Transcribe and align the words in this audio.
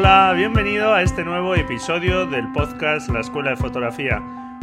Hola, 0.00 0.32
bienvenido 0.32 0.94
a 0.94 1.02
este 1.02 1.24
nuevo 1.24 1.56
episodio 1.56 2.24
del 2.24 2.52
podcast 2.52 3.08
La 3.10 3.18
Escuela 3.18 3.50
de 3.50 3.56
Fotografía. 3.56 4.20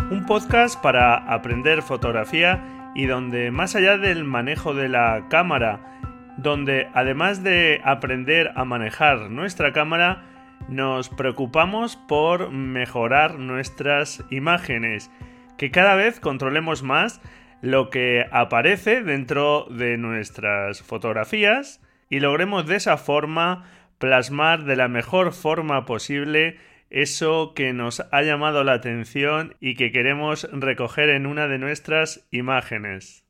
Un 0.09 0.25
podcast 0.25 0.81
para 0.81 1.17
aprender 1.17 1.81
fotografía 1.81 2.93
y 2.95 3.05
donde 3.07 3.51
más 3.51 3.75
allá 3.75 3.97
del 3.97 4.23
manejo 4.23 4.73
de 4.73 4.87
la 4.87 5.25
cámara, 5.29 5.99
donde 6.37 6.87
además 6.93 7.43
de 7.43 7.81
aprender 7.83 8.53
a 8.55 8.63
manejar 8.63 9.29
nuestra 9.29 9.73
cámara, 9.73 10.23
nos 10.69 11.09
preocupamos 11.09 11.97
por 11.97 12.51
mejorar 12.51 13.37
nuestras 13.37 14.23
imágenes, 14.29 15.11
que 15.57 15.69
cada 15.69 15.95
vez 15.95 16.21
controlemos 16.21 16.81
más 16.81 17.19
lo 17.59 17.89
que 17.89 18.25
aparece 18.31 19.03
dentro 19.03 19.65
de 19.69 19.97
nuestras 19.97 20.81
fotografías 20.81 21.81
y 22.09 22.21
logremos 22.21 22.67
de 22.67 22.77
esa 22.77 22.95
forma 22.95 23.65
plasmar 23.97 24.63
de 24.63 24.75
la 24.75 24.87
mejor 24.87 25.33
forma 25.33 25.85
posible 25.85 26.57
eso 26.89 27.53
que 27.55 27.73
nos 27.73 28.05
ha 28.11 28.21
llamado 28.21 28.63
la 28.63 28.73
atención 28.73 29.55
y 29.59 29.75
que 29.75 29.91
queremos 29.91 30.47
recoger 30.51 31.09
en 31.09 31.25
una 31.25 31.47
de 31.47 31.57
nuestras 31.57 32.27
imágenes. 32.31 33.25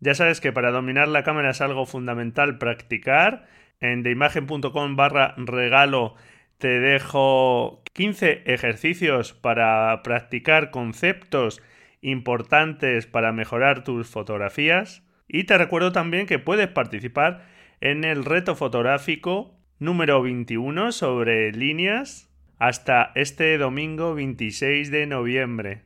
Ya 0.00 0.14
sabes 0.14 0.40
que 0.40 0.52
para 0.52 0.70
dominar 0.70 1.08
la 1.08 1.22
cámara 1.22 1.50
es 1.50 1.60
algo 1.60 1.86
fundamental 1.86 2.58
practicar. 2.58 3.46
En 3.80 4.02
deimagen.com 4.02 4.96
barra 4.96 5.34
regalo 5.36 6.14
te 6.58 6.80
dejo 6.80 7.82
15 7.92 8.42
ejercicios 8.46 9.32
para 9.32 10.02
practicar 10.02 10.70
conceptos 10.70 11.62
importantes 12.00 13.06
para 13.06 13.32
mejorar 13.32 13.82
tus 13.82 14.08
fotografías. 14.08 15.02
Y 15.26 15.44
te 15.44 15.56
recuerdo 15.56 15.92
también 15.92 16.26
que 16.26 16.38
puedes 16.38 16.68
participar 16.68 17.46
en 17.80 18.04
el 18.04 18.24
reto 18.24 18.54
fotográfico 18.56 19.53
número 19.78 20.22
21 20.22 20.92
sobre 20.92 21.52
líneas 21.52 22.30
hasta 22.58 23.12
este 23.14 23.58
domingo 23.58 24.14
26 24.14 24.90
de 24.90 25.06
noviembre. 25.06 25.82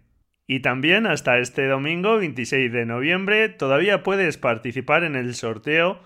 Y 0.46 0.60
también 0.60 1.06
hasta 1.06 1.38
este 1.38 1.66
domingo 1.66 2.18
26 2.18 2.72
de 2.72 2.86
noviembre 2.86 3.48
todavía 3.48 4.02
puedes 4.02 4.38
participar 4.38 5.04
en 5.04 5.14
el 5.14 5.34
sorteo 5.34 6.00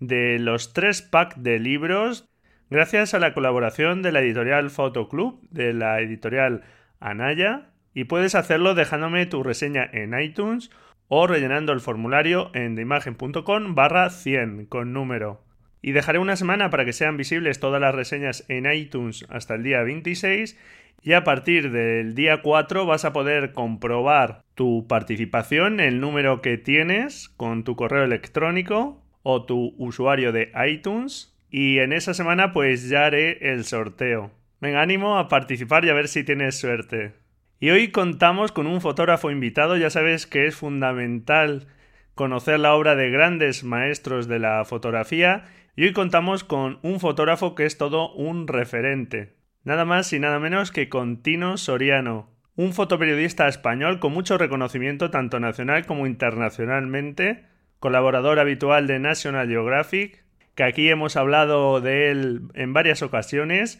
de 0.00 0.38
los 0.38 0.72
tres 0.72 1.02
packs 1.02 1.42
de 1.42 1.58
libros 1.58 2.28
gracias 2.68 3.14
a 3.14 3.18
la 3.18 3.32
colaboración 3.32 4.02
de 4.02 4.12
la 4.12 4.20
editorial 4.20 4.70
Fotoclub, 4.70 5.40
de 5.50 5.72
la 5.72 6.00
editorial 6.00 6.64
Anaya, 6.98 7.70
y 7.94 8.04
puedes 8.04 8.34
hacerlo 8.34 8.74
dejándome 8.74 9.26
tu 9.26 9.42
reseña 9.42 9.88
en 9.92 10.18
iTunes 10.18 10.70
o 11.08 11.26
rellenando 11.26 11.72
el 11.72 11.80
formulario 11.80 12.50
en 12.54 12.74
deimagen.com 12.74 13.74
barra 13.74 14.10
100 14.10 14.66
con 14.66 14.92
número. 14.92 15.45
Y 15.86 15.92
dejaré 15.92 16.18
una 16.18 16.34
semana 16.34 16.68
para 16.68 16.84
que 16.84 16.92
sean 16.92 17.16
visibles 17.16 17.60
todas 17.60 17.80
las 17.80 17.94
reseñas 17.94 18.44
en 18.48 18.66
iTunes 18.68 19.24
hasta 19.28 19.54
el 19.54 19.62
día 19.62 19.84
26 19.84 20.58
y 21.04 21.12
a 21.12 21.22
partir 21.22 21.70
del 21.70 22.16
día 22.16 22.42
4 22.42 22.86
vas 22.86 23.04
a 23.04 23.12
poder 23.12 23.52
comprobar 23.52 24.42
tu 24.56 24.88
participación, 24.88 25.78
el 25.78 26.00
número 26.00 26.42
que 26.42 26.58
tienes 26.58 27.28
con 27.28 27.62
tu 27.62 27.76
correo 27.76 28.02
electrónico 28.02 29.00
o 29.22 29.44
tu 29.44 29.76
usuario 29.78 30.32
de 30.32 30.50
iTunes 30.68 31.38
y 31.52 31.78
en 31.78 31.92
esa 31.92 32.14
semana 32.14 32.52
pues 32.52 32.88
ya 32.88 33.06
haré 33.06 33.52
el 33.52 33.64
sorteo. 33.64 34.32
Venga, 34.60 34.82
ánimo 34.82 35.18
a 35.18 35.28
participar 35.28 35.84
y 35.84 35.90
a 35.90 35.94
ver 35.94 36.08
si 36.08 36.24
tienes 36.24 36.58
suerte. 36.58 37.12
Y 37.60 37.70
hoy 37.70 37.92
contamos 37.92 38.50
con 38.50 38.66
un 38.66 38.80
fotógrafo 38.80 39.30
invitado, 39.30 39.76
ya 39.76 39.90
sabes 39.90 40.26
que 40.26 40.46
es 40.46 40.56
fundamental 40.56 41.68
conocer 42.16 42.58
la 42.58 42.74
obra 42.74 42.96
de 42.96 43.10
grandes 43.10 43.62
maestros 43.62 44.26
de 44.26 44.40
la 44.40 44.64
fotografía 44.64 45.44
y 45.76 45.84
hoy 45.84 45.92
contamos 45.92 46.42
con 46.42 46.78
un 46.82 47.00
fotógrafo 47.00 47.54
que 47.54 47.66
es 47.66 47.76
todo 47.76 48.12
un 48.14 48.48
referente. 48.48 49.36
Nada 49.62 49.84
más 49.84 50.10
y 50.14 50.18
nada 50.18 50.38
menos 50.40 50.72
que 50.72 50.88
con 50.88 51.22
Tino 51.22 51.58
Soriano, 51.58 52.30
un 52.56 52.72
fotoperiodista 52.72 53.46
español 53.46 54.00
con 54.00 54.12
mucho 54.12 54.38
reconocimiento 54.38 55.10
tanto 55.10 55.38
nacional 55.38 55.84
como 55.84 56.06
internacionalmente, 56.06 57.44
colaborador 57.78 58.38
habitual 58.38 58.86
de 58.86 58.98
National 58.98 59.48
Geographic, 59.48 60.24
que 60.54 60.64
aquí 60.64 60.88
hemos 60.88 61.16
hablado 61.16 61.82
de 61.82 62.10
él 62.10 62.42
en 62.54 62.72
varias 62.72 63.02
ocasiones 63.02 63.78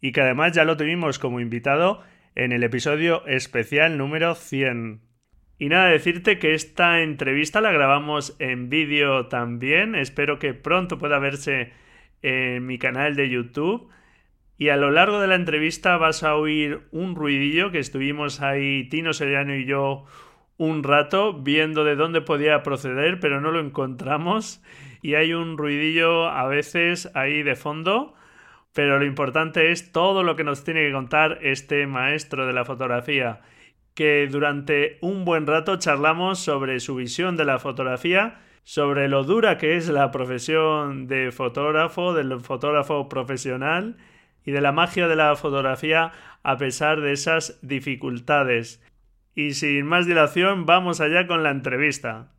y 0.00 0.12
que 0.12 0.20
además 0.20 0.52
ya 0.52 0.64
lo 0.64 0.76
tuvimos 0.76 1.18
como 1.18 1.40
invitado 1.40 2.02
en 2.36 2.52
el 2.52 2.62
episodio 2.62 3.26
especial 3.26 3.98
número 3.98 4.36
100. 4.36 5.11
Y 5.62 5.68
nada, 5.68 5.90
decirte 5.90 6.40
que 6.40 6.54
esta 6.54 7.02
entrevista 7.02 7.60
la 7.60 7.70
grabamos 7.70 8.34
en 8.40 8.68
vídeo 8.68 9.28
también. 9.28 9.94
Espero 9.94 10.40
que 10.40 10.54
pronto 10.54 10.98
pueda 10.98 11.20
verse 11.20 11.72
en 12.20 12.66
mi 12.66 12.78
canal 12.78 13.14
de 13.14 13.30
YouTube. 13.30 13.88
Y 14.58 14.70
a 14.70 14.76
lo 14.76 14.90
largo 14.90 15.20
de 15.20 15.28
la 15.28 15.36
entrevista 15.36 15.96
vas 15.98 16.24
a 16.24 16.34
oír 16.34 16.80
un 16.90 17.14
ruidillo 17.14 17.70
que 17.70 17.78
estuvimos 17.78 18.40
ahí, 18.40 18.88
Tino 18.88 19.12
Seriano 19.12 19.54
y 19.54 19.64
yo, 19.64 20.04
un 20.56 20.82
rato 20.82 21.32
viendo 21.32 21.84
de 21.84 21.94
dónde 21.94 22.22
podía 22.22 22.64
proceder, 22.64 23.20
pero 23.20 23.40
no 23.40 23.52
lo 23.52 23.60
encontramos. 23.60 24.64
Y 25.00 25.14
hay 25.14 25.32
un 25.32 25.56
ruidillo 25.56 26.28
a 26.28 26.48
veces 26.48 27.08
ahí 27.14 27.44
de 27.44 27.54
fondo. 27.54 28.16
Pero 28.74 28.98
lo 28.98 29.04
importante 29.04 29.70
es 29.70 29.92
todo 29.92 30.24
lo 30.24 30.34
que 30.34 30.42
nos 30.42 30.64
tiene 30.64 30.84
que 30.84 30.92
contar 30.92 31.38
este 31.40 31.86
maestro 31.86 32.48
de 32.48 32.52
la 32.52 32.64
fotografía 32.64 33.42
que 33.94 34.26
durante 34.30 34.98
un 35.00 35.24
buen 35.24 35.46
rato 35.46 35.76
charlamos 35.76 36.38
sobre 36.38 36.80
su 36.80 36.94
visión 36.94 37.36
de 37.36 37.44
la 37.44 37.58
fotografía, 37.58 38.40
sobre 38.64 39.08
lo 39.08 39.24
dura 39.24 39.58
que 39.58 39.76
es 39.76 39.88
la 39.88 40.10
profesión 40.10 41.06
de 41.08 41.32
fotógrafo, 41.32 42.14
del 42.14 42.40
fotógrafo 42.40 43.08
profesional 43.08 43.96
y 44.44 44.52
de 44.52 44.60
la 44.60 44.72
magia 44.72 45.08
de 45.08 45.16
la 45.16 45.34
fotografía 45.36 46.12
a 46.42 46.56
pesar 46.56 47.00
de 47.00 47.12
esas 47.12 47.58
dificultades. 47.62 48.82
Y 49.34 49.52
sin 49.52 49.86
más 49.86 50.06
dilación, 50.06 50.66
vamos 50.66 51.00
allá 51.00 51.26
con 51.26 51.42
la 51.42 51.50
entrevista. 51.50 52.32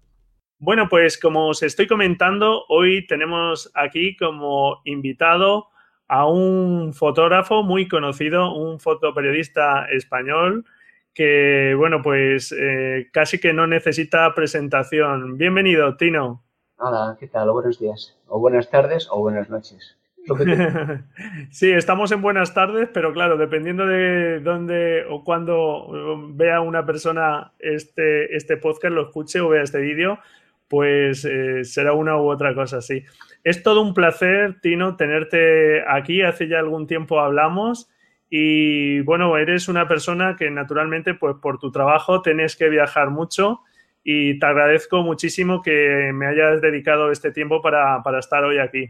Bueno, 0.59 0.87
pues 0.89 1.17
como 1.17 1.49
os 1.49 1.63
estoy 1.63 1.87
comentando, 1.87 2.63
hoy 2.69 3.05
tenemos 3.07 3.71
aquí 3.73 4.15
como 4.15 4.81
invitado 4.85 5.67
a 6.07 6.27
un 6.27 6.93
fotógrafo 6.93 7.63
muy 7.63 7.87
conocido, 7.87 8.53
un 8.53 8.79
fotoperiodista 8.79 9.85
español, 9.85 10.65
que, 11.13 11.75
bueno, 11.77 12.01
pues 12.01 12.53
eh, 12.57 13.09
casi 13.11 13.39
que 13.39 13.53
no 13.53 13.67
necesita 13.67 14.33
presentación. 14.33 15.37
Bienvenido, 15.37 15.95
Tino. 15.95 16.43
Hola, 16.77 17.15
¿qué 17.19 17.27
tal? 17.27 17.51
Buenos 17.51 17.79
días, 17.79 18.17
o 18.27 18.39
buenas 18.39 18.69
tardes, 18.69 19.07
o 19.11 19.19
buenas 19.19 19.49
noches. 19.49 19.97
sí, 21.51 21.71
estamos 21.71 22.11
en 22.11 22.21
buenas 22.21 22.53
tardes, 22.53 22.89
pero 22.93 23.13
claro, 23.13 23.37
dependiendo 23.37 23.85
de 23.85 24.39
dónde 24.39 25.05
o 25.09 25.23
cuándo 25.23 26.29
vea 26.29 26.61
una 26.61 26.85
persona 26.85 27.51
este, 27.59 28.35
este 28.35 28.57
podcast, 28.57 28.95
lo 28.95 29.03
escuche 29.03 29.41
o 29.41 29.49
vea 29.49 29.63
este 29.63 29.81
vídeo, 29.81 30.19
pues 30.67 31.25
eh, 31.25 31.63
será 31.65 31.93
una 31.93 32.17
u 32.17 32.31
otra 32.31 32.55
cosa 32.55 32.77
así. 32.77 33.03
Es 33.43 33.61
todo 33.61 33.81
un 33.81 33.93
placer, 33.93 34.59
Tino, 34.61 34.95
tenerte 34.95 35.83
aquí. 35.87 36.21
Hace 36.21 36.47
ya 36.47 36.59
algún 36.59 36.87
tiempo 36.87 37.19
hablamos 37.19 37.92
y 38.35 38.99
bueno, 39.01 39.37
eres 39.37 39.67
una 39.67 39.87
persona 39.87 40.35
que 40.35 40.49
naturalmente, 40.49 41.13
pues 41.13 41.35
por 41.39 41.59
tu 41.59 41.71
trabajo 41.71 42.23
tenés 42.23 42.55
que 42.55 42.67
viajar 42.67 43.11
mucho 43.11 43.59
y 44.03 44.39
te 44.39 44.45
agradezco 44.47 45.03
muchísimo 45.03 45.61
que 45.61 46.09
me 46.15 46.25
hayas 46.25 46.59
dedicado 46.59 47.11
este 47.11 47.29
tiempo 47.31 47.61
para, 47.61 48.01
estar 48.17 48.43
hoy 48.43 48.57
aquí. 48.57 48.89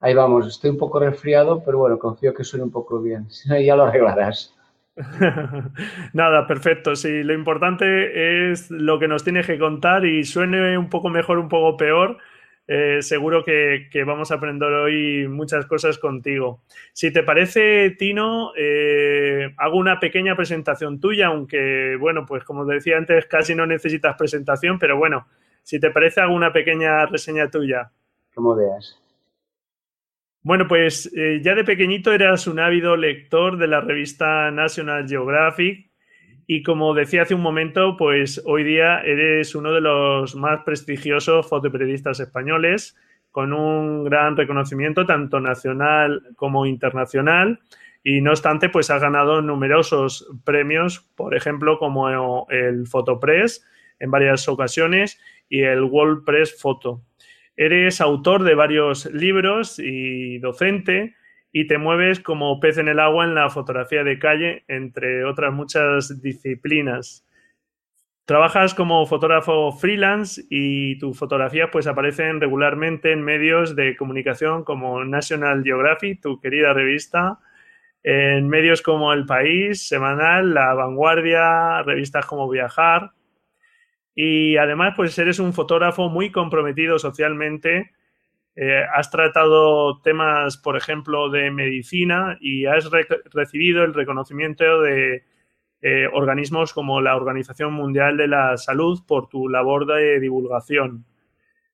Ahí 0.00 0.14
vamos, 0.14 0.46
estoy 0.46 0.70
un 0.70 0.78
poco 0.78 0.98
resfriado, 0.98 1.62
pero 1.62 1.76
bueno, 1.76 1.98
confío 1.98 2.32
que 2.32 2.42
suene 2.42 2.64
un 2.64 2.70
poco 2.70 3.02
bien. 3.02 3.26
Si 3.30 3.50
no, 3.50 3.60
ya 3.60 3.76
lo 3.76 3.84
arreglarás. 3.84 4.56
Nada, 6.14 6.46
perfecto. 6.46 6.96
Sí, 6.96 7.22
lo 7.22 7.34
importante 7.34 8.50
es 8.50 8.70
lo 8.70 8.98
que 8.98 9.08
nos 9.08 9.24
tienes 9.24 9.46
que 9.46 9.58
contar 9.58 10.06
y 10.06 10.24
suene 10.24 10.78
un 10.78 10.88
poco 10.88 11.10
mejor, 11.10 11.38
un 11.38 11.50
poco 11.50 11.76
peor. 11.76 12.16
Eh, 12.68 12.98
seguro 13.00 13.44
que, 13.44 13.88
vamos 14.04 14.30
a 14.30 14.36
aprender 14.36 14.68
hoy 14.72 15.28
muchas 15.28 15.66
cosas 15.66 15.98
contigo. 15.98 16.62
Si 16.92 17.12
te 17.12 17.22
parece, 17.22 17.90
Tino, 17.90 18.52
eh, 18.56 19.54
hago 19.56 19.78
una 19.78 20.00
pequeña 20.00 20.34
presentación 20.34 20.98
tuya, 20.98 21.28
aunque, 21.28 21.96
bueno, 22.00 22.26
pues 22.26 22.42
como 22.44 22.64
decía 22.64 22.96
antes, 22.96 23.26
casi 23.26 23.54
no 23.54 23.66
necesitas 23.66 24.16
presentación, 24.16 24.78
pero 24.78 24.96
bueno, 24.96 25.26
si 25.62 25.78
te 25.78 25.90
parece, 25.90 26.20
hago 26.20 26.34
una 26.34 26.52
pequeña 26.52 27.06
reseña 27.06 27.50
tuya. 27.50 27.90
Como 28.34 28.56
veas. 28.56 29.00
Bueno, 30.42 30.68
pues 30.68 31.12
eh, 31.16 31.40
ya 31.42 31.54
de 31.56 31.64
pequeñito 31.64 32.12
eras 32.12 32.46
un 32.46 32.60
ávido 32.60 32.96
lector 32.96 33.58
de 33.58 33.66
la 33.66 33.80
revista 33.80 34.50
National 34.52 35.08
Geographic 35.08 35.90
y 36.46 36.62
como 36.62 36.94
decía 36.94 37.22
hace 37.22 37.34
un 37.34 37.40
momento, 37.40 37.96
pues 37.96 38.40
hoy 38.44 38.62
día 38.62 39.00
eres 39.00 39.54
uno 39.54 39.72
de 39.72 39.80
los 39.80 40.36
más 40.36 40.60
prestigiosos 40.64 41.48
fotoperiodistas 41.48 42.20
españoles, 42.20 42.96
con 43.32 43.52
un 43.52 44.04
gran 44.04 44.36
reconocimiento 44.36 45.04
tanto 45.04 45.40
nacional 45.40 46.22
como 46.36 46.64
internacional. 46.64 47.60
Y 48.02 48.20
no 48.20 48.30
obstante, 48.30 48.68
pues 48.68 48.88
has 48.90 49.02
ganado 49.02 49.42
numerosos 49.42 50.26
premios, 50.44 51.00
por 51.16 51.34
ejemplo, 51.34 51.78
como 51.78 52.46
el 52.48 52.86
Fotopress 52.86 53.66
en 53.98 54.10
varias 54.12 54.48
ocasiones 54.48 55.20
y 55.48 55.62
el 55.62 55.82
World 55.82 56.24
Press 56.24 56.56
Photo. 56.58 57.02
Eres 57.56 58.00
autor 58.00 58.44
de 58.44 58.54
varios 58.54 59.06
libros 59.06 59.80
y 59.80 60.38
docente 60.38 61.16
y 61.58 61.66
te 61.66 61.78
mueves 61.78 62.20
como 62.20 62.60
pez 62.60 62.76
en 62.76 62.86
el 62.86 63.00
agua 63.00 63.24
en 63.24 63.34
la 63.34 63.48
fotografía 63.48 64.04
de 64.04 64.18
calle, 64.18 64.64
entre 64.68 65.24
otras 65.24 65.54
muchas 65.54 66.20
disciplinas. 66.20 67.26
Trabajas 68.26 68.74
como 68.74 69.06
fotógrafo 69.06 69.72
freelance 69.72 70.44
y 70.50 70.98
tus 70.98 71.18
fotografías 71.18 71.70
pues 71.72 71.86
aparecen 71.86 72.42
regularmente 72.42 73.10
en 73.10 73.22
medios 73.22 73.74
de 73.74 73.96
comunicación 73.96 74.64
como 74.64 75.02
National 75.06 75.64
Geographic, 75.64 76.20
tu 76.20 76.38
querida 76.42 76.74
revista, 76.74 77.38
en 78.02 78.50
medios 78.50 78.82
como 78.82 79.14
El 79.14 79.24
País, 79.24 79.88
Semanal, 79.88 80.52
La 80.52 80.74
Vanguardia, 80.74 81.82
revistas 81.84 82.26
como 82.26 82.50
Viajar. 82.50 83.12
Y 84.14 84.58
además 84.58 84.92
pues 84.94 85.18
eres 85.18 85.38
un 85.38 85.54
fotógrafo 85.54 86.10
muy 86.10 86.30
comprometido 86.30 86.98
socialmente 86.98 87.92
eh, 88.56 88.84
has 88.94 89.10
tratado 89.10 90.00
temas, 90.00 90.56
por 90.56 90.78
ejemplo, 90.78 91.28
de 91.28 91.50
medicina 91.50 92.38
y 92.40 92.64
has 92.64 92.88
recibido 93.32 93.84
el 93.84 93.92
reconocimiento 93.92 94.80
de 94.80 95.24
eh, 95.82 96.08
organismos 96.10 96.72
como 96.72 97.02
la 97.02 97.16
Organización 97.16 97.74
Mundial 97.74 98.16
de 98.16 98.28
la 98.28 98.56
Salud 98.56 99.04
por 99.06 99.28
tu 99.28 99.50
labor 99.50 99.84
de 99.84 100.18
divulgación. 100.20 101.04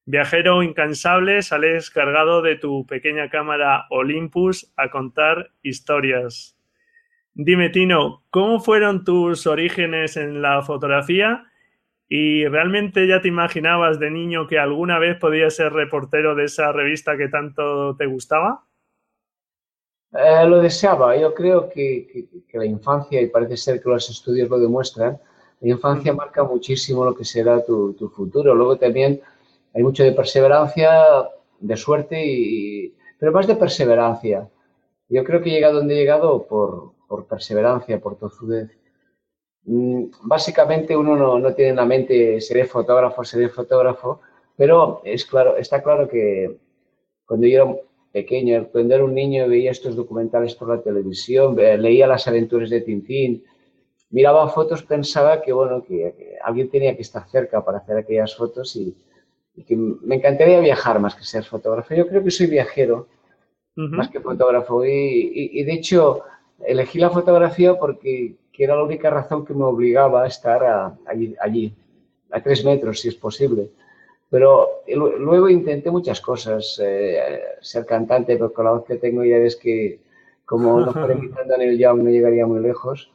Viajero 0.06 0.64
incansable, 0.64 1.42
sales 1.42 1.88
cargado 1.88 2.42
de 2.42 2.56
tu 2.56 2.84
pequeña 2.84 3.30
cámara 3.30 3.86
Olympus 3.90 4.72
a 4.76 4.90
contar 4.90 5.52
historias. 5.62 6.58
Dime, 7.34 7.70
Tino, 7.70 8.24
¿cómo 8.30 8.58
fueron 8.58 9.04
tus 9.04 9.46
orígenes 9.46 10.16
en 10.16 10.42
la 10.42 10.62
fotografía 10.62 11.44
¿Y 12.14 12.46
realmente 12.46 13.08
ya 13.08 13.22
te 13.22 13.28
imaginabas 13.28 13.98
de 13.98 14.10
niño 14.10 14.46
que 14.46 14.58
alguna 14.58 14.98
vez 14.98 15.18
podías 15.18 15.56
ser 15.56 15.72
reportero 15.72 16.34
de 16.34 16.44
esa 16.44 16.70
revista 16.70 17.16
que 17.16 17.28
tanto 17.28 17.96
te 17.96 18.04
gustaba? 18.04 18.66
Eh, 20.12 20.44
lo 20.46 20.60
deseaba. 20.60 21.16
Yo 21.16 21.32
creo 21.32 21.70
que, 21.70 22.28
la 22.52 22.66
infancia, 22.66 23.18
y 23.18 23.28
parece 23.28 23.56
ser 23.56 23.82
que 23.82 23.88
los 23.88 24.10
estudios 24.10 24.50
lo 24.50 24.58
demuestran, 24.58 25.18
la 25.62 25.68
infancia 25.70 26.12
marca 26.12 26.44
muchísimo 26.44 27.02
lo 27.02 27.14
que 27.14 27.24
será 27.24 27.64
tu, 27.64 28.12
futuro. 28.14 28.54
Luego 28.54 28.76
también 28.76 29.22
hay 29.72 29.82
mucho 29.82 30.04
de 30.04 30.12
perseverancia, 30.12 30.90
de 31.60 31.76
suerte, 31.78 32.22
y, 32.22 32.94
pero 33.18 33.32
más 33.32 33.46
de 33.46 33.56
perseverancia. 33.56 34.50
Yo 35.08 35.24
creo 35.24 35.40
que 35.40 35.48
he 35.48 35.54
llegado 35.54 35.76
donde 35.76 35.94
he 35.94 36.00
llegado 36.00 36.46
por, 36.46 36.92
por 37.08 37.26
perseverancia, 37.26 37.98
por 37.98 38.18
tozudez. 38.18 38.81
Mm, 39.64 40.06
básicamente 40.22 40.96
uno 40.96 41.38
no, 41.38 41.54
tiene 41.54 41.70
en 41.70 41.76
la 41.76 41.84
mente 41.84 42.40
seré 42.40 42.64
fotógrafo, 42.64 43.24
seré 43.24 43.48
fotógrafo, 43.48 44.20
pero 44.56 45.00
es 45.04 45.24
claro, 45.24 45.56
está 45.56 45.82
claro 45.82 46.08
que 46.08 46.58
cuando 47.24 47.46
yo 47.46 47.62
era 47.62 47.76
pequeño, 48.12 48.68
cuando 48.72 48.94
era 48.94 49.04
un 49.04 49.14
niño 49.14 49.48
veía 49.48 49.70
estos 49.70 49.94
documentales 49.96 50.54
por 50.54 50.68
la 50.68 50.82
televisión, 50.82 51.56
leía 51.56 52.06
las 52.06 52.26
aventuras 52.28 52.70
de 52.70 52.80
Tintín, 52.80 53.44
miraba 54.10 54.48
fotos, 54.48 54.82
pensaba 54.82 55.40
que 55.40 55.52
bueno, 55.52 55.82
que, 55.84 56.36
alguien 56.44 56.68
tenía 56.68 56.96
que 56.96 57.02
estar 57.02 57.28
cerca 57.30 57.64
para 57.64 57.78
hacer 57.78 57.96
aquellas 57.96 58.34
fotos 58.36 58.76
y, 58.76 58.96
que 59.66 59.76
me 59.76 60.16
encantaría 60.16 60.60
viajar 60.60 60.98
más 60.98 61.14
que 61.14 61.24
ser 61.24 61.44
fotógrafo. 61.44 61.94
Yo 61.94 62.08
creo 62.08 62.24
que 62.24 62.30
soy 62.30 62.46
viajero 62.46 63.06
más 63.76 64.08
que 64.08 64.20
fotógrafo 64.20 64.84
y 64.84 65.62
de 65.62 65.72
hecho 65.72 66.22
elegí 66.66 66.98
la 66.98 67.10
fotografía 67.10 67.78
porque 67.78 68.36
que 68.52 68.64
era 68.64 68.76
la 68.76 68.84
única 68.84 69.10
razón 69.10 69.44
que 69.44 69.54
me 69.54 69.64
obligaba 69.64 70.24
a 70.24 70.26
estar 70.26 70.96
allí, 71.06 71.74
a 72.30 72.42
tres 72.42 72.64
metros, 72.64 73.00
si 73.00 73.08
es 73.08 73.14
posible. 73.14 73.70
Pero 74.28 74.82
luego 74.86 75.48
intenté 75.48 75.90
muchas 75.90 76.20
cosas, 76.20 76.80
eh, 76.82 77.42
ser 77.60 77.84
cantante, 77.84 78.36
pero 78.36 78.52
con 78.52 78.64
la 78.64 78.72
voz 78.72 78.84
que 78.84 78.96
tengo 78.96 79.24
ya 79.24 79.38
ves 79.38 79.56
que 79.56 80.00
como 80.44 80.80
no 80.80 80.92
fuera 80.92 81.14
imitando 81.14 81.54
en 81.54 81.62
el 81.62 81.78
Young 81.78 82.02
no 82.02 82.10
llegaría 82.10 82.46
muy 82.46 82.60
lejos. 82.60 83.10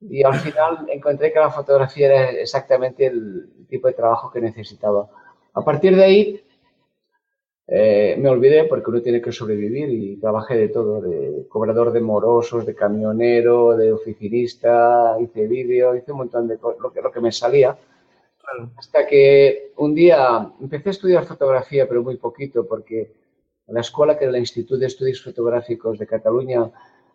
Y 0.00 0.24
al 0.24 0.34
final 0.34 0.86
encontré 0.88 1.32
que 1.32 1.38
la 1.38 1.50
fotografía 1.50 2.06
era 2.06 2.30
exactamente 2.30 3.06
el 3.06 3.66
tipo 3.68 3.86
de 3.86 3.94
trabajo 3.94 4.30
que 4.30 4.40
necesitaba. 4.40 5.08
A 5.54 5.62
partir 5.64 5.94
de 5.94 6.04
ahí 6.04 6.44
eh, 7.66 8.16
me 8.18 8.28
olvidé 8.28 8.64
porque 8.64 8.90
uno 8.90 9.00
tiene 9.00 9.20
que 9.22 9.32
sobrevivir 9.32 9.88
y 9.88 10.16
trabajé 10.16 10.56
de 10.56 10.68
todo, 10.68 11.00
de 11.00 11.46
cobrador 11.48 11.92
de 11.92 12.00
morosos, 12.00 12.66
de 12.66 12.74
camionero, 12.74 13.76
de 13.76 13.92
oficinista, 13.92 15.16
hice 15.20 15.46
vídeo, 15.46 15.94
hice 15.94 16.12
un 16.12 16.18
montón 16.18 16.48
de 16.48 16.58
cosas, 16.58 16.80
lo 16.80 16.92
que, 16.92 17.00
lo 17.00 17.12
que 17.12 17.20
me 17.20 17.32
salía. 17.32 17.76
Hasta 18.76 19.06
que 19.06 19.72
un 19.76 19.94
día 19.94 20.50
empecé 20.60 20.90
a 20.90 20.92
estudiar 20.92 21.24
fotografía, 21.24 21.88
pero 21.88 22.02
muy 22.02 22.16
poquito, 22.16 22.66
porque 22.66 23.14
la 23.68 23.80
escuela, 23.80 24.18
que 24.18 24.24
era 24.24 24.34
el 24.34 24.40
Instituto 24.40 24.76
de 24.78 24.86
Estudios 24.86 25.22
Fotográficos 25.22 25.98
de 25.98 26.06
Cataluña, 26.06 26.70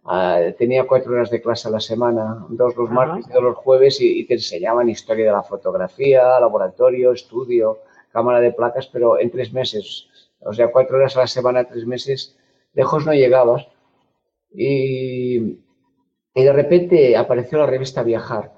ah, 0.05 0.41
tenía 0.57 0.87
cuatro 0.87 1.11
horas 1.13 1.29
de 1.29 1.41
clase 1.41 1.67
a 1.67 1.71
la 1.71 1.79
semana, 1.81 2.45
dos 2.49 2.75
los 2.75 2.89
martes 2.89 3.27
y 3.29 3.33
dos 3.33 3.43
los 3.43 3.57
jueves, 3.57 4.01
y, 4.01 4.21
y 4.21 4.25
te 4.25 4.35
enseñaban 4.35 4.89
historia 4.89 5.25
de 5.25 5.31
la 5.31 5.43
fotografía, 5.43 6.39
laboratorio, 6.39 7.11
estudio, 7.11 7.79
cámara 8.11 8.39
de 8.39 8.53
placas, 8.53 8.87
pero 8.87 9.19
en 9.19 9.29
tres 9.29 9.53
meses 9.53 10.07
o 10.39 10.53
sea, 10.53 10.71
cuatro 10.71 10.97
horas 10.97 11.15
a 11.17 11.21
la 11.21 11.27
semana, 11.27 11.65
tres 11.65 11.85
meses, 11.85 12.37
lejos 12.73 13.05
no 13.05 13.13
llegabas. 13.13 13.67
Y, 14.51 15.59
de 16.35 16.53
repente 16.53 17.17
apareció 17.17 17.57
la 17.57 17.65
revista 17.65 18.03
Viajar. 18.03 18.53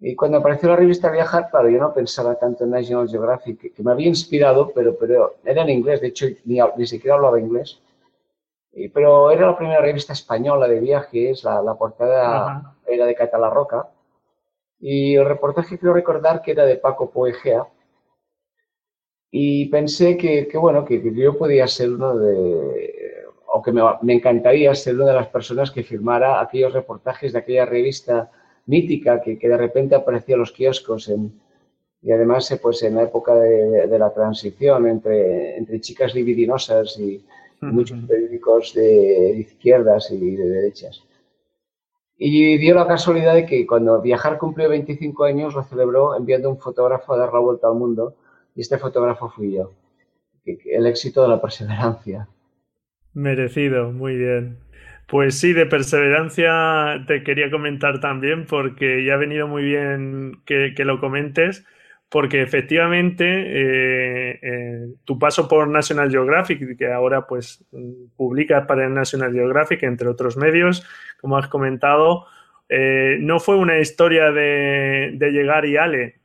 Y 0.00 0.16
cuando 0.16 0.38
apareció 0.38 0.68
la 0.68 0.76
revista 0.76 1.10
Viajar, 1.10 1.48
claro, 1.50 1.68
yo 1.68 1.78
no 1.78 1.94
pensaba 1.94 2.34
tanto 2.34 2.64
en 2.64 2.70
National 2.70 3.08
Geographic, 3.08 3.74
que, 3.74 3.82
me 3.82 3.92
había 3.92 4.08
inspirado, 4.08 4.72
pero, 4.74 4.96
pero 4.98 5.36
era 5.44 5.62
en 5.62 5.70
inglés, 5.70 6.00
de 6.00 6.08
hecho 6.08 6.26
ni, 6.44 6.58
ni 6.76 6.86
siquiera 6.86 7.14
hablaba 7.14 7.40
inglés. 7.40 7.80
pero 8.92 9.30
era 9.30 9.46
la 9.46 9.56
primera 9.56 9.80
revista 9.80 10.12
española 10.12 10.66
de 10.66 10.80
viajes, 10.80 11.44
la, 11.44 11.62
la 11.62 11.74
portada 11.74 12.74
era 12.86 13.06
de 13.06 13.14
Catalarroca. 13.14 13.88
Y 14.80 15.14
el 15.14 15.24
reportaje 15.24 15.78
quiero 15.78 15.94
recordar 15.94 16.42
que 16.42 16.50
era 16.50 16.66
de 16.66 16.76
Paco 16.76 17.10
Poegea, 17.10 17.66
y 19.36 19.66
pensé 19.66 20.16
que, 20.16 20.48
bueno, 20.56 20.84
que, 20.84 21.02
yo 21.12 21.36
podía 21.36 21.66
ser 21.66 21.90
uno 21.90 22.16
de, 22.16 23.24
o 23.48 23.60
que 23.60 23.72
me, 23.72 24.14
encantaría 24.14 24.72
ser 24.76 24.94
una 24.94 25.06
de 25.06 25.14
las 25.14 25.26
personas 25.26 25.72
que 25.72 25.82
firmara 25.82 26.40
aquellos 26.40 26.72
reportajes 26.72 27.32
de 27.32 27.40
aquella 27.40 27.66
revista 27.66 28.30
mítica 28.66 29.20
que, 29.20 29.36
de 29.36 29.56
repente 29.56 29.96
aparecía 29.96 30.34
en 30.36 30.38
los 30.38 30.52
kioscos 30.52 31.10
y 32.00 32.12
además 32.12 32.48
eh, 32.52 32.60
pues 32.62 32.84
en 32.84 32.94
la 32.94 33.02
época 33.02 33.34
de, 33.34 33.98
la 33.98 34.14
transición 34.14 34.86
entre, 34.86 35.56
entre 35.56 35.80
chicas 35.80 36.14
libidinosas 36.14 36.96
y, 37.00 37.24
muchos 37.60 37.98
periódicos 38.06 38.72
de 38.72 39.36
izquierdas 39.38 40.12
y 40.12 40.36
de 40.36 40.48
derechas. 40.48 41.02
Y 42.16 42.56
dio 42.58 42.76
la 42.76 42.86
casualidad 42.86 43.34
de 43.34 43.46
que 43.46 43.66
cuando 43.66 44.00
Viajar 44.00 44.38
cumplió 44.38 44.68
25 44.68 45.24
años 45.24 45.54
lo 45.54 45.64
celebró 45.64 46.14
enviando 46.14 46.50
un 46.50 46.58
fotógrafo 46.58 47.14
a 47.14 47.16
dar 47.16 47.32
la 47.32 47.40
vuelta 47.40 47.66
al 47.66 47.74
mundo 47.74 48.14
y 48.54 48.60
este 48.60 48.78
fotógrafo 48.78 49.28
fui 49.28 49.54
yo. 49.54 49.72
El 50.44 50.86
éxito 50.86 51.22
de 51.22 51.28
la 51.28 51.40
perseverancia. 51.40 52.28
Merecido, 53.14 53.92
muy 53.92 54.16
bien. 54.16 54.58
Pues 55.06 55.38
sí, 55.38 55.52
de 55.52 55.66
perseverancia 55.66 57.04
te 57.06 57.22
quería 57.22 57.50
comentar 57.50 58.00
también 58.00 58.46
porque 58.46 59.04
ya 59.04 59.14
ha 59.14 59.18
venido 59.18 59.46
muy 59.46 59.62
bien 59.62 60.40
que, 60.46 60.72
lo 60.78 60.98
comentes 60.98 61.64
porque 62.08 62.42
efectivamente 62.42 63.24
eh, 63.26 64.38
eh, 64.40 64.86
tu 65.04 65.18
paso 65.18 65.48
por 65.48 65.68
National 65.68 66.10
Geographic, 66.10 66.76
que 66.78 66.92
ahora 66.92 67.26
pues 67.26 67.64
publicas 68.16 68.66
para 68.66 68.86
el 68.86 68.94
National 68.94 69.32
Geographic, 69.32 69.82
entre 69.82 70.08
otros 70.08 70.36
medios, 70.36 70.86
como 71.20 71.36
has 71.36 71.48
comentado, 71.48 72.26
eh, 72.68 73.16
no 73.20 73.40
fue 73.40 73.56
una 73.56 73.78
historia 73.78 74.30
de, 74.30 75.16
llegar 75.20 75.66
y 75.66 75.76
ale, 75.76 76.20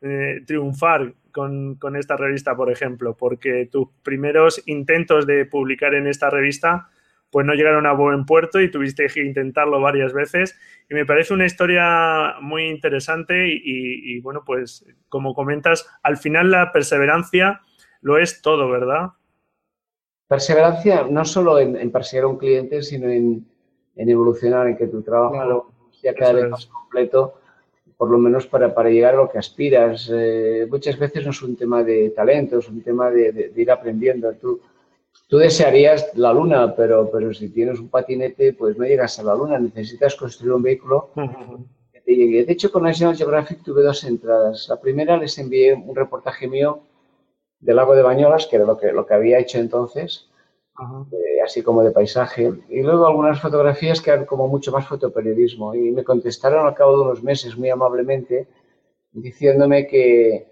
triunfar, 0.46 1.14
con, 1.32 1.76
con, 1.76 1.96
esta 1.96 2.18
revista, 2.18 2.56
por 2.56 2.72
ejemplo? 2.72 3.16
Porque 3.16 3.68
tus 3.72 3.88
primeros 4.04 4.62
intentos 4.66 5.26
de 5.28 5.46
publicar 5.46 5.94
en 5.96 6.08
esta 6.08 6.30
revista 6.30 6.90
pues 7.32 7.46
no 7.46 7.54
llegaron 7.54 7.86
a 7.86 7.94
buen 7.94 8.26
puerto 8.26 8.60
y 8.60 8.72
tuviste 8.72 9.08
que 9.08 9.24
intentarlo 9.24 9.80
varias 9.80 10.14
veces. 10.14 10.58
Y 10.90 10.96
me 10.96 11.06
parece 11.06 11.34
una 11.34 11.46
historia 11.46 12.36
muy 12.42 12.68
interesante 12.68 13.48
y, 13.48 14.20
bueno, 14.22 14.44
pues 14.46 14.86
como 15.10 15.34
comentas, 15.34 15.88
al 16.02 16.18
final 16.18 16.52
la 16.52 16.72
perseverancia 16.72 17.62
lo 18.02 18.18
es 18.18 18.42
todo, 18.42 18.70
¿verdad? 18.70 19.10
Perseverancia 20.28 21.06
no 21.10 21.26
solo 21.26 21.60
en, 21.60 21.92
perseguir 21.92 22.24
a 22.24 22.28
un 22.28 22.38
cliente, 22.38 22.82
sino 22.82 23.10
en, 23.10 23.46
evolucionar, 23.96 24.68
en 24.68 24.78
que 24.78 24.88
tu 24.88 25.02
trabajo 25.04 25.72
sea 25.92 26.14
cada 26.16 26.34
vez 26.34 26.50
más 26.50 26.66
completo, 26.66 27.39
por 28.00 28.10
lo 28.10 28.18
menos 28.18 28.48
para, 28.48 28.74
para, 28.74 28.90
llegar 28.90 29.14
a 29.14 29.18
lo 29.18 29.30
que 29.30 29.38
aspiras. 29.38 30.10
Eh, 30.12 30.66
muchas 30.72 30.98
veces 30.98 31.26
no 31.26 31.32
es 31.32 31.42
un 31.42 31.58
tema 31.58 31.84
de 31.84 32.12
talento, 32.12 32.60
es 32.60 32.70
un 32.70 32.82
tema 32.82 33.12
de, 33.12 33.32
de 33.34 33.62
ir 33.62 33.70
aprendiendo. 33.70 34.32
Tú, 34.34 34.62
Tú 35.28 35.38
desearías 35.38 36.10
la 36.16 36.34
luna, 36.34 36.76
pero, 36.76 37.10
pero 37.12 37.32
si 37.34 37.50
tienes 37.50 37.80
un 37.80 37.90
patinete, 37.90 38.54
pues 38.54 38.78
no 38.78 38.86
llegas 38.86 39.20
a 39.20 39.24
la 39.24 39.36
luna. 39.36 39.60
Necesitas 39.60 40.16
construir 40.16 40.54
un 40.54 40.64
vehículo 40.64 41.12
que 41.94 42.02
te 42.02 42.16
llegue. 42.16 42.46
De 42.46 42.54
hecho, 42.54 42.72
con 42.72 42.82
National 42.82 43.16
Geographic 43.16 43.62
tuve 43.64 43.84
dos 43.84 44.04
entradas. 44.06 44.68
La 44.70 44.82
primera 44.82 45.18
les 45.18 45.38
envié 45.38 45.76
un 45.76 45.96
reportaje 45.96 46.48
mío 46.48 46.80
del 47.60 47.76
lago 47.76 47.94
de 47.94 48.02
Bañolas, 48.02 48.48
que 48.48 48.56
era 48.56 48.66
lo 48.66 48.78
que, 48.80 48.92
lo 48.92 49.06
que 49.06 49.14
había 49.14 49.38
hecho 49.38 49.60
entonces, 49.60 50.29
eh, 51.12 51.42
así 51.44 51.62
como 51.62 51.84
de 51.84 51.92
paisaje. 51.92 52.52
Y 52.70 52.82
luego 52.82 53.08
algunas 53.08 53.40
fotografías 53.40 54.02
que 54.02 54.12
eran 54.12 54.26
como 54.26 54.48
mucho 54.48 54.72
más 54.72 54.88
fotoperiodismo. 54.88 55.76
Y 55.76 55.92
me 55.92 56.04
contestaron 56.04 56.66
al 56.66 56.76
cabo 56.76 56.98
de 56.98 57.04
unos 57.04 57.24
meses 57.24 57.58
muy 57.58 57.70
amablemente 57.70 58.48
diciéndome 59.12 59.88
que, 59.88 60.48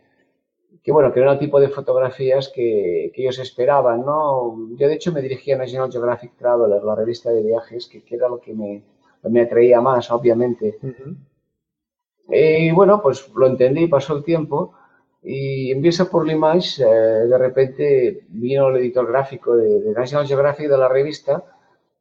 que 0.83 0.91
bueno, 0.91 1.13
que 1.13 1.19
era 1.19 1.33
el 1.33 1.39
tipo 1.39 1.59
de 1.59 1.69
fotografías 1.69 2.49
que, 2.49 3.11
que, 3.13 3.21
ellos 3.21 3.39
esperaban, 3.39 4.05
¿no? 4.05 4.55
Yo 4.75 4.87
de 4.87 4.95
hecho 4.95 5.11
me 5.11 5.21
dirigía 5.21 5.55
a 5.55 5.59
National 5.59 5.91
Geographic 5.91 6.35
Traveler, 6.37 6.83
la 6.83 6.95
revista 6.95 7.29
de 7.29 7.43
viajes, 7.43 7.87
que, 7.87 8.03
que 8.03 8.15
era 8.15 8.27
lo 8.27 8.39
que 8.39 8.53
me, 8.53 8.83
me, 9.23 9.41
atraía 9.41 9.79
más, 9.81 10.09
obviamente. 10.11 10.79
Y 12.29 12.71
bueno, 12.71 13.01
pues 13.01 13.29
lo 13.35 13.47
entendí, 13.47 13.87
pasó 13.87 14.17
el 14.17 14.23
tiempo 14.23 14.73
y 15.23 15.71
empieza 15.71 16.05
por 16.05 16.25
Limage, 16.25 16.83
eh, 16.83 16.85
de 16.85 17.37
repente 17.37 18.25
vino 18.29 18.69
el 18.69 18.77
editor 18.77 19.07
gráfico 19.07 19.55
de, 19.55 19.81
de, 19.81 19.91
National 19.91 20.27
Geographic 20.27 20.69
de 20.69 20.77
la 20.77 20.87
revista 20.87 21.43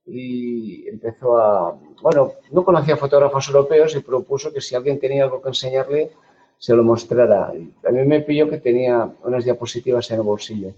y 0.06 0.88
empezó 0.88 1.38
a, 1.38 1.78
bueno, 2.02 2.32
no 2.52 2.64
conocía 2.64 2.96
fotógrafos 2.96 3.48
europeos 3.48 3.96
y 3.96 4.00
propuso 4.00 4.52
que 4.52 4.60
si 4.60 4.74
alguien 4.74 5.00
tenía 5.00 5.24
algo 5.24 5.42
que 5.42 5.48
enseñarle, 5.48 6.12
se 6.58 6.74
lo 6.74 6.82
mostrara. 6.84 7.48
A 7.48 7.90
mí 7.90 8.04
me 8.04 8.20
pilló 8.20 8.48
que 8.48 8.58
tenía 8.58 9.10
unas 9.24 9.44
diapositivas 9.44 10.10
en 10.10 10.16
el 10.16 10.22
bolsillo. 10.22 10.72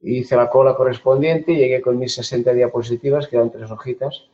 Hice 0.00 0.36
la 0.36 0.50
cola 0.50 0.74
correspondiente, 0.74 1.54
llegué 1.56 1.80
con 1.80 1.98
mis 1.98 2.14
60 2.14 2.52
diapositivas, 2.52 3.26
que 3.26 3.36
eran 3.36 3.50
tres 3.50 3.70
hojitas, 3.70 4.28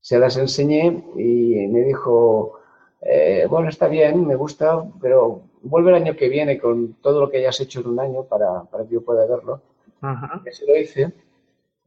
se 0.00 0.18
las 0.18 0.36
enseñé 0.36 1.04
y 1.16 1.66
me 1.68 1.82
dijo, 1.82 2.58
eh, 3.00 3.46
bueno, 3.48 3.68
está 3.68 3.88
bien, 3.88 4.26
me 4.26 4.36
gusta, 4.36 4.84
pero 5.00 5.42
vuelve 5.62 5.90
el 5.90 5.96
año 5.96 6.16
que 6.16 6.28
viene 6.28 6.58
con 6.58 6.94
todo 6.94 7.20
lo 7.20 7.30
que 7.30 7.38
hayas 7.38 7.60
hecho 7.60 7.80
en 7.80 7.88
un 7.88 8.00
año 8.00 8.24
para, 8.24 8.64
para 8.64 8.84
que 8.84 8.94
yo 8.94 9.00
pueda 9.02 9.26
verlo. 9.26 9.60
Y 10.44 10.48
así 10.48 10.64
lo 10.66 10.76
hice. 10.76 11.12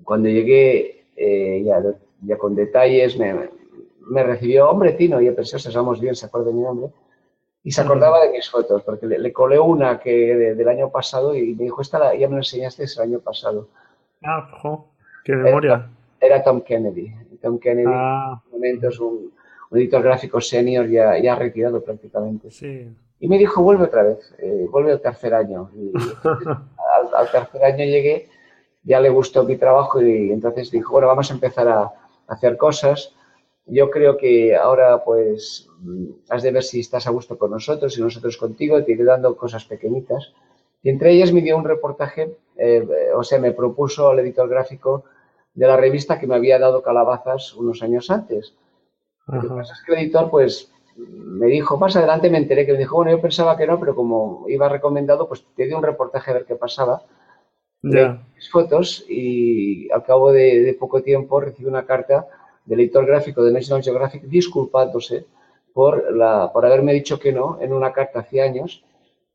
Cuando 0.03 0.29
llegué, 0.29 1.05
eh, 1.15 1.63
ya, 1.63 1.81
ya 2.21 2.37
con 2.37 2.55
detalles, 2.55 3.17
me, 3.17 3.49
me 4.09 4.23
recibió, 4.23 4.69
hombre, 4.69 4.93
Tino, 4.93 5.21
y 5.21 5.25
yo 5.25 5.35
pensé, 5.35 5.57
estamos 5.57 5.99
bien, 5.99 6.15
se 6.15 6.25
acuerda 6.25 6.47
de 6.47 6.53
mi 6.53 6.61
nombre 6.61 6.91
y 7.63 7.71
se 7.71 7.81
acordaba 7.81 8.21
de 8.21 8.31
mis 8.31 8.49
fotos, 8.49 8.81
porque 8.83 9.05
le, 9.05 9.33
colé 9.33 9.59
una 9.59 9.99
que 9.99 10.35
del 10.35 10.67
año 10.67 10.89
pasado 10.89 11.35
y 11.35 11.53
me 11.53 11.65
dijo, 11.65 11.81
esta 11.81 12.15
ya 12.15 12.27
me 12.27 12.35
la 12.35 12.39
enseñaste 12.39 12.83
el 12.83 13.01
año 13.01 13.19
pasado. 13.19 13.67
Ah, 14.23 14.49
qué 15.23 15.35
memoria. 15.35 15.89
Era, 16.19 16.43
Tom 16.43 16.61
Kennedy. 16.61 17.13
Tom 17.41 17.59
Kennedy 17.59 17.87
ah. 17.87 18.41
en 18.45 18.51
momento 18.51 18.89
es 18.89 18.99
un, 18.99 19.31
editor 19.71 20.01
gráfico 20.01 20.41
senior 20.41 20.87
ya, 20.89 21.17
ya 21.19 21.35
retirado 21.35 21.83
prácticamente. 21.83 22.49
Sí. 22.51 22.87
Y 23.21 23.29
me 23.29 23.37
dijo, 23.37 23.63
vuelve 23.63 23.85
otra 23.85 24.03
vez, 24.03 24.35
eh, 24.39 24.67
vuelve 24.69 24.91
al 24.91 25.01
tercer 25.01 25.33
año. 25.33 25.69
Y 25.73 25.93
al, 27.15 27.31
tercer 27.31 27.63
año 27.63 27.85
llegué, 27.85 28.27
ya 28.83 28.99
le 28.99 29.09
gustó 29.09 29.45
mi 29.45 29.55
trabajo 29.55 30.01
y 30.01 30.31
entonces 30.31 30.69
dijo, 30.71 30.91
bueno, 30.91 31.07
vamos 31.07 31.31
a 31.31 31.35
empezar 31.35 31.69
a 31.69 31.93
hacer 32.27 32.57
cosas 32.57 33.15
yo 33.65 33.89
creo 33.89 34.17
que 34.17 34.55
ahora 34.55 35.03
pues 35.03 35.69
has 36.29 36.43
de 36.43 36.51
ver 36.51 36.63
si 36.63 36.81
estás 36.81 37.07
a 37.07 37.11
gusto 37.11 37.37
con 37.37 37.51
nosotros 37.51 37.97
y 37.97 38.01
nosotros 38.01 38.37
contigo, 38.37 38.83
te 38.83 38.91
iré 38.91 39.03
dando 39.03 39.35
cosas 39.37 39.65
pequeñitas. 39.65 40.33
Y 40.83 40.89
entre 40.89 41.13
ellas 41.13 41.31
me 41.31 41.41
dio 41.41 41.57
un 41.57 41.63
reportaje, 41.63 42.37
eh, 42.57 42.85
o 43.15 43.23
sea, 43.23 43.39
me 43.39 43.51
propuso 43.51 44.11
el 44.11 44.19
editor 44.19 44.49
gráfico 44.49 45.05
de 45.53 45.67
la 45.67 45.77
revista 45.77 46.19
que 46.19 46.27
me 46.27 46.35
había 46.35 46.59
dado 46.59 46.81
calabazas 46.81 47.53
unos 47.53 47.83
años 47.83 48.09
antes. 48.09 48.55
Lo 49.27 49.41
que 49.41 49.47
pasa 49.47 49.73
es 49.73 49.81
que 49.85 49.93
el 49.93 49.99
editor, 49.99 50.29
pues, 50.29 50.71
me 50.97 51.47
dijo, 51.47 51.77
más 51.77 51.95
adelante 51.95 52.29
me 52.29 52.37
enteré 52.37 52.65
que 52.65 52.73
me 52.73 52.79
dijo, 52.79 52.97
bueno, 52.97 53.11
yo 53.11 53.21
pensaba 53.21 53.57
que 53.57 53.67
no, 53.67 53.79
pero 53.79 53.95
como 53.95 54.45
iba 54.47 54.69
recomendado, 54.69 55.27
pues 55.27 55.45
te 55.55 55.65
di 55.65 55.73
un 55.73 55.83
reportaje 55.83 56.31
a 56.31 56.35
ver 56.35 56.45
qué 56.45 56.55
pasaba. 56.55 57.03
Ya. 57.83 58.23
fotos 58.51 59.05
y 59.09 59.91
al 59.91 60.03
cabo 60.03 60.31
de, 60.31 60.61
de 60.61 60.73
poco 60.75 61.01
tiempo 61.01 61.39
recibí 61.39 61.67
una 61.67 61.83
carta 61.83 62.27
del 62.63 62.79
editor 62.79 63.07
gráfico 63.07 63.43
de 63.43 63.51
National 63.51 63.81
Geographic 63.81 64.21
disculpándose 64.23 65.25
por, 65.73 66.15
la, 66.15 66.51
por 66.53 66.65
haberme 66.65 66.93
dicho 66.93 67.19
que 67.19 67.31
no 67.31 67.57
en 67.61 67.73
una 67.73 67.91
carta 67.91 68.19
hace 68.19 68.41
años 68.41 68.83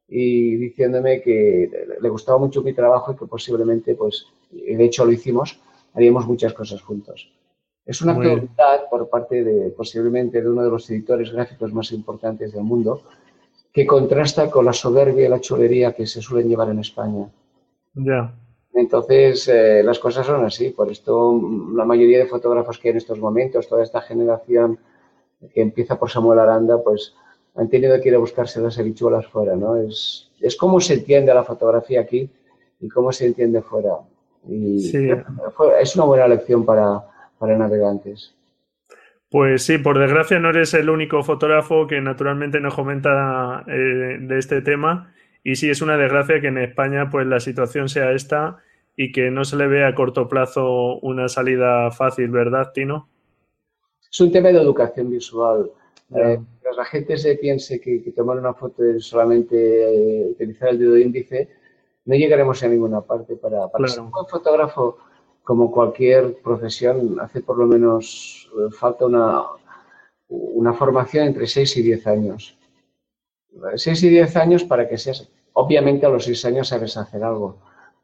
y 0.09 0.57
diciéndome 0.57 1.21
que 1.21 1.71
le 2.01 2.09
gustaba 2.09 2.39
mucho 2.39 2.63
mi 2.63 2.73
trabajo 2.73 3.13
y 3.13 3.17
que 3.17 3.27
posiblemente, 3.27 3.95
pues, 3.95 4.27
de 4.51 4.85
hecho 4.85 5.05
lo 5.05 5.13
hicimos, 5.13 5.59
haríamos 5.95 6.27
muchas 6.27 6.53
cosas 6.53 6.81
juntos. 6.83 7.33
Es 7.87 8.03
una 8.03 8.13
actividad 8.13 8.89
por 8.91 9.09
parte 9.09 9.45
de, 9.45 9.71
posiblemente, 9.71 10.43
de 10.43 10.51
uno 10.51 10.65
de 10.65 10.71
los 10.71 10.91
editores 10.91 11.33
gráficos 11.33 11.73
más 11.73 11.93
importantes 11.93 12.53
del 12.53 12.65
mundo, 12.65 13.03
que 13.73 13.87
contrasta 13.87 14.51
con 14.51 14.65
la 14.65 14.73
soberbia 14.73 15.27
y 15.27 15.29
la 15.29 15.41
chulería 15.41 15.93
que 15.93 16.05
se 16.07 16.21
suelen 16.21 16.49
llevar 16.49 16.71
en 16.71 16.81
España. 16.81 17.29
Ya. 17.95 18.35
Entonces, 18.75 19.47
eh, 19.49 19.83
las 19.85 20.01
cosas 20.01 20.27
son 20.27 20.45
así. 20.45 20.71
Por 20.71 20.91
esto, 20.91 21.41
la 21.75 21.85
mayoría 21.85 22.19
de 22.19 22.27
fotógrafos 22.27 22.79
que 22.79 22.89
hay 22.89 22.93
en 22.93 22.99
estos 22.99 23.21
momentos, 23.21 23.69
toda 23.69 23.85
esta 23.85 24.01
generación 24.01 24.79
que 25.55 25.63
empieza 25.63 25.99
por 25.99 26.11
Samuel 26.11 26.41
Aranda, 26.41 26.83
pues 26.83 27.15
han 27.55 27.69
tenido 27.69 28.01
que 28.01 28.09
ir 28.09 28.15
a 28.17 28.19
buscarse 28.19 28.61
las 28.61 28.79
habichuelas 28.79 29.27
fuera, 29.29 29.55
¿no? 29.55 29.77
Es, 29.77 30.31
es 30.41 30.57
cómo 30.57 30.81
se 30.81 30.95
entiende 30.95 31.33
la 31.33 31.45
fotografía 31.45 32.01
aquí 32.01 32.29
y 32.81 32.89
cómo 32.89 33.13
se 33.13 33.27
entiende 33.27 33.63
fuera. 33.63 33.97
Y 34.49 34.81
sí. 34.81 35.09
es 35.81 35.97
una 35.97 36.05
buena 36.05 36.29
lección 36.29 36.65
para, 36.65 37.03
para 37.39 37.57
navegantes. 37.57 38.35
Pues 39.31 39.65
sí, 39.65 39.79
por 39.79 39.99
desgracia 39.99 40.39
no 40.39 40.51
eres 40.51 40.73
el 40.75 40.89
único 40.89 41.23
fotógrafo 41.23 41.87
que 41.87 42.01
naturalmente 42.01 42.61
nos 42.61 42.75
comenta 42.75 43.65
eh, 43.67 44.19
de 44.21 44.39
este 44.39 44.63
tema. 44.63 45.13
Y 45.43 45.57
sí, 45.57 45.69
es 45.69 45.83
una 45.83 45.97
desgracia 45.97 46.41
que 46.41 46.49
en 46.49 46.59
España 46.59 47.11
pues 47.11 47.27
la 47.27 47.41
situación 47.41 47.89
sea 47.89 48.13
esta 48.13 48.59
y 48.97 49.13
que 49.13 49.31
no 49.31 49.45
se 49.45 49.57
le 49.57 49.67
ve 49.67 49.85
a 49.85 49.95
corto 49.95 50.29
plazo 50.29 50.99
una 51.01 51.29
salida 51.29 51.91
fácil, 51.91 52.31
¿verdad, 52.31 52.73
Tino? 52.73 53.09
Es 54.11 54.21
un 54.21 54.33
tema 54.33 54.49
de 54.49 54.61
educación 54.61 55.11
visual. 55.11 55.71
Eh, 56.15 56.39
la 56.77 56.85
gente 56.85 57.17
se 57.17 57.35
piense 57.37 57.81
que, 57.81 58.13
tomar 58.15 58.39
una 58.39 58.55
foto 58.55 58.85
es 58.85 59.05
solamente 59.05 59.57
eh, 59.57 60.27
utilizar 60.31 60.71
el 60.71 60.79
dedo 60.79 60.97
índice, 60.97 61.49
no 62.05 62.15
llegaremos 62.15 62.63
a 62.63 62.69
ninguna 62.69 63.01
parte. 63.01 63.37
Para, 63.37 63.69
para 63.69 63.89
ser 63.89 64.01
un 64.01 64.11
buen 64.11 64.27
fotógrafo, 64.27 64.99
como 65.47 65.71
cualquier 65.71 66.39
profesión, 66.43 67.21
hace 67.21 67.41
por 67.41 67.57
lo 67.57 67.67
menos 67.67 68.51
eh, 68.59 68.73
falta 68.73 69.07
una, 69.07 69.45
una 70.29 70.73
formación 70.75 71.29
entre 71.29 71.47
6 71.47 71.77
y 71.77 71.83
10 71.83 72.07
años. 72.09 72.59
6 73.77 74.03
y 74.03 74.09
10 74.09 74.37
años 74.39 74.65
para 74.65 74.89
que 74.89 74.99
seas, 74.99 75.31
obviamente 75.53 76.05
a 76.05 76.09
los 76.09 76.25
6 76.25 76.47
años 76.47 76.67
sabes 76.67 76.97
hacer 76.97 77.23
algo, 77.23 77.59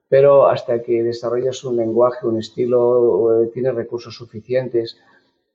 pero 0.08 0.46
hasta 0.46 0.84
que 0.84 1.02
desarrollas 1.02 1.64
un 1.64 1.78
lenguaje, 1.78 2.28
un 2.28 2.38
estilo, 2.38 3.50
tienes 3.52 3.75
recursos 3.75 4.14
suficientes. 4.14 4.99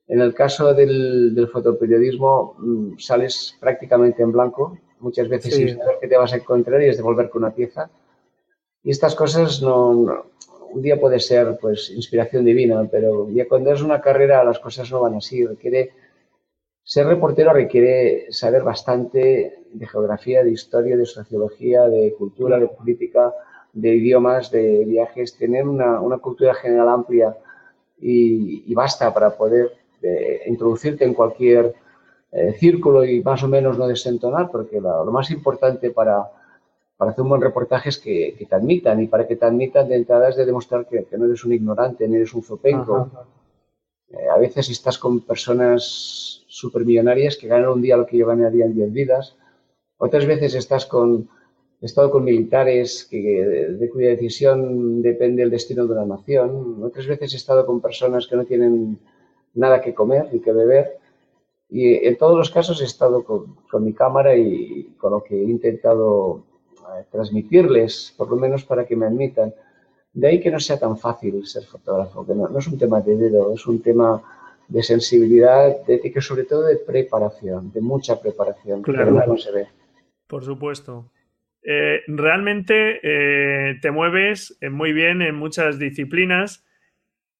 En 0.10 0.20
el 0.20 0.34
caso 0.34 0.74
del, 0.74 1.50
fotoperiodismo 1.53 2.56
mm, 2.58 2.98
sales 2.98 3.56
prácticamente 3.62 4.24
en 4.24 4.34
blanco, 4.34 4.77
muchas 5.00 5.29
veces 5.29 5.56
sin 5.56 5.77
saber 5.77 6.00
qué 6.01 6.10
te 6.10 6.17
vas 6.17 6.34
a 6.34 6.38
encontrar 6.38 6.82
y 6.82 6.89
es 6.89 6.98
devolver 6.98 7.29
con 7.29 7.46
una 7.46 7.56
pieza. 7.56 7.89
Y 8.84 8.91
estas 8.91 9.15
cosas 9.15 9.62
no, 9.62 10.25
un 10.77 10.84
día 10.84 11.00
puede 11.00 11.19
ser 11.19 11.57
pues 11.60 11.89
inspiración 11.89 12.46
divina, 12.46 12.88
pero 12.89 13.29
ya 13.31 13.48
cuando 13.48 13.74
es 13.74 13.81
una 13.81 14.00
carrera 14.00 14.43
las 14.43 14.60
cosas 14.60 14.91
no 14.91 15.01
van 15.01 15.15
así, 15.15 15.43
requiere 15.43 15.91
ser 16.84 17.07
reportero 17.07 17.51
requiere 17.51 18.31
saber 18.31 18.62
bastante 18.62 19.63
de 19.74 19.88
geografía, 19.88 20.43
de 20.43 20.51
historia, 20.51 20.96
de 20.96 21.07
sociología, 21.07 21.81
de 21.89 22.13
cultura, 22.13 22.60
de 22.60 22.67
política, 22.67 23.34
de 23.74 23.96
idiomas, 23.96 24.51
de 24.51 24.86
viajes, 24.86 25.36
tener 25.36 25.67
una, 25.67 26.17
cultura 26.19 26.53
general 26.53 26.89
amplia 26.89 27.36
y, 28.00 28.74
basta 28.75 29.12
para 29.12 29.31
poder 29.31 29.72
eh, 30.03 30.43
introducirte 30.46 31.03
en 31.05 31.15
cualquier 31.15 31.74
eh, 32.31 32.53
círculo 32.60 33.03
y 33.03 33.24
más 33.24 33.41
o 33.43 33.48
menos 33.48 33.79
no 33.79 33.88
desentonar, 33.88 34.51
porque 34.51 34.79
lo 34.79 35.12
más 35.12 35.31
importante 35.31 35.89
para, 35.89 36.29
para 36.98 37.12
hacer 37.12 37.22
un 37.22 37.30
buen 37.30 37.42
reportaje 37.42 37.89
es 37.89 38.00
que, 38.00 38.36
te 38.50 38.56
admitan 38.56 39.01
y 39.01 39.08
para 39.08 39.27
que 39.27 39.36
te 39.36 39.46
admitan 39.46 39.88
de 39.88 39.96
entrada 39.96 40.30
es 40.30 40.36
de 40.36 40.46
demostrar 40.46 40.88
que, 40.88 41.06
no 41.16 41.25
eres 41.25 41.46
un 41.46 41.54
ignorante, 41.54 42.08
ni 42.08 42.16
eres 42.16 42.34
un 42.34 42.44
zopenco. 42.44 43.12
Eh, 44.10 44.27
a 44.34 44.38
veces 44.38 44.70
estás 44.70 44.98
con 44.98 45.22
personas 45.22 46.44
supermillonarias 46.48 47.38
que 47.38 47.48
ganan 47.48 47.70
un 47.70 47.82
día 47.84 47.98
lo 47.98 48.08
que 48.08 48.18
yo 48.18 48.25
ganaría 48.25 48.66
en 48.66 48.74
10 48.74 48.92
vidas. 48.92 49.36
Otras 49.98 50.25
veces 50.25 50.56
estás 50.56 50.88
con, 50.88 51.30
he 51.82 51.86
estado 51.86 52.10
con 52.10 52.24
militares 52.24 53.08
que, 53.10 53.20
de, 53.80 53.89
cuya 53.89 54.10
decisión 54.10 55.04
depende 55.04 55.44
el 55.44 55.51
destino 55.51 55.86
de 55.86 55.94
una 55.94 56.06
nación. 56.06 56.84
Otras 56.84 57.06
veces 57.06 57.32
he 57.34 57.38
estado 57.38 57.68
con 57.68 57.80
personas 57.80 58.25
que 58.25 58.38
no 58.38 58.46
tienen 58.46 58.98
nada 59.54 59.82
que 59.82 59.94
comer 59.94 60.30
ni 60.34 60.39
que 60.39 60.51
beber. 60.51 60.98
Y 61.70 61.94
en 62.08 62.18
todos 62.18 62.36
los 62.36 62.50
casos 62.50 62.82
he 62.82 62.86
estado 62.86 63.24
con, 63.24 63.56
con 63.70 63.84
mi 63.84 63.94
cámara 63.94 64.36
y 64.36 64.96
con 64.98 65.12
lo 65.12 65.24
que 65.24 65.36
he 65.36 65.44
intentado 65.44 66.44
transmitirles, 67.12 68.13
por 68.17 68.29
lo 68.29 68.36
menos 68.36 68.63
para 68.63 68.86
que 68.86 68.96
me 68.96 69.06
admitan. 69.06 69.53
De 70.13 70.27
ahí 70.27 70.39
que 70.39 70.51
no 70.51 70.60
sea 70.60 70.79
tan 70.79 70.98
fácil 70.98 71.46
ser 71.46 71.63
fotógrafo, 71.63 72.25
que 72.25 72.34
no, 72.34 72.58
es 72.58 72.67
un 72.67 72.77
tema 72.77 73.01
de 73.01 73.15
dedo, 73.15 73.53
es 73.53 73.65
un 73.67 73.82
tema 73.82 74.22
de 74.67 74.84
sensibilidad, 74.84 75.86
de 75.86 75.96
ética, 75.96 76.22
sobre 76.22 76.44
todo 76.44 76.63
de 76.63 76.77
preparación, 76.77 77.72
de 77.72 77.82
mucha 77.82 78.20
preparación, 78.20 78.82
claro. 78.82 79.12
no 79.12 79.38
se 79.38 79.51
ve. 79.51 79.67
Por 80.27 80.44
supuesto. 80.44 81.12
Eh, 81.63 82.01
realmente 82.08 83.00
eh, 83.03 83.75
te 83.82 83.91
mueves 83.91 84.58
eh, 84.62 84.70
muy 84.70 84.94
bien 84.94 85.22
en 85.22 85.36
muchas 85.36 85.77
disciplinas, 85.77 86.65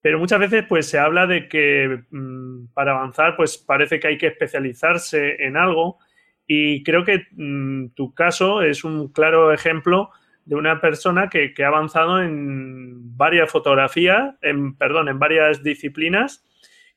pero 0.02 0.20
muchas 0.20 0.40
veces 0.40 0.66
pues 0.68 0.90
se 0.90 1.00
habla 1.00 1.28
de 1.28 1.48
que 1.48 2.04
mm, 2.10 2.74
para 2.74 2.92
avanzar 2.92 3.36
pues 3.38 3.58
parece 3.58 4.00
que 4.00 4.08
hay 4.08 4.18
que 4.18 4.28
especializarse 4.28 5.44
en 5.44 5.56
algo 5.56 6.00
y 6.48 6.82
creo 6.84 7.04
que 7.04 7.28
mm, 7.32 7.90
tu 7.90 8.14
caso 8.14 8.62
es 8.62 8.84
un 8.86 9.12
claro 9.12 9.52
ejemplo 9.52 10.10
de 10.46 10.56
una 10.56 10.80
persona 10.80 11.28
que, 11.30 11.54
ha 11.62 11.68
avanzado 11.68 12.22
en 12.24 13.18
varias 13.18 13.52
fotografías, 13.52 14.34
en, 14.42 14.78
perdón, 14.78 15.10
en 15.10 15.20
varias 15.20 15.62
disciplinas 15.62 16.46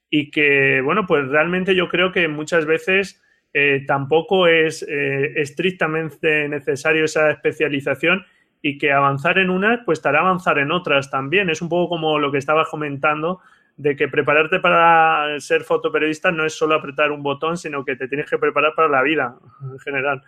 y 0.09 0.31
que, 0.31 0.81
bueno, 0.81 1.05
pues 1.07 1.27
realmente 1.27 1.75
yo 1.75 1.89
creo 1.89 2.13
que 2.13 2.29
muchas 2.29 2.65
veces 2.65 3.21
eh, 3.53 3.83
tampoco 3.89 4.47
es 4.47 4.87
eh, 4.89 5.33
estrictamente 5.35 6.49
necesario 6.49 7.05
esa 7.05 7.33
especialización 7.33 8.25
y 8.63 8.79
que 8.79 8.93
avanzar 8.93 9.39
en 9.39 9.51
unas, 9.51 9.81
pues 9.85 9.99
estará 9.99 10.21
avanzar 10.21 10.61
en 10.61 10.71
otras 10.71 11.11
también. 11.11 11.51
Es 11.51 11.61
un 11.61 11.69
poco 11.69 11.89
como 11.89 12.21
lo 12.21 12.31
que 12.31 12.39
estabas 12.39 12.69
comentando 12.69 13.41
de 13.81 13.97
que 13.97 14.09
prepararte 14.09 14.61
para 14.61 15.41
ser 15.41 15.65
fotoperiodista 15.65 16.31
no 16.31 16.45
es 16.45 16.53
solo 16.53 16.75
apretar 16.75 17.11
un 17.11 17.23
botón, 17.23 17.57
sino 17.57 17.83
que 17.83 17.97
te 17.97 18.09
tienes 18.09 18.29
que 18.29 18.37
preparar 18.37 18.75
para 18.77 18.89
la 18.89 19.03
vida 19.03 19.39
en 19.63 19.79
general. 19.79 20.23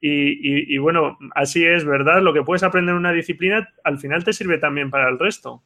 Y, 0.00 0.78
bueno, 0.78 1.16
así 1.34 1.64
es, 1.64 1.84
¿verdad? 1.84 2.22
Lo 2.22 2.32
que 2.32 2.42
puedes 2.42 2.62
aprender 2.62 2.92
en 2.92 2.98
una 2.98 3.12
disciplina 3.12 3.68
al 3.84 3.98
final 3.98 4.24
te 4.24 4.32
sirve 4.32 4.58
también 4.58 4.90
para 4.90 5.08
el 5.08 5.18
resto. 5.18 5.62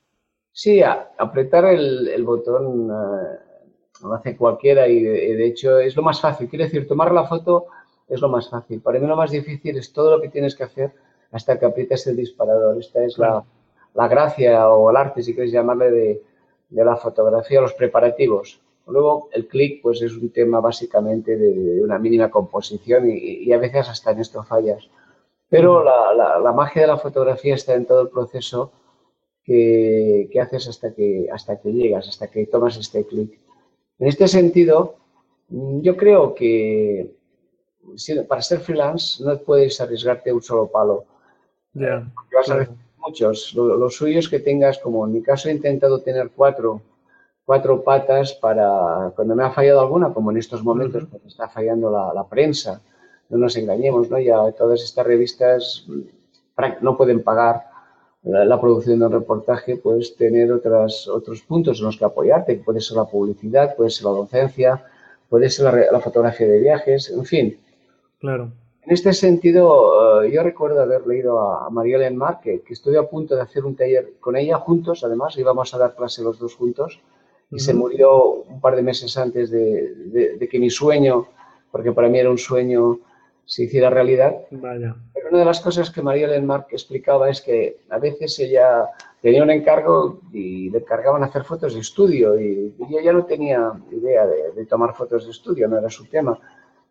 Sí, 0.52 0.82
apretar 0.82 1.66
el, 1.66 2.22
botón 2.24 2.90
eh, 2.90 3.38
lo 4.02 4.14
hace 4.14 4.36
cualquiera 4.36 4.88
y 4.88 5.02
de, 5.02 5.46
hecho 5.46 5.78
es 5.78 5.94
lo 5.94 6.02
más 6.02 6.20
fácil. 6.20 6.48
Quiero 6.48 6.64
decir, 6.64 6.86
tomar 6.86 7.12
la 7.12 7.24
foto 7.24 7.66
es 8.08 8.20
lo 8.20 8.28
más 8.28 8.48
fácil. 8.48 8.80
Para 8.80 8.98
mí 8.98 9.06
lo 9.06 9.16
más 9.16 9.30
difícil 9.30 9.76
es 9.76 9.92
todo 9.92 10.16
lo 10.16 10.22
que 10.22 10.28
tienes 10.28 10.54
que 10.54 10.64
hacer 10.64 10.92
hasta 11.32 11.58
que 11.58 11.66
aprietas 11.66 12.06
el 12.06 12.16
disparador. 12.16 12.78
Esta 12.78 13.04
es 13.04 13.18
la, 13.18 13.44
la 13.94 14.08
gracia 14.08 14.68
o 14.68 14.90
el 14.90 14.96
arte, 14.96 15.22
si 15.22 15.34
quieres 15.34 15.52
llamarle, 15.52 15.90
de, 15.90 16.22
de 16.68 16.84
la 16.84 16.96
fotografía, 16.96 17.60
los 17.60 17.74
preparativos. 17.74 18.60
Luego, 18.86 19.28
el 19.32 19.48
clic, 19.48 19.82
pues 19.82 20.00
es 20.02 20.12
un 20.16 20.30
tema 20.30 20.60
básicamente 20.60 21.36
de, 21.36 21.82
una 21.82 21.98
mínima 21.98 22.30
composición 22.30 23.10
y, 23.10 23.52
a 23.52 23.58
veces 23.58 23.88
hasta 23.88 24.12
en 24.12 24.20
esto 24.20 24.42
fallas. 24.44 24.88
Pero 25.48 25.82
la, 25.82 26.52
magia 26.52 26.82
de 26.82 26.88
la 26.88 26.98
fotografía 26.98 27.54
está 27.54 27.74
en 27.74 27.86
todo 27.86 28.02
el 28.02 28.08
proceso 28.08 28.72
que, 29.44 30.28
haces 30.40 30.68
hasta 30.68 30.94
que, 30.94 31.28
hasta 31.32 31.60
que 31.60 31.72
llegas, 31.72 32.08
hasta 32.08 32.28
que 32.28 32.46
tomas 32.46 32.76
este 32.76 33.04
clic. 33.06 33.38
En 33.98 34.08
este 34.08 34.28
sentido, 34.28 34.96
yo 35.48 35.96
creo 35.96 36.34
que 36.34 37.12
para 38.28 38.42
ser 38.42 38.60
freelance 38.60 39.22
no 39.22 39.38
puedes 39.38 39.80
arriesgarte 39.80 40.32
un 40.32 40.42
solo 40.42 40.70
palo. 40.70 41.04
Ya 41.72 42.12
muchos. 43.06 43.54
Lo, 43.54 43.88
suyo 43.90 44.18
es 44.18 44.28
que 44.28 44.40
tengas, 44.40 44.78
como 44.78 45.06
en 45.06 45.12
mi 45.12 45.22
caso 45.22 45.48
he 45.48 45.52
intentado 45.52 46.00
tener 46.00 46.30
cuatro, 46.34 46.82
cuatro 47.44 47.82
patas 47.82 48.34
para 48.34 49.12
cuando 49.14 49.34
me 49.34 49.44
ha 49.44 49.50
fallado 49.50 49.80
alguna, 49.80 50.12
como 50.12 50.30
en 50.30 50.38
estos 50.38 50.62
momentos, 50.62 51.04
porque 51.10 51.28
está 51.28 51.48
fallando 51.48 51.90
la, 51.90 52.24
prensa. 52.28 52.80
No 53.28 53.38
nos 53.38 53.56
engañemos, 53.56 54.10
¿no? 54.10 54.18
Ya 54.18 54.52
todas 54.52 54.82
estas 54.82 55.06
revistas 55.06 55.84
mm, 55.88 56.84
no 56.84 56.96
pueden 56.96 57.22
pagar 57.22 57.64
la, 58.22 58.60
producción 58.60 58.98
de 58.98 59.06
un 59.06 59.12
reportaje, 59.12 59.76
puedes 59.76 60.16
tener 60.16 60.52
otras, 60.52 61.06
otros 61.08 61.42
puntos 61.42 61.78
en 61.78 61.86
los 61.86 61.96
que 61.96 62.04
apoyarte, 62.04 62.56
puede 62.56 62.80
ser 62.80 62.96
la 62.96 63.04
publicidad, 63.04 63.76
puede 63.76 63.90
ser 63.90 64.04
la 64.06 64.10
docencia, 64.10 64.84
puede 65.28 65.48
ser 65.48 65.66
la, 65.66 65.92
la 65.92 66.00
fotografía 66.00 66.48
de 66.48 66.58
viajes, 66.58 67.10
en 67.10 67.24
fin. 67.24 67.58
Claro. 68.18 68.50
En 68.86 68.92
este 68.92 69.12
sentido, 69.12 70.22
eh, 70.22 70.30
yo 70.30 70.44
recuerdo 70.44 70.80
haber 70.80 71.04
leído 71.08 71.40
a 71.40 71.68
María 71.70 71.96
Ellen 71.96 72.20
que, 72.40 72.62
estuve 72.68 72.96
a 72.96 73.02
punto 73.02 73.34
de 73.34 73.42
hacer 73.42 73.64
un 73.64 73.74
taller 73.74 74.12
con 74.20 74.36
ella 74.36 74.58
juntos, 74.58 75.02
además, 75.02 75.36
íbamos 75.36 75.74
a 75.74 75.78
dar 75.78 75.96
clase 75.96 76.22
los 76.22 76.38
dos 76.38 76.54
juntos, 76.54 77.00
y 77.50 77.58
se 77.58 77.74
murió 77.74 78.44
un 78.48 78.60
par 78.60 78.76
de 78.76 78.82
meses 78.82 79.16
antes 79.18 79.50
de, 79.50 80.48
que 80.48 80.58
mi 80.60 80.70
sueño, 80.70 81.26
porque 81.72 81.90
para 81.90 82.08
mí 82.08 82.20
era 82.20 82.30
un 82.30 82.38
sueño, 82.38 83.00
se 83.44 83.64
hiciera 83.64 83.90
realidad. 83.90 84.36
Pero 84.50 85.28
una 85.30 85.40
de 85.40 85.44
las 85.44 85.60
cosas 85.60 85.90
que 85.90 86.02
María 86.02 86.28
Ellen 86.28 86.48
explicaba 86.70 87.28
es 87.28 87.40
que 87.40 87.78
a 87.90 87.98
veces 87.98 88.38
ella 88.38 88.88
tenía 89.20 89.42
un 89.42 89.50
encargo 89.50 90.20
y 90.32 90.70
le 90.70 90.78
encargaban 90.78 91.24
hacer 91.24 91.42
fotos 91.42 91.74
de 91.74 91.80
estudio 91.80 92.38
y, 92.38 92.72
ella 92.88 93.02
ya 93.02 93.12
no 93.12 93.24
tenía 93.24 93.72
idea 93.90 94.26
de, 94.28 94.52
de 94.52 94.66
tomar 94.66 94.94
fotos 94.94 95.24
de 95.24 95.32
estudio, 95.32 95.66
no 95.66 95.76
era 95.76 95.90
su 95.90 96.04
tema 96.06 96.38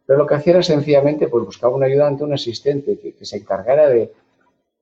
pero 0.05 0.19
lo 0.19 0.27
que 0.27 0.35
hacía 0.35 0.53
era 0.53 0.63
sencillamente, 0.63 1.27
pues 1.27 1.45
buscaba 1.45 1.75
un 1.75 1.83
ayudante, 1.83 2.23
un 2.23 2.33
asistente 2.33 2.99
que, 2.99 3.25
se 3.25 3.37
encargara 3.37 3.89
de, 3.89 4.11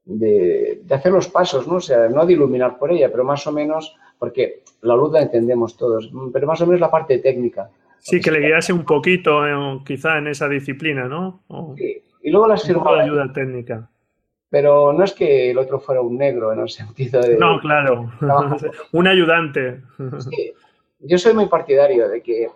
de, 0.05 0.81
hacer 0.89 1.11
los 1.11 1.29
pasos, 1.29 1.67
¿no? 1.67 1.75
O 1.75 1.81
sea, 1.81 2.09
no 2.09 2.25
de 2.25 2.33
iluminar 2.33 2.77
por 2.77 2.91
ella, 2.91 3.09
pero 3.09 3.23
más 3.23 3.45
o 3.47 3.51
menos, 3.51 3.95
porque 4.19 4.63
la 4.81 4.95
luz 4.95 5.13
la 5.13 5.21
entendemos 5.21 5.77
todos, 5.77 6.11
pero 6.31 6.47
más 6.47 6.59
o 6.61 6.65
menos 6.65 6.81
la 6.81 6.91
parte 6.91 7.19
técnica. 7.19 7.69
Sí, 7.99 8.19
que 8.19 8.31
le 8.31 8.41
guiase 8.41 8.73
un 8.73 8.83
poquito, 8.83 9.41
quizá 9.85 10.17
en 10.17 10.27
esa 10.27 10.49
disciplina, 10.49 11.07
¿no? 11.07 11.39
Sí. 11.77 12.03
Y 12.21 12.31
luego 12.31 12.47
las 12.47 12.63
firmaba. 12.63 12.97
la 12.97 13.03
ayuda 13.03 13.31
técnica. 13.31 13.89
Pero 14.49 14.93
no 14.93 15.03
es 15.03 15.13
que 15.13 15.51
el 15.51 15.57
otro 15.57 15.79
fuera 15.79 16.01
un 16.01 16.17
negro 16.17 16.53
en 16.53 16.59
el 16.59 16.69
sentido 16.69 17.21
de. 17.21 17.37
No, 17.37 17.59
claro. 17.59 18.11
un 18.91 19.07
ayudante. 19.07 19.81
Sí. 20.19 20.53
Yo 20.99 21.17
soy 21.17 21.33
muy 21.33 21.47
partidario 21.47 22.07
de 22.07 22.21
que 22.21 22.47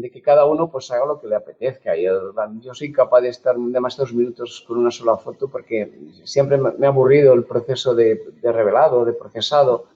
de 0.00 0.10
que 0.10 0.20
cada 0.20 0.44
uno 0.44 0.70
pues 0.70 0.90
haga 0.90 1.06
lo 1.06 1.18
que 1.18 1.26
le 1.26 1.36
apetezca. 1.36 1.96
Yo, 1.96 2.32
yo 2.60 2.74
soy 2.74 2.92
capaz 2.92 3.22
de 3.22 3.30
estar 3.30 3.56
demasiados 3.56 4.12
minutos 4.12 4.62
con 4.68 4.78
una 4.78 4.90
sola 4.90 5.16
foto 5.16 5.48
porque 5.48 5.90
siempre 6.24 6.58
me 6.58 6.86
ha 6.86 6.90
aburrido 6.90 7.32
el 7.32 7.44
proceso 7.44 7.94
de, 7.94 8.20
revelado, 8.42 9.06
de 9.06 9.14
procesado. 9.14 9.86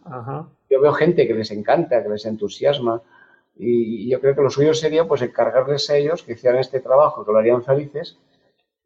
Yo 0.70 0.80
veo 0.80 0.92
gente 0.94 1.26
que 1.26 1.34
les 1.34 1.50
encanta, 1.50 2.02
que 2.02 2.08
les 2.08 2.24
entusiasma 2.24 3.02
y, 3.56 4.08
yo 4.08 4.20
creo 4.20 4.34
que 4.34 4.40
lo 4.40 4.48
suyo 4.48 4.72
sería 4.72 5.06
pues 5.06 5.20
encargarles 5.20 5.90
a 5.90 5.96
ellos 5.96 6.22
que 6.22 6.32
hicieran 6.32 6.60
este 6.60 6.80
trabajo, 6.80 7.26
que 7.26 7.32
lo 7.32 7.38
harían 7.38 7.62
felices 7.62 8.18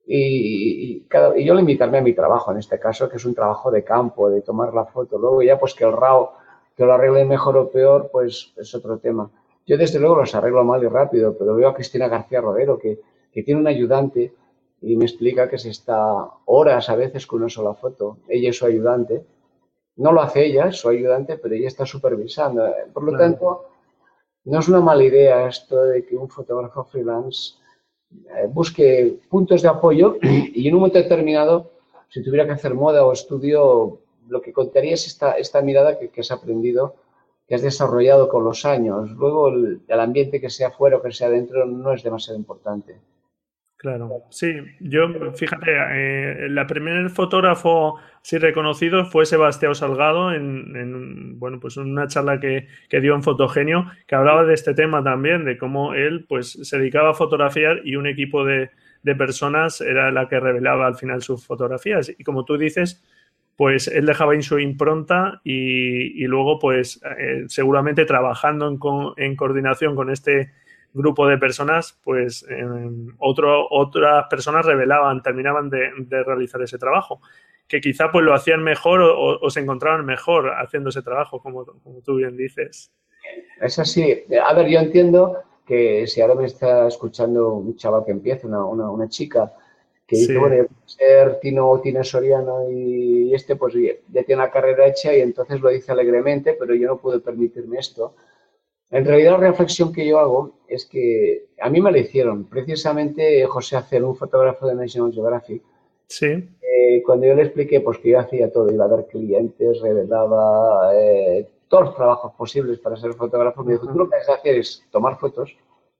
y, 0.04 1.06
y, 1.06 1.44
yo 1.44 1.54
limitarme 1.54 1.98
a 1.98 2.02
mi 2.02 2.12
trabajo 2.12 2.50
en 2.50 2.58
este 2.58 2.80
caso, 2.80 3.08
que 3.08 3.18
es 3.18 3.24
un 3.24 3.36
trabajo 3.36 3.70
de 3.70 3.84
campo, 3.84 4.30
de 4.30 4.42
tomar 4.42 4.74
la 4.74 4.84
foto. 4.86 5.16
Luego 5.16 5.42
ya 5.42 5.60
pues 5.60 5.74
que 5.74 5.84
el 5.84 5.92
RAW, 5.92 6.30
que 6.76 6.84
lo 6.84 6.92
arregle 6.92 7.24
mejor 7.24 7.56
o 7.56 7.70
peor, 7.70 8.10
pues 8.10 8.52
es 8.56 8.74
otro 8.74 8.98
tema. 8.98 9.30
Yo 9.66 9.78
desde 9.78 9.98
luego 9.98 10.16
los 10.16 10.34
arreglo 10.34 10.62
mal 10.64 10.82
y 10.82 10.88
rápido, 10.88 11.36
pero 11.38 11.54
veo 11.54 11.68
a 11.68 11.74
Cristina 11.74 12.08
García 12.08 12.40
Rodero 12.40 12.78
que, 12.78 13.00
tiene 13.32 13.60
un 13.60 13.66
ayudante 13.66 14.32
y 14.80 14.96
me 14.96 15.06
explica 15.06 15.48
que 15.48 15.58
se 15.58 15.70
está 15.70 16.30
horas 16.44 16.88
a 16.88 16.94
veces 16.94 17.26
con 17.26 17.40
una 17.40 17.48
sola 17.48 17.74
foto. 17.74 18.18
Ella 18.28 18.50
es 18.50 18.58
su 18.58 18.66
ayudante. 18.66 19.24
No 19.96 20.12
lo 20.12 20.20
hace 20.20 20.46
ella, 20.46 20.68
es 20.68 20.76
su 20.76 20.88
ayudante, 20.88 21.36
pero 21.38 21.54
ella 21.54 21.66
está 21.66 21.84
supervisando. 21.84 22.64
Por 22.92 23.02
lo 23.02 23.18
tanto, 23.18 23.64
no 24.44 24.58
es 24.60 24.68
una 24.68 24.80
mala 24.80 25.02
idea 25.02 25.48
esto 25.48 25.82
de 25.82 26.04
que 26.04 26.16
un 26.16 26.28
fotógrafo 26.28 26.84
freelance 26.84 27.54
eh, 28.12 28.46
busque 28.48 29.18
puntos 29.28 29.62
de 29.62 29.68
apoyo 29.68 30.16
y 30.22 30.68
en 30.68 30.74
un 30.74 30.80
momento 30.80 30.98
determinado, 30.98 31.72
si 32.08 32.22
tuviera 32.22 32.46
que 32.46 32.52
hacer 32.52 32.74
moda 32.74 33.04
o 33.04 33.12
estudio, 33.12 33.98
lo 34.28 34.40
que 34.42 34.52
contaría 34.52 34.94
es 34.94 35.08
esta, 35.08 35.32
esta 35.32 35.60
mirada 35.60 35.98
que, 35.98 36.10
que 36.10 36.20
has 36.20 36.30
aprendido 36.30 36.94
que 37.46 37.54
has 37.54 37.62
desarrollado 37.62 38.28
con 38.28 38.44
los 38.44 38.64
años. 38.64 39.10
Luego 39.12 39.48
el, 39.48 39.82
ambiente 39.88 40.40
que 40.40 40.50
sea 40.50 40.70
fuera 40.70 40.96
o 40.96 41.02
que 41.02 41.12
sea 41.12 41.28
dentro 41.28 41.66
no 41.66 41.92
es 41.92 42.02
demasiado 42.02 42.38
importante. 42.38 42.96
Claro, 43.76 44.22
sí, 44.30 44.50
yo, 44.80 45.08
fíjate, 45.34 45.70
eh, 45.70 46.48
la 46.48 46.66
primer 46.66 47.10
fotógrafo 47.10 47.98
sí 48.22 48.38
reconocido 48.38 49.04
fue 49.04 49.26
Sebastián 49.26 49.74
Salgado 49.74 50.32
en, 50.32 51.38
bueno, 51.38 51.60
pues 51.60 51.76
una 51.76 52.08
charla 52.08 52.40
que, 52.40 52.66
dio 52.88 53.14
en 53.14 53.22
Fotogenio, 53.22 53.84
que 54.06 54.14
hablaba 54.14 54.44
de 54.44 54.54
este 54.54 54.72
tema 54.72 55.04
también, 55.04 55.44
de 55.44 55.58
cómo 55.58 55.92
él 55.92 56.24
pues 56.26 56.52
se 56.52 56.78
dedicaba 56.78 57.10
a 57.10 57.14
fotografiar 57.14 57.82
y 57.84 57.96
un 57.96 58.06
equipo 58.06 58.46
de, 58.46 58.70
personas 59.18 59.82
era 59.82 60.10
la 60.10 60.30
que 60.30 60.40
revelaba 60.40 60.86
al 60.86 60.94
final 60.94 61.20
sus 61.20 61.46
fotografías. 61.46 62.10
Y 62.18 62.24
como 62.24 62.46
tú 62.46 62.56
dices, 62.56 63.04
pues 63.56 63.88
él 63.88 64.06
dejaba 64.06 64.34
en 64.34 64.42
su 64.42 64.58
impronta 64.58 65.40
y, 65.44 66.24
luego 66.26 66.58
pues 66.58 67.00
eh, 67.18 67.44
seguramente 67.48 68.04
trabajando 68.04 68.68
en, 68.68 68.78
en 69.24 69.36
coordinación 69.36 69.94
con 69.94 70.10
este 70.10 70.50
grupo 70.94 71.26
de 71.26 71.36
personas, 71.36 71.98
pues 72.04 72.46
otro, 73.18 73.66
otras 73.70 74.26
personas 74.30 74.64
revelaban, 74.64 75.22
terminaban 75.22 75.68
de, 75.68 75.90
realizar 76.24 76.62
ese 76.62 76.78
trabajo, 76.78 77.20
que 77.66 77.80
quizá 77.80 78.10
pues 78.12 78.24
lo 78.24 78.32
hacían 78.32 78.62
mejor 78.62 79.00
o, 79.02 79.50
se 79.50 79.60
encontraban 79.60 80.06
mejor 80.06 80.52
haciendo 80.56 80.90
ese 80.90 81.02
trabajo, 81.02 81.40
como, 81.40 81.66
como, 81.66 82.00
tú 82.00 82.16
bien 82.16 82.36
dices. 82.36 82.92
Es 83.60 83.78
así. 83.78 84.24
A 84.42 84.54
ver, 84.54 84.68
yo 84.68 84.78
entiendo 84.78 85.38
que 85.66 86.06
si 86.06 86.20
ahora 86.20 86.36
me 86.36 86.46
está 86.46 86.86
escuchando 86.86 87.54
un 87.54 87.76
chaval 87.76 88.04
que 88.04 88.12
empieza, 88.12 88.46
una, 88.46 88.64
una, 88.64 89.08
chica, 89.08 89.52
que 90.06 90.16
dice, 90.16 90.38
bueno, 90.38 90.66
ser 90.84 91.40
Tino, 91.40 91.80
Tino 91.82 92.04
Soriano 92.04 92.70
y 92.70 93.34
este, 93.34 93.56
pues 93.56 93.74
ya 93.74 94.22
tiene 94.24 94.42
una 94.42 94.50
carrera 94.50 94.86
hecha 94.86 95.14
y 95.14 95.20
entonces 95.20 95.60
lo 95.60 95.70
dice 95.70 95.92
alegremente, 95.92 96.54
pero 96.54 96.74
yo 96.74 96.88
no 96.88 96.98
puedo 96.98 97.20
permitirme 97.22 97.78
esto 97.78 98.14
en 98.94 99.04
realidad 99.04 99.32
la 99.32 99.48
reflexión 99.48 99.92
que 99.92 100.06
yo 100.06 100.20
hago 100.20 100.60
es 100.68 100.86
que 100.86 101.48
a 101.60 101.68
mí 101.68 101.80
me 101.80 101.90
lo 101.90 101.98
hicieron, 101.98 102.44
precisamente 102.44 103.44
José 103.44 103.76
Acer, 103.76 104.04
un 104.04 104.14
fotógrafo 104.14 104.68
de 104.68 104.76
National 104.76 105.12
Geographic, 105.12 105.62
sí. 106.06 106.26
Eh, 106.26 107.02
cuando 107.04 107.26
yo 107.26 107.34
le 107.34 107.42
expliqué 107.42 107.80
pues, 107.80 107.98
que 107.98 108.10
yo 108.10 108.20
hacía 108.20 108.52
todo, 108.52 108.72
iba 108.72 108.84
a 108.84 108.88
ver 108.88 109.06
clientes, 109.06 109.80
revelaba 109.80 110.92
eh, 110.94 111.48
todos 111.66 111.86
los 111.86 111.96
trabajos 111.96 112.34
posibles 112.34 112.78
para 112.78 112.96
ser 112.96 113.14
fotógrafo, 113.14 113.64
me 113.64 113.72
dijo, 113.72 113.88
tú 113.88 113.98
lo 113.98 114.08
que 114.08 114.14
has 114.14 114.28
de 114.28 114.32
hacer 114.32 114.58
es 114.58 114.84
tomar 114.92 115.18
fotos 115.18 115.56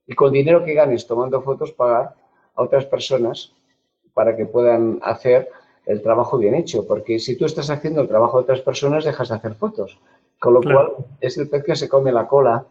y 0.06 0.14
con 0.14 0.32
dinero 0.32 0.64
que 0.64 0.74
ganes 0.74 1.04
tomando 1.04 1.42
fotos 1.42 1.72
pagar 1.72 2.14
a 2.54 2.62
otras 2.62 2.86
personas 2.86 3.54
para 4.14 4.36
que 4.36 4.46
puedan 4.46 5.00
hacer 5.02 5.48
el 5.86 6.00
trabajo 6.00 6.38
bien 6.38 6.54
hecho, 6.54 6.86
porque 6.86 7.18
si 7.18 7.36
tú 7.36 7.44
estás 7.44 7.68
haciendo 7.68 8.00
el 8.00 8.08
trabajo 8.08 8.38
de 8.38 8.44
otras 8.44 8.62
personas 8.62 9.04
dejas 9.04 9.28
de 9.28 9.34
hacer 9.34 9.54
fotos, 9.54 9.98
con 10.38 10.54
lo 10.54 10.62
cual 10.62 10.92
es 11.20 11.36
el 11.36 11.48
pez 11.48 11.64
que 11.64 11.76
se 11.76 11.88
come 11.88 12.10
la 12.10 12.26
cola 12.26 12.66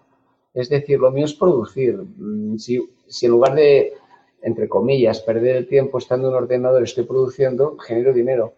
es 0.54 0.70
decir, 0.70 1.00
lo 1.00 1.12
mío 1.12 1.26
es 1.26 1.34
producir. 1.34 1.96
Mm, 1.96 2.58
si, 2.58 2.80
en 3.22 3.32
lugar 3.32 3.56
de, 3.56 3.94
entre 4.42 4.70
comillas, 4.70 5.22
perder 5.22 5.58
el 5.58 5.68
tiempo 5.68 5.98
estando 5.98 6.28
en 6.28 6.36
un 6.36 6.44
ordenador 6.44 6.84
estoy 6.84 7.06
produciendo, 7.06 7.78
genero 7.78 8.14
dinero. 8.14 8.54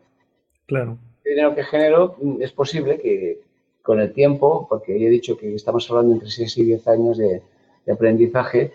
Claro. 0.65 0.97
El 1.23 1.35
dinero 1.35 1.55
que 1.55 1.63
genero 1.63 2.15
mm, 2.21 2.41
es 2.41 2.51
posible 2.51 2.99
que 2.99 3.39
con 3.81 3.99
el 3.99 4.11
tiempo, 4.13 4.67
porque 4.67 4.95
he 4.95 5.09
dicho 5.09 5.37
que 5.37 5.55
estamos 5.55 5.89
hablando 5.89 6.13
entre 6.13 6.29
6 6.29 6.57
y 6.57 6.63
10 6.65 6.87
años 6.87 7.17
de, 7.17 7.41
aprendizaje, 7.89 8.73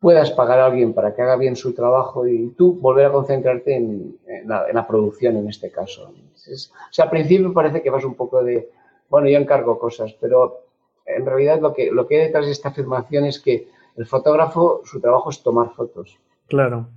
puedas 0.00 0.30
pagar 0.30 0.60
a 0.60 0.66
alguien 0.66 0.92
para 0.92 1.14
que 1.14 1.22
haga 1.22 1.36
bien 1.36 1.56
su 1.56 1.74
trabajo 1.74 2.26
y 2.26 2.50
tú 2.50 2.74
volver 2.74 3.06
a 3.06 3.12
concentrarte 3.12 3.76
en, 3.76 4.18
la, 4.46 4.86
producción 4.86 5.36
en 5.36 5.48
este 5.48 5.70
caso. 5.70 6.10
o 6.10 6.92
sea, 6.92 7.06
al 7.06 7.10
principio 7.10 7.52
parece 7.52 7.82
que 7.82 7.90
vas 7.90 8.04
un 8.04 8.14
poco 8.14 8.42
de, 8.42 8.70
bueno, 9.08 9.28
yo 9.28 9.38
encargo 9.38 9.78
cosas, 9.78 10.14
pero 10.20 10.60
en 11.06 11.24
realidad 11.24 11.60
lo 11.60 11.72
que, 11.72 11.90
lo 11.90 12.06
que 12.06 12.16
hay 12.16 12.26
detrás 12.26 12.46
de 12.46 12.52
esta 12.52 12.68
afirmación 12.68 13.24
es 13.24 13.40
que 13.40 13.68
el 13.96 14.06
fotógrafo, 14.06 14.82
su 14.84 15.00
trabajo 15.00 15.30
es 15.30 15.42
tomar 15.42 15.70
fotos. 15.70 16.18
Claro. 16.46 16.88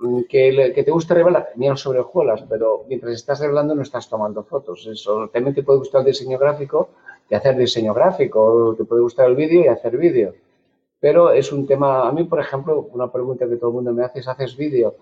Mm, 0.00 0.22
que, 0.28 0.72
que 0.74 0.82
te 0.82 0.90
guste 0.90 1.14
revelar, 1.14 1.50
miel 1.54 1.76
sobre 1.76 2.00
hojuelas, 2.00 2.42
pero 2.48 2.84
mientras 2.88 3.12
estás 3.12 3.40
revelando 3.40 3.74
no 3.74 3.82
estás 3.82 4.08
tomando 4.08 4.42
fotos. 4.42 4.86
Eso 4.86 5.28
también 5.28 5.54
te 5.54 5.62
puede 5.62 5.78
gustar 5.78 6.00
el 6.00 6.08
diseño 6.08 6.38
gráfico 6.38 6.90
y 7.30 7.34
hacer 7.34 7.56
diseño 7.56 7.94
gráfico, 7.94 8.74
te 8.76 8.84
puede 8.84 9.02
gustar 9.02 9.28
el 9.28 9.36
vídeo 9.36 9.64
y 9.64 9.68
hacer 9.68 9.96
vídeo. 9.96 10.34
Pero 11.02 11.32
es 11.32 11.50
un 11.50 11.66
tema, 11.66 12.08
a 12.08 12.12
mí, 12.12 12.22
por 12.22 12.38
ejemplo, 12.38 12.88
una 12.92 13.10
pregunta 13.10 13.48
que 13.48 13.56
todo 13.56 13.70
el 13.70 13.74
mundo 13.74 13.92
me 13.92 14.04
hace 14.04 14.20
es, 14.20 14.28
¿haces 14.28 14.56
vídeo? 14.56 14.94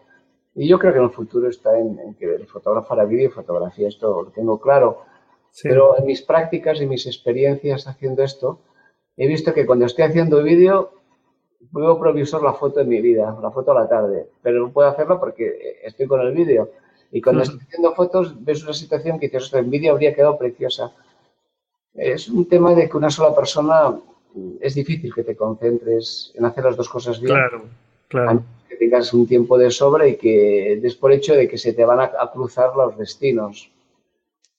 Y 0.55 0.67
yo 0.67 0.79
creo 0.79 0.95
que 0.95 0.99
en 0.99 1.05
el 1.05 1.11
futuro 1.11 1.47
está 1.47 1.79
en, 1.79 1.99
en 1.99 2.15
que 2.15 2.37
el 2.37 2.47
fotógrafo 2.47 2.95
hará 2.95 3.05
vídeo 3.05 3.27
y 3.27 3.31
fotografía, 3.31 3.87
esto 3.89 4.23
lo 4.23 4.31
tengo 4.31 4.59
claro. 4.59 5.03
Pero 5.63 5.99
en 5.99 6.07
mis 6.07 6.23
prácticas 6.23 6.81
y 6.81 6.87
mis 6.87 7.07
experiencias 7.07 7.87
haciendo 7.87 8.23
esto, 8.23 8.61
he 9.19 9.27
visto 9.27 9.53
que 9.53 9.67
cuando 9.67 9.85
estoy 9.85 10.05
haciendo 10.05 10.43
vídeo, 10.43 10.91
puedo 11.71 12.01
provisor 12.01 12.43
la 12.43 12.55
foto 12.55 12.81
de 12.81 12.87
mi 12.87 13.03
vida, 13.03 13.37
la 13.43 13.51
foto 13.51 13.73
a 13.73 13.81
la 13.81 13.87
tarde, 13.87 14.31
pero 14.43 14.59
no 14.59 14.73
puedo 14.73 14.89
hacerlo 14.89 15.21
porque 15.21 15.81
estoy 15.85 16.07
con 16.07 16.23
el 16.23 16.33
vídeo. 16.33 16.71
Y 17.13 17.21
cuando 17.21 17.43
estoy 17.43 17.61
haciendo 17.61 17.93
fotos, 17.93 18.43
ves 18.43 18.65
una 18.65 18.73
situación 18.73 19.19
que 19.19 19.29
dices, 19.29 19.53
en 19.53 19.69
vídeo 19.69 19.93
habría 19.93 20.15
quedado 20.15 20.39
preciosa. 20.39 20.95
Es 21.93 22.31
un 22.31 22.49
tema 22.49 22.75
de 22.75 22.89
que 22.89 22.97
una 22.97 23.11
sola 23.11 23.35
persona 23.35 24.01
es 24.61 24.75
difícil 24.75 25.15
que 25.15 25.25
te 25.25 25.37
concentres 25.37 26.33
en 26.35 26.45
hacer 26.45 26.65
las 26.65 26.77
dos 26.77 26.89
cosas 26.89 27.21
bien. 27.21 27.35
Claro, 27.35 27.63
claro. 28.09 28.43
Que 28.69 28.77
tengas 28.77 29.13
un 29.13 29.27
tiempo 29.27 29.59
de 29.59 29.71
sobra 29.71 30.07
y 30.07 30.17
que 30.17 30.79
des 30.81 30.95
por 30.95 31.13
hecho 31.13 31.35
de 31.35 31.49
que 31.49 31.59
se 31.59 31.73
te 31.73 31.85
van 31.85 32.01
a 32.01 32.31
cruzar 32.33 32.75
los 32.77 32.97
destinos 32.97 33.71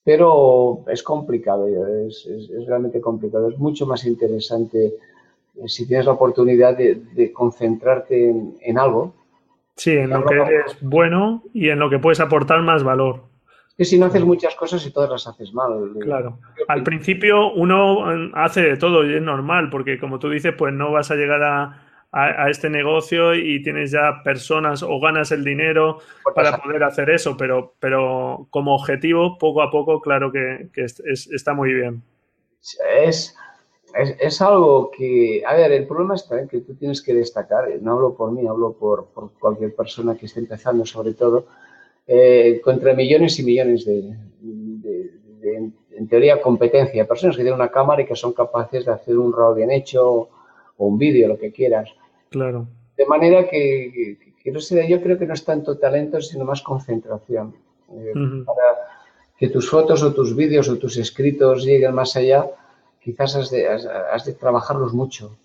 pero 0.04 0.84
es 0.88 1.02
complicado, 1.02 1.68
es, 2.06 2.28
realmente 2.66 3.00
complicado. 3.00 3.48
Es 3.48 3.58
mucho 3.58 3.86
más 3.86 4.04
interesante 4.04 4.86
eh, 4.86 5.68
si 5.68 5.86
tienes 5.86 6.06
la 6.06 6.12
oportunidad 6.12 6.76
de, 6.76 7.32
concentrarte 7.32 8.34
en, 8.60 8.78
algo. 8.78 9.14
Sí, 9.76 9.92
en 9.92 10.10
lo 10.10 10.24
que 10.24 10.34
eres 10.34 10.76
bueno 10.80 11.42
y 11.52 11.68
en 11.68 11.78
lo 11.78 11.88
que 11.88 11.98
puedes 11.98 12.20
aportar 12.20 12.62
más 12.62 12.82
valor. 12.82 13.22
Es 13.72 13.76
que 13.76 13.84
si 13.84 13.98
no 13.98 14.06
haces 14.06 14.24
muchas 14.24 14.54
cosas 14.54 14.86
y 14.86 14.92
todas 14.92 15.10
las 15.10 15.26
haces 15.26 15.52
mal. 15.54 15.92
Claro. 16.00 16.38
Al 16.68 16.82
principio 16.82 17.52
uno 17.52 18.04
hace 18.34 18.62
de 18.62 18.76
todo 18.76 19.04
y 19.04 19.14
es 19.14 19.22
normal, 19.22 19.70
porque 19.70 19.98
como 19.98 20.18
tú 20.18 20.28
dices, 20.28 20.54
pues 20.56 20.74
no 20.74 20.92
vas 20.92 21.10
a 21.10 21.14
llegar 21.14 21.42
a, 21.42 21.82
a, 22.12 22.50
este 22.50 22.68
negocio 22.68 23.34
y 23.34 23.62
tienes 23.62 23.90
ya 23.90 24.22
personas 24.22 24.82
o 24.82 25.00
ganas 25.00 25.32
el 25.32 25.44
dinero 25.44 25.98
para 26.34 26.58
poder 26.58 26.84
hacer 26.84 27.08
eso, 27.10 27.36
pero, 27.36 27.74
pero 27.80 28.46
como 28.50 28.74
objetivo, 28.74 29.38
poco 29.38 29.62
a 29.62 29.70
poco, 29.70 30.00
claro 30.00 30.30
que, 30.30 30.70
está 30.74 31.54
muy 31.54 31.72
bien. 31.72 32.02
Es, 33.02 33.34
es, 33.94 34.42
algo 34.42 34.90
que, 34.90 35.42
a 35.46 35.54
ver, 35.54 35.72
el 35.72 35.86
problema 35.86 36.14
está 36.14 36.38
en 36.38 36.48
que 36.48 36.60
tú 36.60 36.74
tienes 36.74 37.00
que 37.02 37.14
destacar, 37.14 37.64
no 37.80 37.92
hablo 37.92 38.14
por 38.14 38.30
mí, 38.30 38.46
hablo 38.46 38.74
por, 38.74 39.08
cualquier 39.40 39.74
persona 39.74 40.14
que 40.14 40.26
esté 40.26 40.40
empezando 40.40 40.84
sobre 40.84 41.14
todo, 41.14 41.46
eh, 42.06 42.60
contra 42.62 42.94
millones 42.94 43.38
y 43.38 43.44
millones 43.44 43.84
de, 43.84 44.16
en 46.02 46.08
teoría, 46.08 46.40
competencia, 46.40 47.06
personas 47.06 47.36
que 47.36 47.42
tienen 47.42 47.60
una 47.60 47.70
cámara 47.70 48.02
y 48.02 48.06
que 48.06 48.16
son 48.16 48.32
capaces 48.32 48.84
de 48.84 48.92
hacer 48.92 49.16
un 49.16 49.32
RAW 49.32 49.54
bien 49.54 49.70
hecho 49.70 50.28
o 50.76 50.86
un 50.86 50.98
vídeo, 50.98 51.28
lo 51.28 51.38
que 51.38 51.52
quieras. 51.52 51.90
Claro. 52.30 52.66
De 52.96 53.06
manera 53.06 53.48
que, 53.48 54.18
no 54.46 54.60
sé, 54.60 54.88
yo 54.88 55.00
creo 55.02 55.18
que 55.18 55.26
no 55.26 55.34
es 55.34 55.44
tanto 55.44 55.78
talento, 55.78 56.20
sino 56.20 56.44
más 56.44 56.62
concentración. 56.62 57.54
Eh, 57.92 58.12
para 58.44 58.64
que 59.36 59.48
tus 59.48 59.68
fotos 59.68 60.02
o 60.02 60.12
tus 60.14 60.34
vídeos 60.34 60.68
o 60.68 60.78
tus 60.78 60.96
escritos 60.96 61.64
lleguen 61.64 61.94
más 61.94 62.16
allá, 62.16 62.50
quizás 63.00 63.36
has 63.36 63.50
de, 63.50 63.68
has, 63.68 64.24
de 64.24 64.32
trabajarlos 64.34 64.92
mucho. 64.92 65.36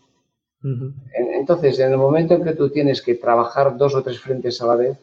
Entonces, 1.13 1.80
en 1.80 1.91
el 1.91 1.98
momento 1.98 2.34
en 2.34 2.43
que 2.43 2.54
tú 2.54 2.70
tienes 2.70 3.02
que 3.02 3.15
trabajar 3.15 3.78
dos 3.78 3.96
o 3.96 4.02
tres 4.02 4.20
frentes 4.20 4.62
a 4.62 4.67
la 4.67 4.76
vez, 4.76 4.98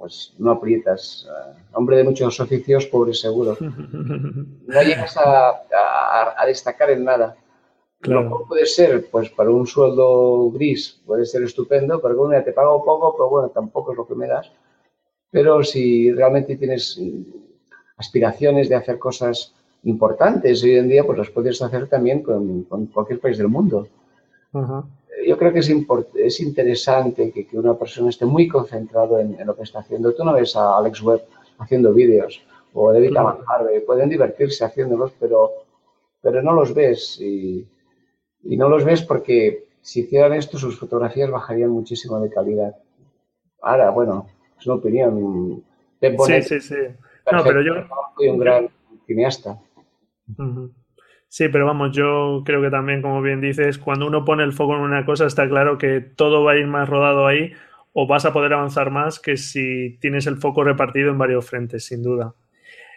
pues 0.00 0.34
no 0.38 0.50
aprietas. 0.50 1.28
hombre 1.72 1.98
de 1.98 2.04
muchos 2.04 2.40
oficios, 2.40 2.86
pobre 2.86 3.14
seguro. 3.14 3.56
No 3.60 4.82
llegas 4.82 5.16
a 5.16 6.44
destacar 6.46 6.90
en 6.90 7.04
nada. 7.04 7.36
Claro. 8.00 8.46
puede 8.48 8.64
ser, 8.64 9.10
pues 9.10 9.28
para 9.28 9.50
un 9.50 9.66
sueldo 9.66 10.50
gris 10.52 11.02
puede 11.04 11.26
ser 11.26 11.42
estupendo, 11.42 12.00
pero 12.00 12.16
bueno, 12.16 12.42
te 12.42 12.52
pago 12.52 12.82
poco, 12.82 13.14
pero 13.14 13.28
bueno, 13.28 13.48
tampoco 13.50 13.92
es 13.92 13.98
lo 13.98 14.06
que 14.06 14.14
me 14.14 14.26
das. 14.26 14.50
Pero 15.30 15.62
si 15.62 16.10
realmente 16.10 16.56
tienes 16.56 16.98
aspiraciones 17.98 18.70
de 18.70 18.74
hacer 18.74 18.98
cosas 18.98 19.54
importantes 19.84 20.62
hoy 20.64 20.76
en 20.76 20.88
día, 20.88 21.04
pues 21.04 21.18
las 21.18 21.30
puedes 21.30 21.60
hacer 21.60 21.88
también 21.88 22.22
con, 22.22 22.64
cualquier 22.86 23.20
país 23.20 23.36
del 23.36 23.48
mundo. 23.48 23.86
Yo 25.26 25.36
creo 25.38 25.52
que 25.52 25.60
es, 25.60 25.70
es 26.14 26.40
interesante 26.40 27.30
que, 27.32 27.46
una 27.52 27.74
persona 27.74 28.10
esté 28.10 28.24
muy 28.24 28.48
concentrado 28.48 29.18
en, 29.18 29.36
lo 29.46 29.56
que 29.56 29.62
está 29.62 29.80
haciendo. 29.80 30.14
Tú 30.14 30.24
no 30.24 30.32
ves 30.32 30.56
a 30.56 30.78
Alex 30.78 31.02
Webb 31.02 31.24
haciendo 31.58 31.92
vídeos 31.92 32.42
o 32.72 32.92
David 32.92 33.10
claro. 33.10 33.44
Harvey, 33.46 33.80
pueden 33.80 34.08
divertirse 34.08 34.64
haciéndolos, 34.64 35.12
pero, 35.18 35.50
pero 36.22 36.42
no 36.42 36.52
los 36.52 36.72
ves. 36.72 37.20
Y, 37.20 37.66
y 38.44 38.56
no 38.56 38.68
los 38.68 38.84
ves 38.84 39.02
porque 39.02 39.66
si 39.82 40.00
hicieran 40.00 40.34
esto 40.34 40.58
sus 40.58 40.78
fotografías 40.78 41.30
bajarían 41.30 41.70
muchísimo 41.70 42.20
de 42.20 42.30
calidad. 42.30 42.76
Ahora, 43.62 43.90
bueno, 43.90 44.26
es 44.58 44.66
una 44.66 44.76
opinión. 44.76 45.62
sí, 46.00 46.42
sí, 46.42 46.60
sí. 46.60 46.74
No, 47.30 47.44
pero 47.44 47.62
yo... 47.62 47.74
Soy 48.16 48.28
un 48.28 48.38
gran 48.38 48.68
cineasta. 49.06 49.58
Sí, 51.32 51.48
pero 51.48 51.64
vamos, 51.64 51.92
yo 51.92 52.42
creo 52.44 52.60
que 52.60 52.70
también, 52.70 53.02
como 53.02 53.22
bien 53.22 53.40
dices, 53.40 53.78
cuando 53.78 54.04
uno 54.04 54.24
pone 54.24 54.42
el 54.42 54.52
foco 54.52 54.74
en 54.74 54.80
una 54.80 55.04
cosa, 55.04 55.26
está 55.26 55.48
claro 55.48 55.78
que 55.78 56.00
todo 56.00 56.42
va 56.42 56.52
a 56.52 56.56
ir 56.56 56.66
más 56.66 56.88
rodado 56.88 57.28
ahí 57.28 57.52
o 57.92 58.08
vas 58.08 58.24
a 58.24 58.32
poder 58.32 58.52
avanzar 58.52 58.90
más 58.90 59.20
que 59.20 59.36
si 59.36 59.96
tienes 60.00 60.26
el 60.26 60.38
foco 60.38 60.64
repartido 60.64 61.08
en 61.08 61.18
varios 61.18 61.48
frentes, 61.48 61.84
sin 61.84 62.02
duda. 62.02 62.34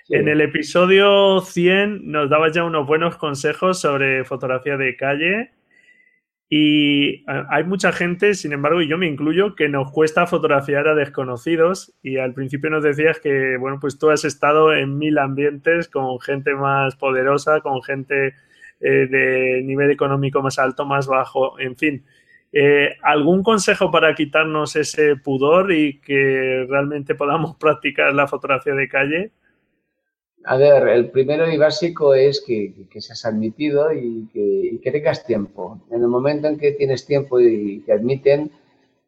En 0.10 0.28
el 0.28 0.42
episodio 0.42 1.42
100 1.42 2.12
nos 2.12 2.28
dabas 2.28 2.54
ya 2.54 2.64
unos 2.64 2.88
buenos 2.88 3.18
consejos 3.18 3.80
sobre 3.80 4.24
fotografía 4.24 4.78
de 4.78 4.96
calle 4.98 5.52
y 6.56 7.26
hay 7.28 7.64
mucha 7.64 7.92
gente, 7.92 8.36
sin 8.36 8.54
embargo, 8.54 8.80
y 8.80 8.88
yo 8.88 9.00
me 9.00 9.08
incluyo, 9.08 9.56
que 9.56 9.70
nos 9.70 9.92
cuesta 9.92 10.28
fotografiar 10.28 10.88
a 10.88 10.94
desconocidos. 10.94 11.96
Y 12.04 12.18
al 12.18 12.36
principio 12.36 12.70
nos 12.70 12.84
decías 12.84 13.20
que, 13.20 13.58
bueno, 13.58 13.80
pues 13.82 13.98
tú 13.98 14.12
has 14.12 14.24
estado 14.24 14.72
en 14.72 15.00
mil 15.00 15.18
ambientes 15.18 15.90
con 15.90 16.20
gente 16.20 16.54
más 16.54 16.96
poderosa, 16.96 17.62
con 17.62 17.82
gente 17.82 18.36
eh, 18.82 19.08
de 19.10 19.64
nivel 19.64 19.90
económico 19.90 20.44
más 20.44 20.60
alto, 20.60 20.86
más 20.86 21.08
bajo, 21.08 21.60
en 21.60 21.76
fin. 21.76 22.06
Eh, 22.52 22.98
¿Algún 23.02 23.42
consejo 23.42 23.90
para 23.90 24.14
quitarnos 24.14 24.76
ese 24.76 25.16
pudor 25.16 25.72
y 25.72 26.02
que 26.02 26.68
realmente 26.70 27.16
podamos 27.16 27.56
practicar 27.60 28.14
la 28.14 28.28
fotografía 28.28 28.76
de 28.76 28.88
calle? 28.88 29.32
A 30.46 30.58
ver, 30.58 30.88
el 30.90 31.10
primero 31.10 31.50
y 31.50 31.58
básico 31.58 32.14
es 32.14 32.42
que, 32.46 32.88
que 32.90 33.02
seas 33.02 33.26
admitido 33.26 33.94
y 33.94 34.28
que, 34.82 34.92
tengas 34.92 35.26
tiempo. 35.26 35.80
En 35.90 36.02
el 36.02 36.08
momento 36.08 36.48
en 36.48 36.58
que 36.58 36.74
tienes 36.74 37.06
tiempo 37.06 37.40
y 37.40 37.80
te 37.86 37.94
admiten, 37.94 38.52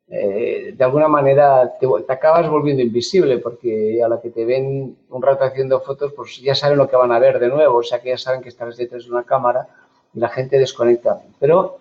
eh, 0.08 0.74
de 0.78 0.84
alguna 0.84 1.08
manera 1.08 1.74
te, 1.80 1.88
acabas 2.08 2.50
volviendo 2.50 2.84
invisible 2.84 3.39
porque 3.39 4.02
a 4.04 4.08
la 4.08 4.21
que 4.21 4.30
te 4.30 4.45
ven 4.45 4.95
un 5.10 5.21
rato 5.21 5.43
haciendo 5.43 5.82
fotos, 5.82 6.13
pues 6.13 6.39
ya 6.41 6.56
saben 6.56 6.78
lo 6.78 6.88
que 6.88 6.95
van 6.95 7.12
a 7.12 7.19
ver 7.19 7.39
de 7.39 7.50
nuevo, 7.50 7.78
o 7.80 7.84
sea 7.84 8.02
que 8.02 8.10
ya 8.10 8.17
saben 8.17 8.41
que 8.41 8.50
estás 8.50 8.78
detrás 8.78 9.06
de 9.06 9.12
una 9.12 9.24
cámara 9.24 9.67
y 10.13 10.19
la 10.19 10.30
gente 10.30 10.58
desconecta. 10.58 11.21
Pero 11.39 11.80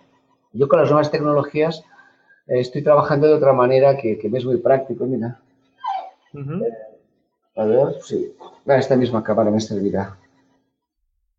yo 0.53 0.69
con 0.69 0.81
las 0.81 0.91
nuevas 0.91 1.11
tecnologías 1.11 1.85
eh, 2.49 2.61
estoy 2.61 2.83
trabajando 2.83 3.29
de 3.29 3.35
otra 3.35 3.53
manera 3.53 3.97
que, 3.97 4.19
me 4.29 4.39
es 4.39 4.45
muy 4.45 4.57
práctico, 4.57 5.05
mira. 5.07 5.39
A 7.57 7.65
ver, 7.65 7.95
sí. 8.03 8.35
Esta 8.67 8.97
misma 8.97 9.23
cámara 9.23 9.51
me 9.51 9.61
servirá. 9.61 10.17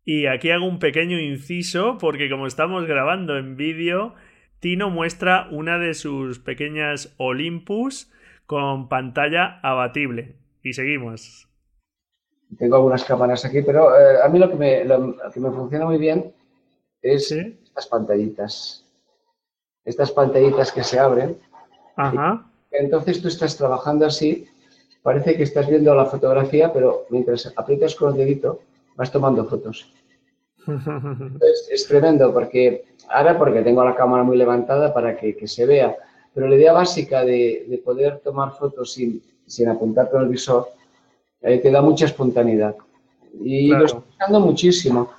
Y 0.04 0.26
aquí 0.26 0.50
hago 0.50 0.66
un 0.66 0.78
pequeño 0.78 1.18
inciso 1.18 1.98
porque 1.98 2.30
como 2.30 2.46
estamos 2.46 2.86
grabando 2.86 3.36
en 3.36 3.56
vídeo, 3.56 4.14
Tino 4.60 4.88
muestra 4.88 5.48
una 5.50 5.78
de 5.78 5.94
sus 5.94 6.38
pequeñas 6.38 7.14
Olympus 7.18 8.10
con 8.46 8.88
pantalla 8.88 9.58
abatible. 9.62 10.36
Y 10.62 10.72
seguimos. 10.72 11.48
Tengo 12.58 12.76
algunas 12.76 13.04
cámaras 13.04 13.44
aquí, 13.44 13.62
pero 13.62 13.98
eh, 13.98 14.22
a 14.24 14.28
mí 14.28 14.38
lo 14.38 14.48
que, 14.48 14.56
me, 14.56 14.82
que 15.32 15.40
me 15.40 15.50
funciona 15.50 15.84
muy 15.84 15.98
bien 15.98 16.32
es 17.02 17.32
estas 17.32 17.86
pantallitas. 17.88 18.84
Estas 19.84 20.12
pantallitas 20.12 20.72
que 20.72 20.84
se 20.84 20.98
abren. 20.98 21.36
Ajá. 21.96 22.48
Entonces 22.70 23.20
tú 23.20 23.28
estás 23.28 23.56
trabajando 23.56 24.06
así 24.06 24.48
parece 25.06 25.36
que 25.36 25.44
estás 25.44 25.68
viendo 25.68 25.94
la 25.94 26.06
fotografía, 26.06 26.72
pero 26.72 27.06
mientras 27.10 27.52
aprietas 27.54 27.94
con 27.94 28.10
el 28.10 28.18
dedito, 28.18 28.62
vas 28.96 29.12
tomando 29.12 29.44
fotos. 29.44 29.88
es, 31.70 31.86
tremendo 31.86 32.34
porque 32.34 32.86
ahora 33.08 33.38
porque 33.38 33.62
tengo 33.62 33.84
la 33.84 33.94
cámara 33.94 34.24
muy 34.24 34.36
levantada 34.36 34.92
para 34.92 35.16
que, 35.16 35.46
se 35.46 35.64
vea, 35.64 35.96
pero 36.34 36.48
la 36.48 36.56
idea 36.56 36.72
básica 36.72 37.24
de, 37.24 37.80
poder 37.84 38.18
tomar 38.18 38.50
fotos 38.54 38.94
sin, 38.94 39.68
apuntar 39.68 40.10
con 40.10 40.22
el 40.22 40.28
visor 40.28 40.70
eh, 41.40 41.58
te 41.58 41.70
da 41.70 41.80
mucha 41.80 42.06
espontaneidad. 42.06 42.74
Y 43.40 43.68
lo 43.68 43.84
estoy 43.84 44.02
usando 44.10 44.40
muchísimo. 44.40 45.10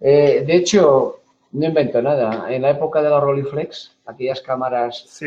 Eh, 0.00 0.42
de 0.46 0.56
hecho, 0.56 1.20
no 1.52 1.66
invento 1.66 2.00
nada. 2.00 2.50
En 2.50 2.62
la 2.62 2.70
época 2.70 3.02
de 3.02 3.10
la 3.10 3.20
Rolleiflex, 3.20 3.94
aquellas 4.06 4.40
cámaras 4.40 5.04
sí, 5.06 5.26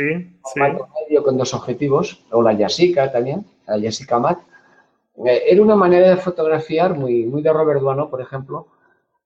medio 0.57 1.23
con 1.23 1.37
dos 1.37 1.53
objetivos, 1.53 2.23
o 2.31 2.41
la 2.41 2.53
Yasica 2.53 3.11
también, 3.11 3.45
la 3.67 3.79
Jessica 3.79 4.19
Matt, 4.19 4.39
eh, 5.25 5.43
era 5.47 5.61
una 5.61 5.75
manera 5.75 6.09
de 6.09 6.17
fotografiar 6.17 6.95
muy, 6.95 7.25
muy 7.25 7.41
de 7.41 7.51
Robert 7.51 7.81
Duano, 7.81 8.09
por 8.09 8.21
ejemplo, 8.21 8.67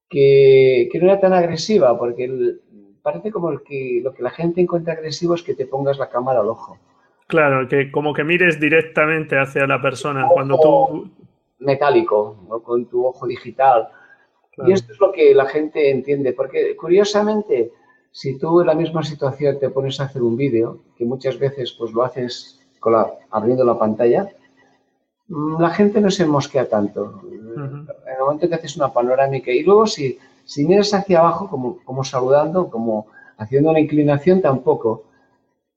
que, 0.10 0.90
no 0.96 1.06
era 1.06 1.20
tan 1.20 1.34
agresiva, 1.34 1.98
porque 1.98 2.58
parece 3.02 3.32
como 3.32 3.50
el 3.50 3.62
que, 3.64 4.02
lo 4.04 4.14
que 4.14 4.24
la 4.24 4.30
gente 4.30 4.62
encuentra 4.62 4.94
agresivo 4.94 5.36
es 5.36 5.44
que 5.44 5.56
te 5.56 5.66
pongas 5.66 5.98
la 5.98 6.10
cámara 6.10 6.42
al 6.42 6.50
ojo. 6.50 6.78
Claro, 7.28 7.68
que 7.68 7.92
como 7.92 8.14
que 8.14 8.24
mires 8.24 8.60
directamente 8.60 9.40
hacia 9.40 9.66
la 9.66 9.82
persona 9.82 10.28
cuando 10.32 10.60
tú... 10.60 11.10
Metálico, 11.60 12.38
o 12.50 12.62
con 12.62 12.88
tu 12.88 13.06
ojo 13.06 13.28
digital. 13.28 13.90
Y 14.66 14.72
esto 14.74 14.92
es 14.92 15.00
lo 15.00 15.12
que 15.12 15.34
la 15.34 15.46
gente 15.46 15.90
entiende, 15.92 16.34
porque 16.34 16.76
curiosamente, 16.76 17.72
si 18.12 18.38
tú 18.38 18.62
en 18.62 18.68
la 18.68 18.74
misma 18.74 19.04
situación 19.04 19.60
te 19.60 19.70
pones 19.70 20.00
a 20.00 20.06
hacer 20.06 20.24
un 20.24 20.36
vídeo, 20.36 20.80
que 20.98 21.06
muchas 21.06 21.38
veces 21.38 21.72
pues 21.74 21.92
lo 21.94 22.04
haces 22.04 22.61
abriendo 23.30 23.64
la 23.64 23.78
pantalla, 23.78 24.30
mm, 25.28 25.62
la 25.62 25.70
gente 25.70 26.02
no 26.02 26.12
se 26.12 26.26
mosquea 26.26 26.68
tanto. 26.68 27.22
En 27.26 27.88
el 28.14 28.20
momento 28.20 28.48
que 28.48 28.56
haces 28.56 28.76
una 28.78 28.92
panorámica 28.92 29.52
y 29.52 29.64
luego 29.64 29.88
si, 29.88 30.18
si 30.46 30.66
miras 30.66 30.94
hacia 30.94 31.20
abajo 31.20 31.50
como, 31.50 31.78
como 31.84 32.04
saludando, 32.04 32.70
como 32.70 33.08
haciendo 33.38 33.72
una 33.72 33.80
inclinación, 33.80 34.42
tampoco. 34.42 35.06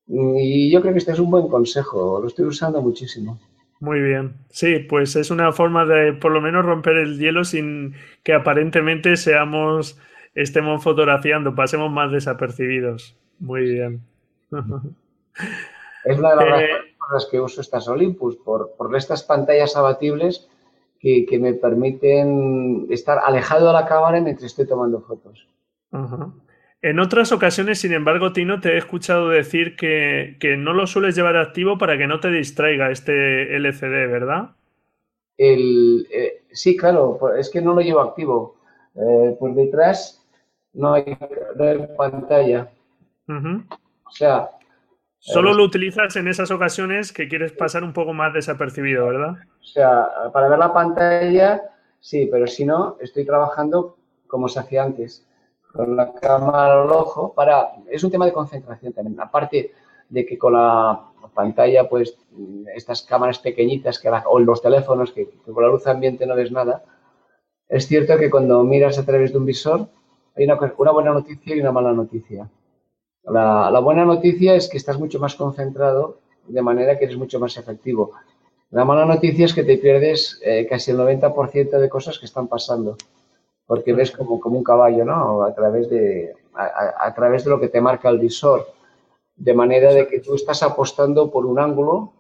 Y 0.07 0.71
yo 0.71 0.81
creo 0.83 0.93
que 0.93 0.99
este 0.99 1.13
es 1.13 1.19
un 1.19 1.31
buen 1.31 1.49
consejo, 1.49 2.21
lo 2.21 2.29
estoy 2.29 2.47
usando 2.47 2.83
muchísimo. 2.83 3.39
Muy 3.81 4.01
bien. 4.01 4.35
Sí, 4.51 4.79
pues 4.79 5.17
es 5.17 5.31
una 5.31 5.53
forma 5.53 5.85
de 5.85 6.13
por 6.15 6.33
lo 6.33 6.41
menos 6.41 6.65
romper 6.65 6.97
el 6.97 7.19
hielo 7.19 7.45
sin 7.45 7.95
que 8.23 8.33
aparentemente 8.33 9.17
seamos, 9.17 9.99
estemos 10.35 10.83
fotografiando, 10.83 11.55
pasemos 11.55 11.91
más 11.91 12.13
desapercibidos. 12.13 13.17
Muy 13.39 13.63
bien. 13.63 14.01
Es 16.05 16.19
una 16.19 16.31
de 16.31 16.37
las 16.37 16.47
eh, 16.47 16.51
razones 16.53 16.84
por 17.05 17.15
las 17.15 17.27
que 17.27 17.41
uso 17.41 17.61
estas 17.61 17.89
Olympus, 17.89 18.37
por, 18.37 18.75
estas 18.97 19.23
pantallas 19.23 19.77
abatibles 19.77 20.49
que, 21.01 21.39
me 21.39 21.53
permiten 21.53 22.87
estar 22.91 23.19
alejado 23.25 23.67
de 23.67 23.73
la 23.75 23.87
cámara 23.87 24.21
mientras 24.21 24.47
estoy 24.47 24.67
tomando 24.67 25.01
fotos. 25.03 25.47
En 26.81 26.99
otras 26.99 27.33
ocasiones, 27.33 27.81
sin 27.81 27.93
embargo, 27.93 28.33
Tino, 28.33 28.61
te 28.61 28.73
he 28.75 28.79
escuchado 28.79 29.29
decir 29.29 29.77
que, 29.77 30.57
no 30.59 30.73
lo 30.73 30.87
sueles 30.87 31.15
llevar 31.15 31.37
activo 31.37 31.79
para 31.79 31.99
que 31.99 32.07
no 32.07 32.21
te 32.21 32.31
distraiga 32.31 32.91
este 32.91 33.57
LCD, 33.57 34.11
¿verdad? 34.11 34.51
El, 35.37 36.07
eh, 36.11 36.45
sí, 36.53 36.77
claro, 36.77 37.19
es 37.37 37.51
que 37.51 37.61
no 37.61 37.75
lo 37.75 37.81
llevo 37.81 38.01
activo. 38.01 38.57
Eh, 38.95 39.37
por 39.39 39.55
detrás 39.55 40.25
no 40.73 40.95
hay, 40.95 41.19
pantalla. 41.97 42.71
O 43.29 44.11
sea, 44.11 44.51
Solo 45.27 45.55
lo 45.55 45.65
utilizas 45.65 46.17
en 46.17 46.29
esas 46.29 46.51
ocasiones 46.51 47.11
que 47.11 47.29
quieres 47.29 47.51
pasar 47.53 47.83
un 47.83 47.95
poco 47.95 48.13
más 48.13 48.35
desapercibido, 48.35 49.07
¿verdad? 49.07 49.37
O 49.59 49.65
sea, 49.65 50.07
para 50.35 50.49
ver 50.51 50.59
la 50.59 50.71
pantalla, 50.71 51.63
sí, 51.99 52.29
pero 52.31 52.47
si 52.47 52.67
no, 52.67 52.99
estoy 53.01 53.25
trabajando 53.25 53.97
como 54.27 54.49
se 54.49 54.61
hacía 54.61 54.83
antes, 54.83 55.27
con 55.73 55.97
la 55.97 56.13
cámara 56.13 56.83
al 56.83 56.91
ojo, 56.91 57.33
para... 57.33 57.69
Es 57.91 58.05
un 58.05 58.11
tema 58.11 58.27
de 58.27 58.35
concentración 58.35 58.93
también. 58.93 59.19
Aparte 59.19 59.73
de 60.11 60.27
que 60.27 60.37
con 60.37 60.53
la 60.53 61.01
pantalla, 61.35 61.89
pues, 61.89 62.19
estas 62.77 63.01
cámaras 63.01 63.39
pequeñitas 63.39 63.99
que 63.99 64.11
o 64.27 64.39
los 64.41 64.61
teléfonos, 64.61 65.11
que, 65.13 65.31
con 65.51 65.65
la 65.65 65.71
luz 65.71 65.87
ambiente 65.87 66.27
no 66.27 66.37
ves 66.37 66.53
nada, 66.53 66.85
es 67.67 67.87
cierto 67.87 68.19
que 68.19 68.29
cuando 68.29 68.63
miras 68.63 68.99
a 68.99 69.07
través 69.07 69.33
de 69.33 69.39
un 69.39 69.47
visor, 69.47 69.89
hay 70.37 70.45
una, 70.45 70.59
una 70.77 70.91
buena 70.93 71.13
noticia 71.13 71.57
y 71.57 71.61
una 71.61 71.73
mala 71.73 71.95
noticia. 71.95 72.47
La, 73.27 73.81
buena 73.81 74.05
noticia 74.05 74.55
es 74.55 74.69
que 74.69 74.77
estás 74.77 74.99
mucho 74.99 75.19
más 75.19 75.35
concentrado, 75.35 76.19
de 76.47 76.63
manera 76.63 76.99
que 76.99 77.07
eres 77.07 77.17
mucho 77.17 77.41
más 77.41 77.57
efectivo. 77.57 78.13
La 78.71 78.85
mala 78.85 79.07
noticia 79.07 79.47
es 79.47 79.55
que 79.55 79.63
te 79.63 79.79
pierdes 79.79 80.41
eh, 80.43 80.67
casi 80.69 80.91
el 80.91 80.99
90% 80.99 81.79
de 81.79 81.89
cosas 81.89 82.19
que 82.19 82.27
están 82.27 82.49
pasando, 82.49 82.97
porque 83.67 83.93
ves 83.93 84.11
como, 84.11 84.41
como 84.41 84.59
un 84.59 84.65
caballo, 84.65 85.05
¿no? 85.05 85.43
A 85.45 85.55
través, 85.55 85.89
de, 85.89 86.35
a, 86.55 87.15
través 87.15 87.45
de 87.45 87.51
lo 87.51 87.61
que 87.61 87.69
te 87.69 87.81
marca 87.81 88.11
el 88.11 88.19
visor, 88.19 88.67
de 89.37 89.55
manera 89.55 89.93
de 89.93 90.07
que 90.07 90.21
tú 90.21 90.35
estás 90.35 90.63
apostando 90.63 91.31
por 91.31 91.47
un 91.47 91.59
ángulo, 91.59 92.13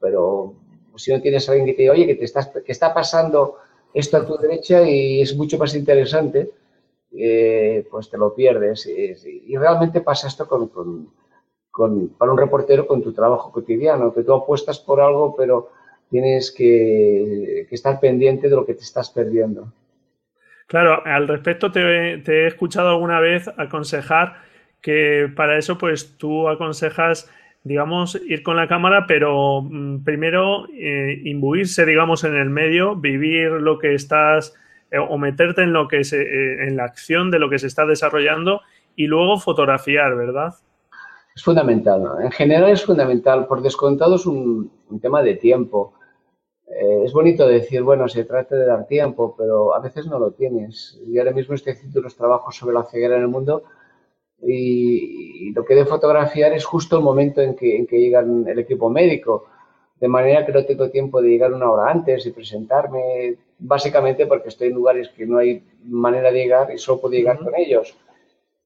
pero 0.00 0.54
si 0.96 1.12
no 1.12 1.20
tienes 1.20 1.48
a 1.48 1.52
alguien 1.52 1.66
que 1.66 1.74
te 1.74 1.82
diga, 1.82 1.92
oye, 1.92 2.06
que, 2.06 2.14
te 2.14 2.24
estás, 2.24 2.48
que 2.48 2.72
está 2.72 2.94
pasando 2.94 3.56
esto 3.92 4.16
a 4.16 4.24
tu 4.24 4.36
derecha 4.36 4.88
y 4.88 5.20
es 5.20 5.36
mucho 5.36 5.58
más 5.58 5.74
interesante, 5.74 6.50
eh, 7.12 7.86
pues 7.90 8.10
te 8.10 8.18
lo 8.18 8.34
pierdes. 8.34 8.86
Y, 8.86 9.56
realmente 9.56 10.00
pasa 10.00 10.28
esto 10.28 10.46
con, 10.46 10.68
con, 11.70 12.08
para 12.18 12.32
un 12.32 12.38
reportero 12.38 12.86
con 12.86 13.02
tu 13.02 13.12
trabajo 13.12 13.50
cotidiano, 13.52 14.12
que 14.12 14.22
tú 14.22 14.34
apuestas 14.34 14.78
por 14.78 15.00
algo, 15.00 15.34
pero 15.36 15.70
tienes 16.10 16.50
que, 16.50 17.66
estar 17.70 18.00
pendiente 18.00 18.48
de 18.48 18.56
lo 18.56 18.66
que 18.66 18.74
te 18.74 18.82
estás 18.82 19.10
perdiendo. 19.10 19.72
Claro, 20.66 21.04
al 21.04 21.26
respecto 21.26 21.72
te, 21.72 22.14
he 22.14 22.46
escuchado 22.46 22.90
alguna 22.90 23.20
vez 23.20 23.48
aconsejar 23.56 24.36
que 24.80 25.30
para 25.34 25.58
eso 25.58 25.78
pues 25.78 26.16
tú 26.16 26.48
aconsejas 26.48 27.30
digamos, 27.62 28.18
ir 28.26 28.42
con 28.42 28.56
la 28.56 28.68
cámara, 28.68 29.04
pero 29.06 29.60
mm, 29.60 30.02
primero 30.02 30.66
eh, 30.72 31.20
imbuirse, 31.24 31.84
digamos, 31.84 32.24
en 32.24 32.34
el 32.34 32.48
medio, 32.48 32.96
vivir 32.96 33.50
lo 33.50 33.78
que 33.78 33.94
estás 33.94 34.54
eh, 34.90 34.98
o 34.98 35.18
meterte 35.18 35.62
en 35.62 35.72
lo 35.72 35.88
que 35.88 36.04
se, 36.04 36.20
eh, 36.20 36.68
en 36.68 36.76
la 36.76 36.84
acción 36.84 37.30
de 37.30 37.38
lo 37.38 37.48
que 37.50 37.58
se 37.58 37.66
está 37.66 37.86
desarrollando 37.86 38.60
y 38.96 39.06
luego 39.06 39.38
fotografiar, 39.38 40.16
¿verdad? 40.16 40.54
es 41.34 41.44
fundamental. 41.44 42.04
En 42.22 42.30
general 42.30 42.70
es 42.70 42.84
fundamental. 42.84 43.46
Por 43.46 43.62
descontado 43.62 44.16
es 44.16 44.26
un, 44.26 44.70
tema 45.00 45.22
de 45.22 45.36
tiempo. 45.36 45.94
Eh, 46.68 47.04
es 47.04 47.12
bonito 47.12 47.46
decir, 47.46 47.82
bueno, 47.82 48.08
se 48.08 48.24
trata 48.24 48.56
de 48.56 48.66
dar 48.66 48.86
tiempo, 48.86 49.34
pero 49.36 49.74
a 49.74 49.80
veces 49.80 50.06
no 50.06 50.18
lo 50.18 50.32
tienes. 50.32 51.00
Y 51.06 51.18
ahora 51.18 51.32
mismo 51.32 51.54
estoy 51.54 51.72
haciendo 51.72 52.00
unos 52.00 52.16
trabajos 52.16 52.56
sobre 52.56 52.74
la 52.74 52.84
ceguera 52.84 53.16
en 53.16 53.22
el 53.22 53.28
mundo 53.28 53.64
y, 54.42 55.52
lo 55.52 55.64
que 55.64 55.74
de 55.74 55.84
fotografiar 55.86 56.52
es 56.52 56.64
justo 56.64 56.96
el 56.96 57.02
momento 57.02 57.40
en 57.40 57.56
que 57.56 57.86
llega 57.90 58.20
el 58.20 58.58
equipo 58.58 58.90
médico. 58.90 59.46
De 59.98 60.08
manera 60.08 60.46
que 60.46 60.52
no 60.52 60.64
tengo 60.64 60.90
tiempo 60.90 61.20
de 61.20 61.28
llegar 61.28 61.52
una 61.52 61.70
hora 61.70 61.90
antes 61.90 62.24
y 62.26 62.30
presentarme, 62.32 63.36
básicamente 63.60 64.26
porque 64.26 64.48
estoy 64.48 64.68
en 64.68 64.74
lugares 64.74 65.08
que 65.10 65.26
no 65.26 65.38
hay 65.38 65.62
manera 65.84 66.32
de 66.32 66.38
llegar 66.38 66.72
y 66.72 66.78
solo 66.78 67.00
puedo 67.00 67.14
llegar 67.14 67.38
con 67.38 67.54
ellos. 67.56 67.96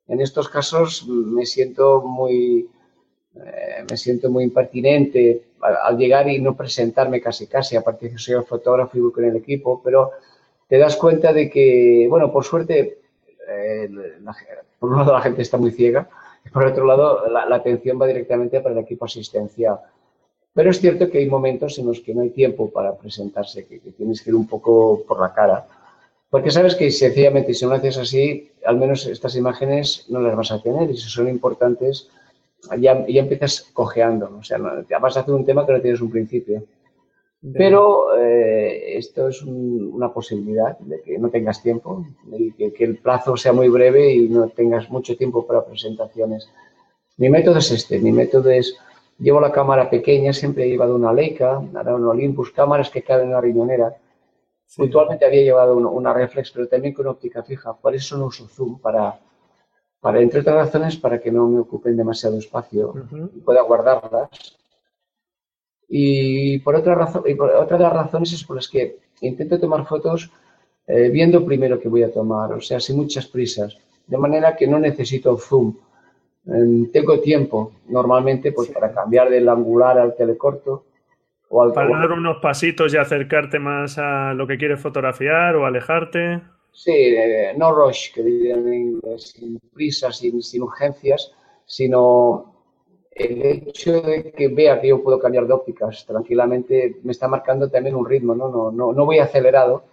En 0.06 0.20
estos 0.20 0.48
casos 0.48 1.06
me 1.08 1.46
siento 1.46 2.02
muy, 2.02 2.68
eh, 3.36 3.84
me 3.88 3.96
siento 3.96 4.30
muy 4.30 4.44
impertinente 4.44 5.42
al, 5.60 5.96
llegar 5.96 6.28
y 6.28 6.40
no 6.40 6.56
presentarme 6.56 7.20
casi 7.20 7.46
casi, 7.46 7.76
aparte 7.76 8.06
de 8.06 8.12
que 8.12 8.18
soy 8.18 8.34
el 8.34 8.44
fotógrafo 8.44 8.96
y 8.96 9.00
voy 9.00 9.12
con 9.12 9.24
el 9.24 9.36
equipo, 9.36 9.80
pero 9.82 10.12
te 10.68 10.78
das 10.78 10.96
cuenta 10.96 11.32
de 11.32 11.50
que, 11.50 12.06
bueno, 12.08 12.30
por 12.30 12.44
suerte, 12.44 12.98
eh, 13.48 13.90
por 14.78 14.90
un 14.90 14.98
lado 14.98 15.12
la 15.12 15.22
gente 15.22 15.42
está 15.42 15.56
muy 15.56 15.70
ciega 15.70 16.08
y 16.44 16.50
por 16.50 16.66
otro 16.66 16.84
lado 16.84 17.26
la, 17.28 17.54
atención 17.54 18.00
va 18.00 18.06
directamente 18.06 18.60
para 18.60 18.74
el 18.74 18.82
equipo 18.82 19.06
asistencial. 19.06 19.78
Pero 20.54 20.70
es 20.70 20.80
cierto 20.80 21.10
que 21.10 21.18
hay 21.18 21.28
momentos 21.28 21.78
en 21.78 21.86
los 21.86 22.00
que 22.00 22.14
no 22.14 22.22
hay 22.22 22.30
tiempo 22.30 22.70
para 22.70 22.96
presentarse, 22.96 23.66
que, 23.66 23.80
que 23.80 23.90
tienes 23.90 24.22
que 24.22 24.30
ir 24.30 24.36
un 24.36 24.46
poco 24.46 25.02
por 25.06 25.20
la 25.20 25.34
cara. 25.34 25.66
Porque 26.30 26.50
sabes 26.50 26.74
que 26.74 26.90
sencillamente 26.90 27.54
si 27.54 27.64
no 27.64 27.70
lo 27.70 27.76
haces 27.76 27.98
así, 27.98 28.50
al 28.64 28.76
menos 28.76 29.06
estas 29.06 29.36
imágenes 29.36 30.06
no 30.08 30.20
las 30.20 30.36
vas 30.36 30.52
a 30.52 30.62
tener 30.62 30.90
y 30.90 30.96
si 30.96 31.08
son 31.08 31.28
importantes, 31.28 32.08
ya, 32.78 33.06
ya 33.06 33.20
empiezas 33.20 33.70
cojeando. 33.72 34.36
O 34.38 34.42
sea, 34.42 34.58
ya 34.88 34.98
vas 34.98 35.16
a 35.16 35.20
hacer 35.20 35.34
un 35.34 35.44
tema 35.44 35.66
que 35.66 35.72
no 35.72 35.80
tienes 35.80 36.00
un 36.00 36.10
principio. 36.10 36.64
Pero 37.52 38.16
eh, 38.16 38.96
esto 38.96 39.28
es 39.28 39.42
una 39.42 40.12
posibilidad 40.12 40.78
de 40.78 41.02
que 41.02 41.18
no 41.18 41.28
tengas 41.28 41.62
tiempo 41.62 42.06
y 42.32 42.52
que, 42.52 42.72
que, 42.72 42.84
el 42.84 42.96
plazo 42.96 43.36
sea 43.36 43.52
muy 43.52 43.68
breve 43.68 44.14
y 44.14 44.28
no 44.30 44.48
tengas 44.48 44.88
mucho 44.88 45.14
tiempo 45.14 45.46
para 45.46 45.64
presentaciones. 45.64 46.48
Mi 47.18 47.28
método 47.28 47.58
es 47.58 47.70
este. 47.70 47.98
Mi 47.98 48.12
método 48.12 48.50
es, 48.50 48.78
llevo 49.18 49.40
la 49.40 49.52
cámara 49.52 49.88
pequeña, 49.90 50.32
siempre 50.32 50.64
he 50.64 50.68
llevado 50.68 50.96
una 50.96 51.12
Leica, 51.12 51.62
ahora 51.74 51.94
un 51.94 52.06
Olympus, 52.06 52.50
cámaras 52.50 52.90
que 52.90 53.02
caben 53.02 53.26
en 53.26 53.32
la 53.32 53.40
riñonera 53.40 53.96
Puntualmente 54.76 55.24
había 55.24 55.42
llevado 55.42 55.76
una 55.76 56.12
reflex, 56.12 56.50
pero 56.50 56.66
también 56.66 56.94
con 56.94 57.06
óptica 57.06 57.42
fija. 57.42 57.74
Por 57.74 57.94
eso 57.94 58.16
no 58.18 58.26
uso 58.26 58.48
zoom, 58.48 58.80
para, 58.80 59.20
para 60.00 60.20
entre 60.20 60.40
otras 60.40 60.56
razones, 60.56 60.96
para 60.96 61.20
que 61.20 61.30
no 61.30 61.46
me 61.46 61.60
ocupen 61.60 61.96
demasiado 61.96 62.38
espacio 62.38 62.94
y 63.34 63.40
pueda 63.40 63.62
guardarlas. 63.62 64.58
Y 65.88 66.58
por 66.60 66.74
otra 66.74 66.94
razón, 66.94 67.22
y 67.26 67.34
por 67.34 67.50
otra 67.50 67.76
de 67.76 67.84
las 67.84 67.92
razones 67.92 68.32
es 68.32 68.42
por 68.42 68.56
las 68.56 68.68
que 68.68 68.98
intento 69.20 69.60
tomar 69.60 69.86
fotos 69.86 70.30
eh, 70.86 71.08
viendo 71.10 71.44
primero 71.44 71.78
que 71.78 71.88
voy 71.88 72.02
a 72.02 72.12
tomar, 72.12 72.52
o 72.52 72.60
sea, 72.60 72.80
sin 72.80 72.96
muchas 72.96 73.26
prisas, 73.26 73.76
de 74.06 74.18
manera 74.18 74.56
que 74.56 74.66
no 74.66 74.78
necesito 74.78 75.36
zoom. 75.36 75.76
Em, 76.46 76.90
tengo 76.90 77.20
tiempo 77.20 77.72
normalmente 77.88 78.52
pues, 78.52 78.68
para 78.70 78.92
cambiar 78.92 79.30
del 79.30 79.48
angular 79.48 79.98
al 79.98 80.14
telecorto 80.14 80.84
para 81.74 81.98
dar 81.98 82.12
unos 82.12 82.38
pasitos 82.38 82.92
y 82.94 82.96
acercarte 82.96 83.58
más 83.58 83.98
a 83.98 84.32
lo 84.34 84.46
que 84.46 84.58
quieres 84.58 84.80
fotografiar 84.80 85.54
o 85.56 85.66
alejarte. 85.66 86.40
Sí, 86.72 86.92
eh, 86.92 87.54
no 87.56 87.72
rush, 87.72 88.12
que 88.12 88.22
dirían 88.22 88.66
en 88.66 88.74
inglés, 88.74 89.34
sin 89.36 89.60
prisas, 89.72 90.18
sin, 90.18 90.42
sin, 90.42 90.62
urgencias, 90.62 91.32
sino 91.64 92.52
el 93.12 93.68
hecho 93.68 94.00
de 94.00 94.32
que 94.32 94.48
vea 94.48 94.80
que 94.80 94.88
yo 94.88 95.02
puedo 95.02 95.20
cambiar 95.20 95.46
de 95.46 95.52
ópticas 95.52 96.04
tranquilamente 96.04 96.96
me 97.04 97.12
está 97.12 97.28
marcando 97.28 97.70
también 97.70 97.94
un 97.94 98.08
ritmo, 98.08 98.34
no, 98.34 98.48
no, 98.48 98.72
no, 98.72 98.92
no 98.92 99.06
voy 99.06 99.20
acelerado. 99.20 99.84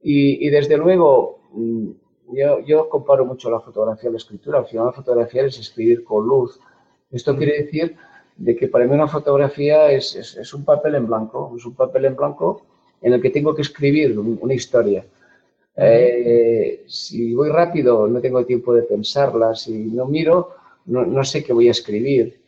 Y, 0.00 0.44
y 0.44 0.50
desde 0.50 0.76
luego, 0.76 1.38
mm, 1.52 1.90
yo, 2.30 2.60
yo, 2.60 2.88
comparo 2.88 3.24
mucho 3.24 3.50
la 3.50 3.60
fotografía 3.60 4.08
a 4.08 4.12
la 4.12 4.18
escritura. 4.18 4.58
Al 4.58 4.66
final, 4.66 4.86
la 4.86 4.92
fotografía 4.92 5.44
es 5.44 5.58
escribir 5.58 6.04
con 6.04 6.26
luz. 6.26 6.58
Esto 7.10 7.36
quiere 7.36 7.62
decir 7.62 7.96
de 8.36 8.56
que 8.56 8.68
para 8.68 8.86
mí 8.86 8.94
una 8.94 9.08
fotografía 9.08 9.90
es, 9.90 10.14
es, 10.14 10.54
un 10.54 10.64
papel 10.64 10.94
en 10.94 11.06
blanco, 11.06 11.52
es 11.56 11.64
un 11.64 11.74
papel 11.74 12.06
en 12.06 12.16
blanco 12.16 12.62
en 13.00 13.12
el 13.12 13.20
que 13.20 13.30
tengo 13.30 13.54
que 13.54 13.62
escribir 13.62 14.18
una 14.18 14.54
historia. 14.54 15.04
Eh, 15.76 16.84
si 16.86 17.34
voy 17.34 17.50
rápido, 17.50 18.06
no 18.06 18.20
tengo 18.20 18.44
tiempo 18.44 18.74
de 18.74 18.82
pensarla. 18.82 19.54
Si 19.54 19.72
no 19.72 20.06
miro, 20.06 20.50
no, 20.86 21.04
no 21.04 21.24
sé 21.24 21.42
qué 21.44 21.52
voy 21.52 21.68
a 21.68 21.72
escribir. 21.72 22.40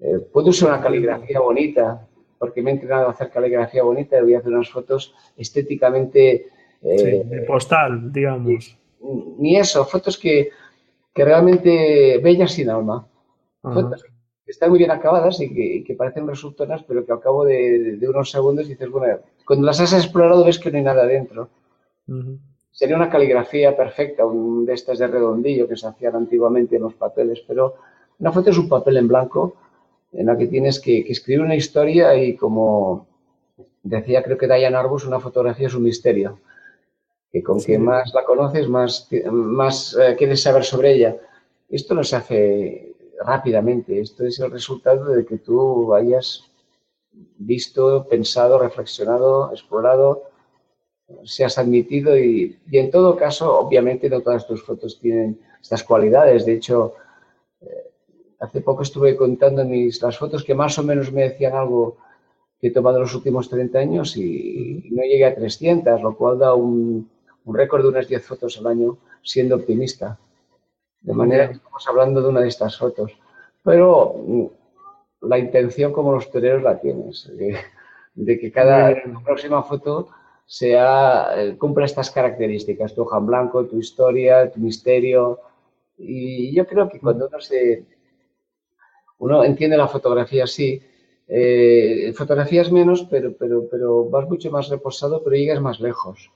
Eh, 0.00 0.18
puedo 0.32 0.50
usar 0.50 0.70
una 0.70 0.80
caligrafía 0.80 1.40
bonita, 1.40 2.06
porque 2.38 2.62
me 2.62 2.70
he 2.70 2.74
entrenado 2.74 3.08
a 3.08 3.10
hacer 3.10 3.30
caligrafía 3.30 3.82
bonita 3.82 4.18
y 4.18 4.22
voy 4.22 4.34
a 4.34 4.38
hacer 4.38 4.52
unas 4.52 4.70
fotos 4.70 5.14
estéticamente... 5.36 6.48
Eh, 6.82 7.24
de 7.24 7.42
postal, 7.42 8.12
digamos. 8.12 8.76
Ni, 9.00 9.56
eso, 9.56 9.84
fotos 9.84 10.18
que, 10.18 10.50
que 11.14 11.24
realmente 11.24 12.18
bellas 12.18 12.52
sin 12.52 12.70
alma. 12.70 13.06
Fotos 13.62 14.04
están 14.46 14.70
muy 14.70 14.78
bien 14.78 14.90
acabadas 14.90 15.40
y 15.40 15.84
que, 15.84 15.94
parecen 15.94 16.26
resultonas, 16.26 16.82
pero 16.84 17.04
que 17.04 17.12
al 17.12 17.20
cabo 17.20 17.44
de, 17.44 17.98
unos 18.08 18.30
segundos 18.30 18.68
dices, 18.68 18.88
bueno, 18.90 19.18
cuando 19.44 19.66
las 19.66 19.80
has 19.80 19.92
explorado 19.92 20.44
ves 20.44 20.58
que 20.58 20.70
no 20.70 20.78
hay 20.78 20.84
nada 20.84 21.06
dentro. 21.06 21.48
Sería 22.70 22.96
una 22.96 23.10
caligrafía 23.10 23.76
perfecta, 23.76 24.24
un 24.24 24.64
de 24.64 24.74
estas 24.74 24.98
de 24.98 25.08
redondillo 25.08 25.66
que 25.66 25.76
se 25.76 25.88
hacían 25.88 26.14
antiguamente 26.14 26.76
en 26.76 26.82
los 26.82 26.94
papeles, 26.94 27.42
pero 27.46 27.74
una 28.18 28.32
foto 28.32 28.50
es 28.50 28.58
un 28.58 28.68
papel 28.68 28.98
en 28.98 29.08
blanco 29.08 29.56
en 30.12 30.26
la 30.26 30.38
que 30.38 30.46
tienes 30.46 30.78
que, 30.78 31.00
escribir 31.00 31.42
una 31.42 31.56
historia 31.56 32.14
y 32.14 32.36
como 32.36 33.06
decía 33.82 34.22
creo 34.22 34.38
que 34.38 34.46
Diane 34.46 34.76
Arbus, 34.76 35.06
una 35.06 35.20
fotografía 35.20 35.66
es 35.66 35.74
un 35.74 35.82
misterio, 35.82 36.38
que 37.36 37.42
con 37.42 37.62
que 37.62 37.78
más 37.78 38.14
la 38.14 38.24
conoces, 38.24 38.66
más, 38.66 39.10
más 39.30 39.94
eh, 40.00 40.14
quieres 40.16 40.40
saber 40.40 40.64
sobre 40.64 40.94
ella. 40.94 41.18
Esto 41.68 41.94
no 41.94 42.02
se 42.02 42.16
hace 42.16 42.94
rápidamente. 43.22 44.00
Esto 44.00 44.24
es 44.24 44.40
el 44.40 44.50
resultado 44.50 45.04
de 45.12 45.26
que 45.26 45.36
tú 45.36 45.92
hayas 45.92 46.44
visto, 47.36 48.06
pensado, 48.08 48.58
reflexionado, 48.58 49.50
explorado, 49.52 50.30
seas 51.24 51.58
admitido 51.58 52.16
y, 52.18 52.58
en 52.72 52.90
todo 52.90 53.16
caso, 53.16 53.58
obviamente 53.58 54.08
no 54.08 54.22
todas 54.22 54.46
tus 54.46 54.62
fotos 54.62 54.98
tienen 54.98 55.38
estas 55.60 55.84
cualidades. 55.84 56.46
De 56.46 56.54
hecho, 56.54 56.94
eh, 57.60 57.90
hace 58.40 58.62
poco 58.62 58.82
estuve 58.82 59.14
contando 59.14 59.62
mis, 59.66 60.00
las 60.00 60.16
fotos 60.16 60.42
que 60.42 60.54
más 60.54 60.78
o 60.78 60.82
menos 60.82 61.12
me 61.12 61.24
decían 61.24 61.54
algo 61.54 61.98
que 62.58 62.68
he 62.68 62.70
tomado 62.70 62.96
en 62.96 63.02
los 63.02 63.14
últimos 63.14 63.50
30 63.50 63.78
años 63.78 64.16
y, 64.16 64.88
no 64.90 65.02
llegué 65.02 65.26
a 65.26 65.34
300, 65.34 66.00
lo 66.00 66.16
cual 66.16 66.38
da 66.38 66.54
un, 66.54 67.10
un 67.46 67.54
récord 67.54 67.82
de 67.82 67.88
unas 67.88 68.08
10 68.08 68.26
fotos 68.26 68.58
al 68.58 68.66
año 68.66 68.98
siendo 69.22 69.56
optimista. 69.56 70.18
De 71.00 71.14
manera 71.14 71.48
que 71.48 71.54
estamos 71.54 71.86
hablando 71.88 72.20
de 72.20 72.28
una 72.28 72.40
de 72.40 72.48
estas 72.48 72.76
fotos. 72.76 73.16
Pero 73.62 74.14
mm, 74.18 74.46
la 75.22 75.38
intención 75.38 75.92
como 75.92 76.12
los 76.12 76.30
toreros 76.30 76.62
la 76.62 76.80
tienes, 76.80 77.30
de, 78.14 78.38
que 78.38 78.52
cada 78.52 78.94
próxima 79.24 79.62
foto 79.62 80.08
sea, 80.44 81.28
eh, 81.36 81.56
cumpla 81.56 81.86
estas 81.86 82.10
características, 82.10 82.94
tu 82.94 83.02
hoja 83.02 83.18
en 83.18 83.26
blanco, 83.26 83.66
tu 83.66 83.78
historia, 83.78 84.50
tu 84.50 84.60
misterio. 84.60 85.40
Y 85.96 86.54
yo 86.54 86.66
creo 86.66 86.88
que 86.88 87.00
cuando 87.00 87.28
uno 87.28 87.40
se 87.40 87.84
uno 89.18 89.44
entiende 89.44 89.76
la 89.76 89.88
fotografía 89.88 90.44
así, 90.44 90.82
eh, 91.28 92.12
fotografías 92.14 92.70
menos, 92.70 93.06
pero, 93.10 93.34
pero, 93.36 93.66
pero 93.70 94.04
vas 94.10 94.28
mucho 94.28 94.50
más 94.50 94.68
reposado, 94.68 95.22
pero 95.22 95.36
llegas 95.36 95.60
más 95.60 95.80
lejos. 95.80 96.30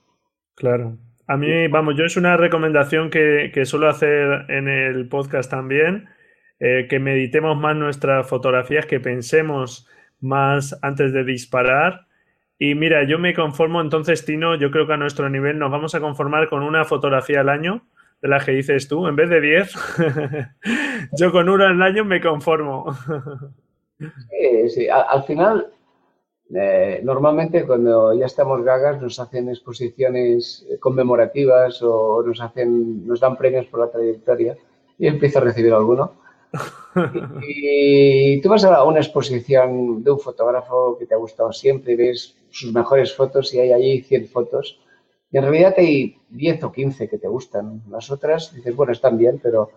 Claro. 0.61 0.99
A 1.27 1.39
mí, 1.39 1.69
vamos, 1.69 1.97
yo 1.97 2.05
es 2.05 2.19
una 2.19 2.37
recomendación 2.37 3.09
que, 3.09 3.51
suelo 3.65 3.89
hacer 3.89 4.45
en 4.49 4.69
el 4.69 5.09
podcast 5.09 5.51
también, 5.51 6.11
eh, 6.59 6.87
que 6.87 6.99
meditemos 6.99 7.57
más 7.57 7.75
nuestras 7.77 8.29
fotografías, 8.29 8.85
que 8.85 9.01
pensemos 9.01 9.89
más 10.21 10.79
antes 10.83 11.15
de 11.15 11.25
disparar. 11.25 12.09
Y 12.59 12.75
mira, 12.75 13.05
yo 13.05 13.19
me 13.19 13.33
conformo 13.33 13.81
entonces, 13.81 14.27
Tino, 14.27 14.55
yo 14.57 14.71
creo 14.71 14.87
que 14.87 14.93
a 14.93 14.99
nuestro 14.99 15.31
nivel 15.31 15.59
nos 15.59 15.71
vamos 15.71 15.95
a 15.95 16.01
conformar 16.01 16.51
con 16.51 16.63
una 16.63 16.85
fotografía 16.85 17.41
al 17.41 17.49
año, 17.49 17.87
de 18.21 18.29
la 18.29 18.45
que 18.45 18.53
dices 18.53 18.87
tú, 18.87 19.09
en 19.09 19.17
vez 19.17 19.31
de 19.31 19.41
10. 19.41 19.75
yo 21.19 21.33
con 21.33 21.49
una 21.49 21.71
al 21.71 21.81
año 21.81 22.05
me 22.05 22.21
conformo. 22.21 22.95
sí, 23.99 24.69
sí. 24.69 24.89
al 24.91 25.23
final 25.23 25.69
eh, 26.55 27.01
normalmente 27.05 27.65
cuando 27.67 28.13
ya 28.15 28.27
estamos 28.27 28.63
gagas 28.65 29.01
nos 29.01 29.21
hacen 29.21 29.49
exposiciones 29.49 30.67
conmemorativas 30.81 31.81
o 31.83 32.23
nos 32.25 32.41
hacen, 32.41 33.07
nos 33.07 33.21
dan 33.21 33.37
premios 33.37 33.67
por 33.67 33.81
la 33.81 33.91
trayectoria 33.91 34.57
y 34.99 35.07
empiezo 35.07 35.39
a 35.39 35.43
recibir 35.43 35.73
alguno. 35.73 36.13
y, 37.49 38.41
tú 38.41 38.49
vas 38.49 38.65
a 38.65 38.83
una 38.83 38.99
exposición 38.99 40.03
de 40.03 40.11
un 40.11 40.19
fotógrafo 40.19 40.99
que 40.99 41.07
te 41.07 41.15
ha 41.15 41.19
gustado 41.19 41.53
siempre 41.53 41.93
y 41.93 41.97
ves 41.97 42.37
sus 42.51 42.73
mejores 42.73 43.15
fotos 43.15 43.55
y 43.55 43.61
hay 43.61 43.73
allí 43.73 44.03
100 44.03 44.27
fotos 44.29 44.81
y 45.31 45.39
en 45.39 45.45
realidad 45.45 45.75
hay 45.79 46.17
10 46.31 46.65
o 46.65 46.73
15 46.73 47.09
que 47.09 47.19
te 47.19 47.29
gustan. 47.29 47.83
Las 47.89 48.11
otras 48.11 48.53
dices, 48.55 48.75
bueno, 48.75 48.93
están 48.93 49.17
bien, 49.17 49.39
pero, 49.41 49.71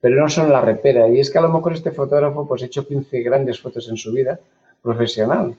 pero 0.00 0.16
no 0.16 0.28
son 0.30 0.50
la 0.50 0.62
repera. 0.62 1.08
Y 1.08 1.20
es 1.20 1.30
que 1.30 1.38
a 1.38 1.42
lo 1.42 1.50
mejor 1.50 1.74
este 1.74 1.90
fotógrafo 1.90 2.48
pues 2.48 2.62
ha 2.62 2.66
hecho 2.66 2.86
15 2.86 3.20
grandes 3.20 3.60
fotos 3.60 3.88
en 3.90 3.98
su 3.98 4.12
vida 4.12 4.40
profesional. 4.80 5.56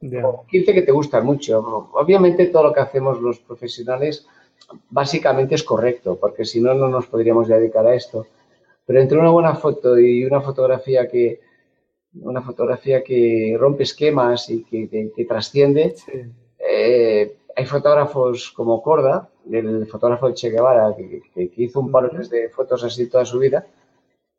15 0.00 0.74
que 0.74 0.82
te 0.82 0.92
gustan 0.92 1.24
mucho. 1.24 1.90
Obviamente 1.92 2.46
todo 2.46 2.64
lo 2.64 2.72
que 2.72 2.80
hacemos 2.80 3.20
los 3.20 3.38
profesionales 3.38 4.26
básicamente 4.88 5.54
es 5.54 5.62
correcto, 5.62 6.16
porque 6.18 6.44
si 6.44 6.60
no, 6.60 6.74
no 6.74 6.88
nos 6.88 7.06
podríamos 7.06 7.48
dedicar 7.48 7.86
a 7.86 7.94
esto. 7.94 8.26
Pero 8.86 9.00
entre 9.00 9.18
una 9.18 9.30
buena 9.30 9.54
foto 9.54 9.98
y 9.98 10.24
una 10.24 10.40
fotografía 10.40 11.08
que, 11.08 11.40
una 12.14 12.42
fotografía 12.42 13.04
que 13.04 13.56
rompe 13.58 13.84
esquemas 13.84 14.48
y 14.50 14.64
que, 14.64 15.24
trasciende, 15.28 15.94
eh, 16.58 17.36
hay 17.54 17.66
fotógrafos 17.66 18.50
como 18.52 18.82
Corda, 18.82 19.28
el 19.50 19.86
fotógrafo 19.86 20.28
de 20.28 20.34
Che 20.34 20.50
Guevara, 20.50 20.94
que, 20.96 21.52
hizo 21.56 21.80
un 21.80 21.90
par 21.90 22.10
de 22.10 22.48
fotos 22.48 22.84
así 22.84 23.08
toda 23.08 23.24
su 23.24 23.38
vida, 23.38 23.66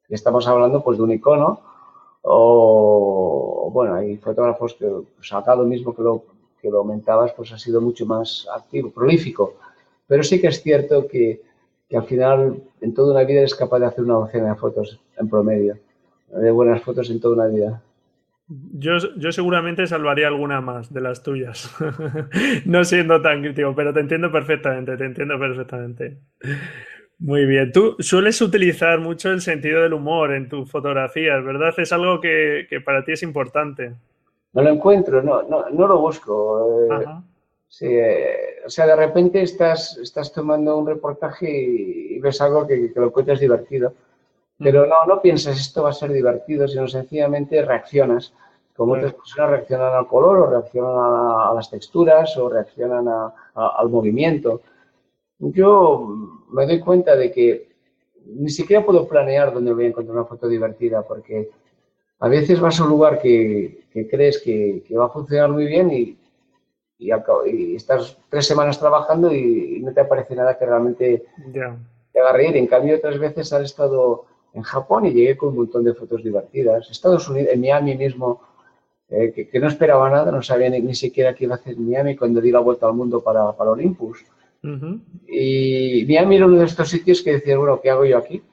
y 0.10 0.16
estamos 0.16 0.48
hablando 0.48 0.84
pues 0.84 0.98
de 0.98 1.04
un 1.04 1.12
icono, 1.12 1.62
o 2.24 3.70
bueno, 3.74 3.96
hay 3.96 4.18
fotógrafos 4.18 4.76
que, 4.76 4.86
lo 4.86 5.64
mismo 5.64 5.96
que 5.96 6.02
lo, 6.02 6.24
que 6.62 6.70
lo 6.70 6.80
aumentabas, 6.80 7.34
pues 7.34 7.52
ha 7.52 7.58
sido 7.58 7.82
mucho 7.82 8.06
más 8.06 8.48
activo, 8.54 8.92
prolífico, 8.92 9.56
pero 10.08 10.24
sí 10.24 10.40
que 10.40 10.48
es 10.48 10.62
cierto 10.62 11.08
que, 11.08 11.42
que 11.90 11.98
al 11.98 12.04
final 12.04 12.62
en 12.82 12.94
toda 12.94 13.14
una 13.14 13.24
vida 13.24 13.40
eres 13.40 13.56
capaz 13.56 13.80
de 13.80 13.86
hacer 13.86 14.04
una 14.04 14.16
docena 14.16 14.50
de 14.50 14.56
fotos 14.56 15.00
en 15.18 15.30
promedio, 15.30 15.78
de 16.30 16.52
buenas 16.52 16.82
fotos 16.82 17.10
en 17.10 17.20
toda 17.20 17.36
una 17.36 17.48
vida. 17.48 17.82
Yo, 18.74 18.98
yo, 19.16 19.32
seguramente 19.32 19.88
salvaría 19.88 20.28
alguna 20.28 20.60
más 20.60 20.94
de 20.94 21.00
las 21.00 21.24
tuyas, 21.24 21.74
no 22.66 22.84
siendo 22.84 23.22
tan 23.22 23.42
crítico, 23.42 23.74
pero 23.74 23.94
te 23.94 24.02
entiendo 24.02 24.30
perfectamente, 24.30 24.98
te 24.98 25.06
entiendo 25.06 25.40
perfectamente. 25.40 26.18
Muy 27.22 27.46
bien, 27.46 27.72
tú 27.72 27.96
sueles 28.00 28.42
utilizar 28.42 29.00
mucho 29.00 29.30
el 29.30 29.42
sentido 29.42 29.84
del 29.84 29.94
humor 29.94 30.34
en 30.34 30.50
tus 30.50 30.72
fotografías, 30.72 31.44
¿verdad? 31.46 31.72
Es 31.78 31.94
algo 31.94 32.20
que, 32.20 32.66
para 32.84 33.06
ti 33.06 33.12
es 33.12 33.22
importante. 33.22 33.94
No 34.54 34.64
lo 34.64 34.72
encuentro, 34.72 35.22
no, 35.22 35.44
no, 35.44 35.70
no 35.70 35.88
lo 35.88 36.00
busco. 36.00 36.88
Eh, 36.92 37.06
sí, 37.68 37.86
eh, 37.90 38.62
o 38.66 38.70
sea, 38.70 38.88
de 38.88 38.96
repente 38.96 39.44
estás, 39.44 39.98
estás 39.98 40.34
tomando 40.34 40.76
un 40.76 40.88
reportaje 40.88 41.48
y, 41.48 42.20
ves 42.20 42.42
algo 42.42 42.66
que, 42.66 42.92
que, 42.92 43.00
lo 43.00 43.08
encuentras 43.08 43.40
divertido, 43.40 43.94
pero 44.58 44.88
no, 44.88 45.06
no 45.08 45.22
piensas 45.22 45.60
esto 45.60 45.84
va 45.84 45.92
a 45.92 45.94
ser 45.94 46.12
divertido, 46.12 46.68
sino 46.68 46.88
sencillamente 46.88 47.64
reaccionas 47.64 48.34
como 48.76 48.94
otras 48.94 49.14
personas 49.14 49.52
reaccionan 49.52 49.94
al 49.94 50.08
color 50.08 50.38
o 50.40 50.50
reaccionan 50.50 50.96
a, 50.96 51.54
las 51.54 51.70
texturas 51.70 52.36
o 52.38 52.50
reaccionan 52.50 53.08
al 53.54 53.90
movimiento. 53.90 54.62
Yo 55.42 56.16
me 56.52 56.68
doy 56.68 56.80
cuenta 56.80 57.16
de 57.16 57.32
que 57.32 57.72
ni 58.26 58.50
siquiera 58.50 58.86
puedo 58.86 59.08
planear 59.08 59.54
dónde 59.54 59.74
voy 59.74 59.86
a 59.86 59.88
encontrar 59.88 60.16
una 60.16 60.26
foto 60.26 60.48
divertida 60.48 61.02
porque 61.02 61.50
a 62.20 62.28
veces 62.28 62.60
vas 62.60 62.80
a 62.80 62.84
un 62.84 62.90
lugar 62.90 63.20
que, 63.20 63.86
crees 64.10 64.40
que, 64.40 64.84
va 64.96 65.06
a 65.06 65.10
funcionar 65.10 65.50
muy 65.50 65.66
bien 65.66 65.92
y, 65.92 66.18
y, 67.00 67.76
estás 67.76 68.18
tres 68.30 68.46
semanas 68.46 68.80
trabajando 68.80 69.34
y, 69.34 69.80
no 69.82 69.92
te 69.92 70.02
aparece 70.02 70.36
nada 70.36 70.58
que 70.58 70.66
realmente 70.66 71.26
te 72.12 72.20
haga 72.20 72.34
reír. 72.34 72.56
En 72.58 72.68
cambio, 72.68 72.96
otras 72.96 73.18
veces 73.18 73.52
has 73.52 73.64
estado 73.64 74.26
en 74.54 74.62
Japón 74.62 75.08
y 75.08 75.14
llegué 75.14 75.36
con 75.36 75.50
un 75.50 75.56
montón 75.56 75.84
de 75.84 75.96
fotos 75.96 76.24
divertidas. 76.24 76.92
Estados 76.92 77.28
Unidos, 77.28 77.50
en 77.52 77.62
Miami 77.62 77.98
mismo, 77.98 78.42
eh, 79.10 79.50
que, 79.52 79.60
no 79.60 79.68
esperaba 79.68 80.08
nada, 80.12 80.32
no 80.32 80.44
sabía 80.44 80.70
ni, 80.70 80.94
siquiera 80.94 81.34
qué 81.34 81.46
iba 81.46 81.56
a 81.56 81.58
hacer 81.58 81.76
Miami 81.78 82.16
cuando 82.16 82.40
di 82.40 82.52
la 82.52 82.60
vuelta 82.60 82.86
al 82.86 82.94
mundo 82.94 83.22
para, 83.22 83.52
para 83.54 83.72
Olympus. 83.72 84.24
Y 84.64 86.06
Miami 86.08 86.36
era 86.36 86.46
uno 86.46 86.60
de 86.60 86.66
estos 86.66 86.90
sitios 86.90 87.22
que 87.22 87.34
decía, 87.34 87.58
bueno, 87.58 87.80
¿qué 87.82 87.90
hago 87.90 88.06
yo 88.06 88.18
aquí? 88.18 88.44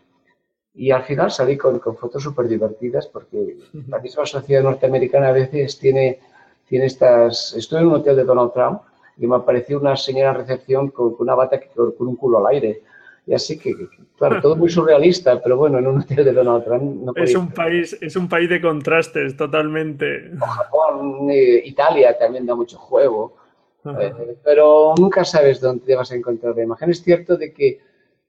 Y 0.75 0.91
al 0.91 1.03
final 1.03 1.31
salí 1.31 1.57
con, 1.57 1.79
con 1.81 1.97
fotos 1.97 2.23
súper 2.23 2.47
divertidas 2.47 3.07
porque 3.09 3.57
la 3.89 3.99
misma 3.99 4.25
sociedad 4.25 4.63
norteamericana 4.63 5.29
a 5.29 5.33
veces 5.33 5.79
tiene, 5.79 6.21
tiene 6.69 6.87
estas... 6.87 7.55
Estuve 7.55 7.81
en 7.81 7.87
un 7.89 7.95
hotel 7.95 8.17
de 8.17 8.25
Donald 8.25 8.53
Trump 8.53 8.83
y 9.19 9.27
me 9.27 9.37
apareció 9.37 9.81
una 9.81 9.97
señora 9.97 10.31
en 10.31 10.37
recepción 10.37 10.89
con, 10.91 11.17
una 11.19 11.35
bata 11.35 11.61
con 11.75 11.95
un 11.99 12.17
culo 12.17 12.39
al 12.39 12.55
aire. 12.55 12.83
Y 13.27 13.35
así 13.35 13.59
que, 13.59 13.75
claro, 14.17 14.41
todo 14.41 14.57
muy 14.57 14.71
surrealista, 14.71 15.43
pero 15.43 15.59
bueno, 15.59 15.79
en 15.79 15.87
un 15.87 16.01
hotel 16.01 16.25
de 16.25 16.33
Donald 16.33 16.65
Trump 16.65 16.83
no 16.83 17.13
es 17.15 17.35
un 17.35 17.51
país 17.51 17.99
Es 18.01 18.17
un 18.17 18.27
país 18.27 18.49
de 18.49 18.59
contrastes, 18.59 19.37
totalmente. 19.37 20.31
Japón, 20.39 21.29
eh, 21.31 21.61
Italia 21.63 22.17
también 22.17 22.47
da 22.47 22.55
mucho 22.55 22.79
juego, 22.79 23.37
eh, 23.85 24.37
pero 24.43 24.95
nunca 24.99 25.25
sabes 25.25 25.61
dónde 25.61 25.87
te 25.87 25.97
vas 25.97 26.11
a 26.13 26.17
encontrar 26.17 26.57
la 26.57 26.63
imagen. 26.63 26.91
Es 26.91 27.03
cierto 27.03 27.37
de 27.37 27.53
que 27.53 27.81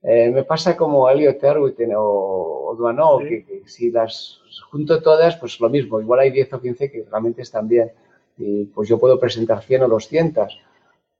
eh, 0.02 0.30
me 0.30 0.44
pasa 0.44 0.76
como 0.76 1.08
Elliot 1.08 1.42
Erwin 1.42 1.94
o, 1.96 2.76
o 2.76 3.18
que, 3.18 3.62
si 3.66 3.90
las 3.90 4.40
junto 4.70 5.02
todas, 5.02 5.36
pues 5.36 5.60
lo 5.60 5.68
mismo, 5.68 6.00
igual 6.00 6.20
hay 6.20 6.30
10 6.30 6.54
o 6.54 6.60
15 6.60 6.90
que 6.90 7.04
realmente 7.10 7.42
están 7.42 7.68
bien. 7.68 7.90
Y 8.38 8.64
pues 8.66 8.88
yo 8.88 8.98
puedo 8.98 9.18
presentar 9.18 9.62
100 9.62 9.82
o 9.82 9.88
200, 9.88 10.58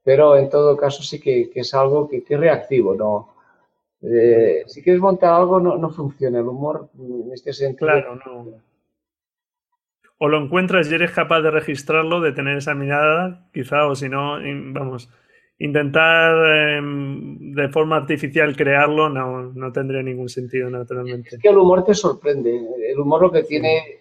pero 0.03 0.35
en 0.37 0.49
todo 0.49 0.75
caso 0.75 1.03
sí 1.03 1.19
que, 1.19 1.51
es 1.53 1.73
algo 1.73 2.09
que, 2.09 2.23
que 2.23 2.33
es 2.33 2.39
reactivo, 2.39 2.95
¿no? 2.95 3.29
Eh, 4.01 4.63
si 4.65 4.81
quieres 4.81 5.01
montar 5.01 5.33
algo, 5.33 5.59
no, 5.59 5.77
no, 5.77 5.89
funciona. 5.91 6.39
El 6.39 6.47
humor, 6.47 6.89
en 6.97 7.31
este 7.31 7.53
sentido. 7.53 7.87
Claro, 7.87 8.15
no. 8.15 8.70
O 10.23 10.27
lo 10.27 10.37
encuentras 10.37 10.89
y 10.91 10.93
eres 10.93 11.11
capaz 11.11 11.41
de 11.41 11.49
registrarlo, 11.49 12.21
de 12.21 12.31
tener 12.31 12.57
esa 12.57 12.75
mirada, 12.75 13.47
quizá, 13.51 13.87
o 13.87 13.95
si 13.95 14.07
no, 14.07 14.37
vamos, 14.71 15.09
intentar 15.57 16.77
em, 16.77 17.55
de 17.55 17.69
forma 17.69 17.97
artificial 17.97 18.55
crearlo 18.55 19.09
no, 19.09 19.51
no, 19.53 19.71
tendría 19.71 20.03
ningún 20.03 20.29
sentido, 20.29 20.69
naturalmente. 20.69 21.29
Es 21.35 21.41
que 21.41 21.49
el 21.49 21.57
humor 21.57 21.83
te 21.83 21.95
sorprende. 21.95 22.51
El 22.87 22.99
humor 22.99 23.23
lo 23.23 23.31
que 23.31 23.43
tiene. 23.43 23.99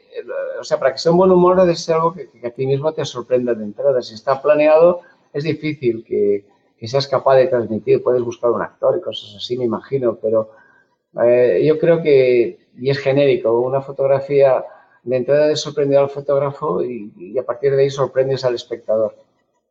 O 0.61 0.65
sea, 0.65 0.79
para 0.79 0.93
que 0.93 0.99
sea 0.99 1.13
un 1.13 1.19
buen 1.19 1.31
humor 1.31 1.57
debe 1.57 1.75
ser 1.75 1.95
algo 1.95 2.13
que, 2.13 2.29
que 2.29 2.47
a 2.47 2.51
ti 2.51 2.67
mismo 2.67 2.93
te 2.93 3.05
sorprenda 3.07 3.55
de 3.55 3.65
entrada. 3.65 4.03
Si 4.03 4.15
está 4.15 4.43
planeado, 4.43 5.01
es 5.33 5.45
difícil 5.45 6.05
que 6.05 6.45
que 6.81 6.89
seas 6.89 7.07
capaz 7.07 7.37
de 7.37 7.47
transmitir. 7.47 8.03
Puedes 8.03 8.23
buscar 8.23 8.51
un 8.51 8.63
actor 8.63 8.97
y 8.97 9.03
cosas 9.03 9.37
así, 9.37 9.57
me 9.59 9.67
imagino, 9.67 10.17
pero 10.17 10.51
eh, 11.23 11.63
yo 11.63 11.79
creo 11.79 12.03
que, 12.03 12.59
y 12.79 12.89
es 12.89 12.99
genérico, 12.99 13.61
una 13.61 13.83
fotografía 13.83 14.65
de 15.03 15.17
entrada 15.17 15.49
de 15.49 15.57
sorprender 15.57 15.99
al 15.99 16.11
fotógrafo 16.11 16.83
y, 16.85 17.39
a 17.39 17.45
partir 17.45 17.73
de 17.73 17.83
ahí 17.83 17.91
sorprendes 17.91 18.45
al 18.45 18.55
espectador. 18.55 19.17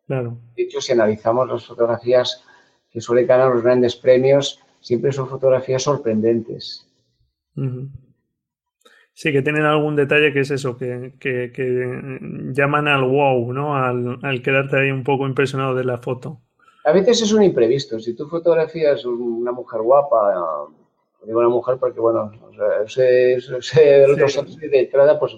Claro. 0.08 0.38
De 0.56 0.64
hecho, 0.64 0.82
si 0.82 0.92
analizamos 0.92 1.48
las 1.48 1.66
fotografías 1.66 2.44
que 2.90 3.02
suelen 3.02 3.28
ganar 3.28 3.54
los 3.54 3.64
grandes 3.64 3.96
premios, 3.96 4.60
siempre 4.80 5.12
son 5.12 5.28
fotografías 5.28 5.84
sorprendentes. 5.84 6.88
Sí, 9.14 9.32
que 9.32 9.42
tienen 9.42 9.66
algún 9.66 9.96
detalle 9.96 10.34
que 10.34 10.40
es 10.40 10.52
eso, 10.52 10.78
que, 10.78 11.14
llaman 12.54 12.88
al 12.88 13.04
wow, 13.04 13.54
¿no? 13.54 13.76
Al, 13.76 14.20
al, 14.24 14.42
quedarte 14.42 14.78
ahí 14.80 14.92
un 14.92 15.04
poco 15.04 15.28
impresionado 15.28 15.76
de 15.76 15.84
la 15.84 15.98
foto. 15.98 16.42
A 16.86 16.92
veces 16.92 17.22
es 17.22 17.32
un 17.34 17.44
imprevisto. 17.44 18.00
Si 18.00 18.16
tú 18.16 18.28
fotografías 18.28 19.06
una 19.06 19.52
mujer 19.52 19.82
guapa, 19.82 20.68
digo 21.24 21.40
una 21.40 21.50
mujer 21.50 21.78
porque, 21.78 22.00
bueno, 22.00 22.32
o 22.84 22.88
sé, 22.88 23.38
de 23.38 24.80
entrada, 24.80 25.20
pues 25.20 25.36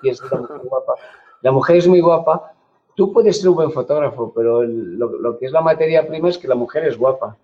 piensas 0.00 0.30
una 0.30 0.42
mujer 0.42 0.60
guapa. 0.64 0.94
La 1.42 1.52
mujer 1.52 1.76
es 1.76 1.88
muy 1.88 2.00
guapa. 2.00 2.52
Tú 2.94 3.12
puedes 3.12 3.40
ser 3.40 3.50
un 3.50 3.56
buen 3.56 3.72
fotógrafo, 3.72 4.32
pero 4.34 4.62
lo, 4.62 5.38
que 5.38 5.46
es 5.46 5.52
la 5.52 5.60
materia 5.60 6.06
prima 6.06 6.28
es 6.28 6.38
que 6.38 6.48
la 6.48 6.54
mujer 6.54 6.86
es 6.86 6.96
guapa. 6.96 7.36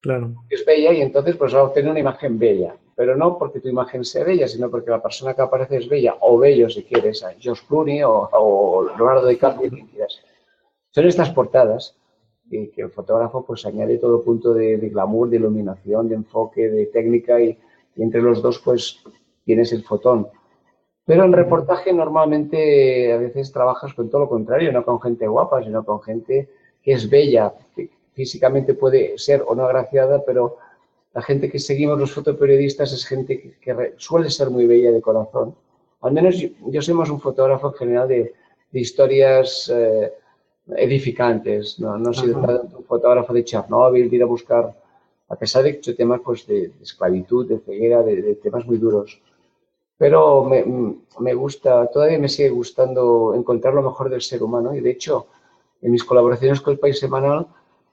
Claro. 0.00 0.32
Es 0.48 0.64
bella 0.64 0.92
y 0.92 1.02
entonces 1.02 1.36
pues 1.36 1.54
va 1.54 1.60
a 1.60 1.64
obtener 1.64 1.90
una 1.90 2.00
imagen 2.00 2.38
bella. 2.38 2.76
Pero 2.94 3.16
no 3.16 3.38
porque 3.38 3.60
tu 3.60 3.68
imagen 3.68 4.04
sea 4.04 4.24
bella, 4.24 4.46
sino 4.46 4.70
porque 4.70 4.90
la 4.90 5.02
persona 5.02 5.34
que 5.34 5.42
aparece 5.42 5.76
es 5.76 5.88
bella 5.88 6.16
o 6.20 6.38
bello 6.38 6.68
si 6.70 6.84
quieres, 6.84 7.22
a 7.24 7.32
Josh 7.42 7.62
Clooney 7.66 8.02
o, 8.02 8.28
o 8.32 8.84
Leonardo 8.96 9.26
DiCaprio, 9.26 9.70
quien 9.70 9.86
quieras. 9.86 10.20
Son 10.90 11.06
estas 11.06 11.30
portadas 11.30 11.96
y 12.50 12.68
que 12.68 12.82
el 12.82 12.90
fotógrafo 12.90 13.44
pues 13.44 13.64
añade 13.66 13.98
todo 13.98 14.22
punto 14.22 14.54
de, 14.54 14.76
glamour, 14.76 15.28
de 15.28 15.36
iluminación, 15.36 16.08
de 16.08 16.14
enfoque, 16.16 16.70
de 16.70 16.86
técnica 16.86 17.40
y, 17.40 17.58
entre 17.96 18.22
los 18.22 18.40
dos 18.42 18.60
pues 18.60 19.00
tienes 19.44 19.72
el 19.72 19.82
fotón. 19.82 20.28
Pero 21.04 21.24
en 21.24 21.32
reportaje 21.32 21.92
normalmente 21.92 23.12
a 23.12 23.16
veces 23.16 23.52
trabajas 23.52 23.94
con 23.94 24.10
todo 24.10 24.22
lo 24.22 24.28
contrario, 24.28 24.72
no 24.72 24.84
con 24.84 25.00
gente 25.00 25.26
guapa, 25.26 25.62
sino 25.62 25.84
con 25.84 26.02
gente 26.02 26.48
que 26.82 26.92
es 26.92 27.08
bella, 27.08 27.54
que 27.74 27.90
físicamente 28.12 28.74
puede 28.74 29.16
ser 29.18 29.42
o 29.46 29.54
no 29.54 29.64
agraciada, 29.64 30.24
pero 30.24 30.58
la 31.14 31.22
gente 31.22 31.50
que 31.50 31.58
seguimos 31.58 31.98
los 31.98 32.12
fotoperiodistas 32.12 32.92
es 32.92 33.06
gente 33.06 33.56
que, 33.60 33.94
suele 33.96 34.30
ser 34.30 34.50
muy 34.50 34.66
bella 34.66 34.92
de 34.92 35.00
corazón. 35.00 35.54
Al 36.02 36.12
menos 36.12 36.36
yo, 36.36 36.82
soy 36.82 36.94
más 36.94 37.10
un 37.10 37.20
fotógrafo 37.20 37.68
en 37.68 37.74
general 37.74 38.08
de, 38.08 38.34
historias 38.72 39.72
eh, 39.74 40.12
edificantes. 40.76 41.78
No, 41.80 41.98
no 41.98 42.10
he 42.10 42.14
sido 42.14 42.38
un 42.38 42.84
fotógrafo 42.84 43.32
de 43.32 43.44
Chernóbil, 43.44 44.08
de 44.08 44.16
ir 44.16 44.22
a 44.22 44.26
buscar, 44.26 44.74
a 45.28 45.36
pesar 45.36 45.64
de 45.64 45.80
que 45.80 45.94
temas 45.94 46.20
pues, 46.24 46.46
de, 46.46 46.72
esclavitud, 46.82 47.48
de 47.48 47.58
ceguera, 47.58 48.02
de, 48.02 48.34
temas 48.36 48.66
muy 48.66 48.78
duros. 48.78 49.20
Pero 49.96 50.44
me, 50.44 50.64
me, 51.18 51.34
gusta, 51.34 51.86
todavía 51.88 52.18
me 52.18 52.28
sigue 52.28 52.50
gustando 52.50 53.34
encontrar 53.34 53.74
lo 53.74 53.82
mejor 53.82 54.10
del 54.10 54.22
ser 54.22 54.42
humano 54.42 54.72
y 54.74 54.80
de 54.80 54.90
hecho 54.90 55.26
en 55.82 55.90
mis 55.90 56.04
colaboraciones 56.04 56.60
con 56.60 56.72
el 56.72 56.78
País 56.78 57.00
Semanal 57.00 57.48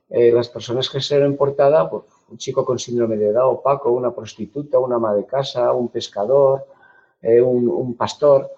eh, 0.10 0.32
las 0.32 0.50
personas 0.50 0.90
que 0.90 1.02
se 1.02 1.18
en 1.18 1.36
portada, 1.36 1.90
pues, 1.90 2.04
un 2.30 2.38
chico 2.38 2.64
con 2.64 2.78
síndrome 2.78 3.18
de 3.18 3.30
edad 3.30 3.48
opaco, 3.48 3.92
una 3.92 4.14
prostituta, 4.14 4.80
una 4.80 4.96
ama 4.98 5.16
de 5.16 5.26
casa, 5.26 5.72
un 5.74 5.90
pescador, 5.90 6.66
eh, 7.22 7.42
un, 7.42 7.96
pastor. 7.96 8.52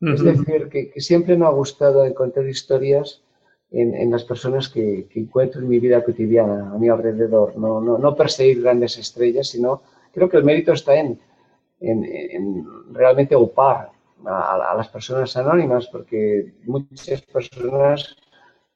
Es 0.00 0.22
decir, 0.22 0.68
que, 0.68 0.92
siempre 1.00 1.36
me 1.36 1.46
ha 1.46 1.50
gustado 1.50 2.04
encontrar 2.04 2.46
historias 2.46 3.22
en, 3.72 4.10
las 4.10 4.24
personas 4.24 4.68
que, 4.68 5.08
encuentro 5.14 5.60
en 5.60 5.68
mi 5.68 5.78
vida 5.78 6.02
cotidiana, 6.02 6.72
a 6.72 6.78
mi 6.78 6.88
alrededor. 6.88 7.56
No, 7.56 7.80
no, 7.80 7.98
no 7.98 8.16
perseguir 8.16 8.62
grandes 8.62 8.98
estrellas, 8.98 9.48
sino 9.48 9.82
creo 10.12 10.28
que 10.28 10.36
el 10.36 10.44
mérito 10.44 10.72
está 10.72 10.96
en, 10.96 11.20
en, 11.80 12.66
realmente 12.92 13.36
upar 13.36 13.90
a, 14.26 14.74
las 14.76 14.88
personas 14.88 15.36
anónimas, 15.36 15.86
porque 15.86 16.52
muchas 16.64 17.22
personas 17.22 18.16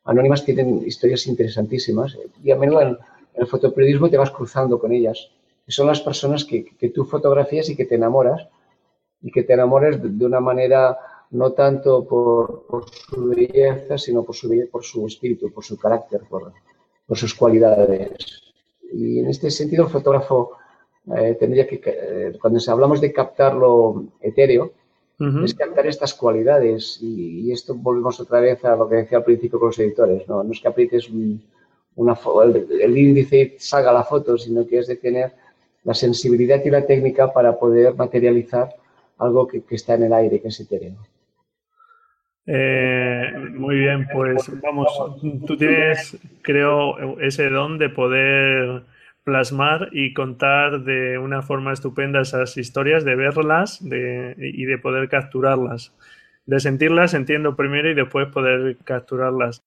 anónimas 0.04 0.44
tienen 0.44 0.82
historias 0.86 1.26
interesantísimas 1.26 2.16
y 2.42 2.50
a 2.50 2.56
menudo 2.56 2.82
en, 2.82 2.98
el 3.34 3.46
fotoperiodismo 3.48 4.08
te 4.08 4.16
vas 4.16 4.30
cruzando 4.30 4.78
con 4.78 4.92
ellas. 4.92 5.30
Que 5.66 5.72
son 5.72 5.86
las 5.88 6.00
personas 6.00 6.44
que, 6.44 6.64
que, 6.64 6.90
tú 6.90 7.04
fotografías 7.04 7.68
y 7.70 7.76
que 7.76 7.86
te 7.86 7.94
enamoras 7.94 8.46
y 9.22 9.32
que 9.32 9.42
te 9.42 9.54
enamoras 9.54 10.00
de, 10.00 10.24
una 10.24 10.38
manera 10.38 10.96
no 11.30 11.52
tanto 11.52 12.04
por, 12.06 12.66
por, 12.66 12.88
su 12.90 13.26
belleza, 13.26 13.98
sino 13.98 14.22
por 14.22 14.34
su, 14.34 14.50
por 14.70 14.84
su 14.84 15.06
espíritu, 15.06 15.52
por 15.52 15.64
su 15.64 15.76
carácter, 15.76 16.22
por, 16.28 16.52
por 17.06 17.16
sus 17.16 17.34
cualidades. 17.34 18.42
Y 18.92 19.18
en 19.18 19.28
este 19.28 19.50
sentido 19.50 19.84
el 19.84 19.90
fotógrafo 19.90 20.52
eh, 21.16 21.36
tendría 21.38 21.66
que, 21.66 21.80
eh, 21.84 22.38
cuando 22.40 22.60
hablamos 22.68 23.00
de 23.00 23.12
captar 23.12 23.54
lo 23.54 24.04
etéreo, 24.20 24.72
es 25.44 25.54
captar 25.54 25.86
estas 25.86 26.12
cualidades 26.12 26.98
y, 27.00 27.50
esto 27.52 27.74
volvemos 27.74 28.18
otra 28.18 28.40
vez 28.40 28.64
a 28.64 28.74
lo 28.74 28.88
que 28.88 28.96
decía 28.96 29.18
al 29.18 29.24
principio 29.24 29.60
con 29.60 29.68
los 29.68 29.78
editores, 29.78 30.28
no, 30.28 30.42
no 30.42 30.52
es 30.52 30.60
que 30.60 30.68
aprietes 30.68 31.08
una, 31.94 32.18
el, 32.42 32.80
el, 32.80 32.98
índice 32.98 33.54
y 33.56 33.58
salga 33.58 33.92
la 33.92 34.02
foto, 34.02 34.36
sino 34.36 34.66
que 34.66 34.80
es 34.80 34.88
de 34.88 34.96
tener 34.96 35.32
la 35.84 35.94
sensibilidad 35.94 36.62
y 36.64 36.70
la 36.70 36.84
técnica 36.84 37.32
para 37.32 37.58
poder 37.58 37.94
materializar 37.94 38.74
algo 39.18 39.46
que, 39.46 39.62
está 39.70 39.94
en 39.94 40.04
el 40.04 40.12
aire, 40.12 40.40
que 40.40 40.48
es 40.48 40.60
etéreo. 40.60 40.96
Eh, 42.46 43.32
muy 43.54 43.76
bien, 43.76 44.06
pues 44.12 44.50
vamos, 44.60 44.88
tú 45.46 45.56
tienes, 45.56 46.18
creo, 46.42 47.18
ese 47.20 47.48
don 47.48 47.78
de 47.78 47.88
poder 47.88 48.82
plasmar 49.24 49.88
y 49.92 50.12
contar 50.12 50.80
de 50.80 51.18
una 51.18 51.40
forma 51.40 51.72
estupenda 51.72 52.20
esas 52.20 52.56
historias, 52.58 53.04
de 53.04 53.16
verlas 53.16 53.80
y 53.80 54.64
de 54.64 54.78
poder 54.78 55.08
capturarlas. 55.08 55.94
De 56.46 56.60
sentirlas 56.60 57.14
entiendo 57.14 57.56
primero 57.56 57.90
y 57.90 57.94
después 57.94 58.28
poder 58.28 58.76
capturarlas. 58.84 59.64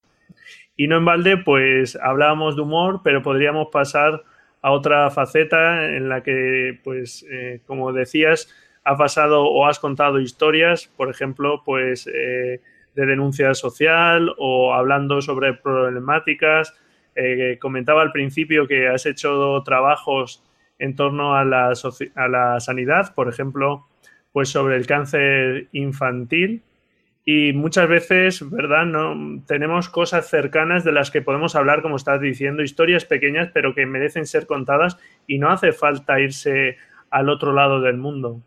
Y 0.75 0.87
no 0.87 0.97
en 0.97 1.05
balde, 1.05 1.37
pues 1.37 1.95
hablábamos 1.95 2.55
de 2.55 2.61
humor, 2.61 3.01
pero 3.03 3.23
podríamos 3.23 3.69
pasar 3.71 4.21
a 4.61 4.71
otra 4.71 5.09
faceta 5.09 5.95
en 5.95 6.09
la 6.09 6.21
que, 6.21 6.79
pues, 6.83 7.25
eh, 7.31 7.61
como 7.65 7.93
decías, 7.93 8.53
has 8.87 8.97
pasado 8.97 9.43
o 9.43 9.65
has 9.67 9.79
contado 9.79 10.19
historias, 10.21 10.87
por 10.95 11.09
ejemplo, 11.09 11.61
pues, 11.65 12.07
eh, 12.07 12.61
de 12.95 13.05
denuncia 13.05 13.53
social 13.53 14.33
o 14.37 14.73
hablando 14.73 15.21
sobre 15.21 15.53
problemáticas 15.53 16.73
eh, 17.15 17.57
comentaba 17.59 18.01
al 18.01 18.11
principio 18.11 18.65
que 18.67 18.87
has 18.87 19.05
hecho 19.05 19.61
trabajos 19.65 20.43
en 20.79 20.95
torno 20.95 21.35
a 21.35 21.43
la, 21.43 22.59
sanidad, 22.59 23.13
por 23.13 23.27
ejemplo, 23.27 23.87
pues 24.31 24.49
sobre 24.49 24.77
el 24.77 24.87
cáncer 24.87 25.67
infantil. 25.73 26.63
Y 27.25 27.51
muchas 27.51 27.89
veces, 27.89 28.49
¿verdad? 28.49 28.85
No, 28.85 29.43
tenemos 29.47 29.89
cosas 29.89 30.29
cercanas 30.29 30.85
de 30.85 30.93
las 30.93 31.11
que 31.11 31.21
podemos 31.21 31.55
hablar, 31.55 31.81
como 31.81 31.97
estás 31.97 32.21
diciendo, 32.21 32.63
historias 32.63 33.03
pequeñas, 33.03 33.49
pero 33.53 33.75
que 33.75 33.85
merecen 33.85 34.25
ser 34.25 34.45
contadas 34.45 34.97
y 35.25 35.39
no 35.39 35.49
hace 35.49 35.73
falta 35.73 36.21
irse 36.21 36.77
al 37.09 37.29
otro 37.29 37.51
lado 37.51 37.81
del 37.81 37.97
mundo. 37.97 38.41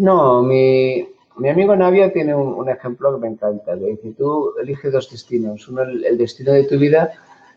No, 0.00 0.42
mi, 0.42 1.06
amigo 1.46 1.76
Navia 1.76 2.10
tiene 2.10 2.34
un, 2.34 2.66
ejemplo 2.70 3.14
que 3.14 3.20
me 3.20 3.28
encanta. 3.28 3.76
Le 3.76 3.90
dice, 3.90 4.14
tú 4.16 4.54
eliges 4.58 4.90
dos 4.90 5.10
destinos. 5.10 5.68
Uno, 5.68 5.82
el 5.82 6.16
destino 6.16 6.52
de 6.52 6.64
tu 6.64 6.78
vida 6.78 7.12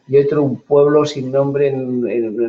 y 0.10 0.18
otro 0.18 0.44
un 0.44 0.60
pueblo 0.60 1.06
sin 1.06 1.32
nombre 1.32 1.70
en, 1.70 2.04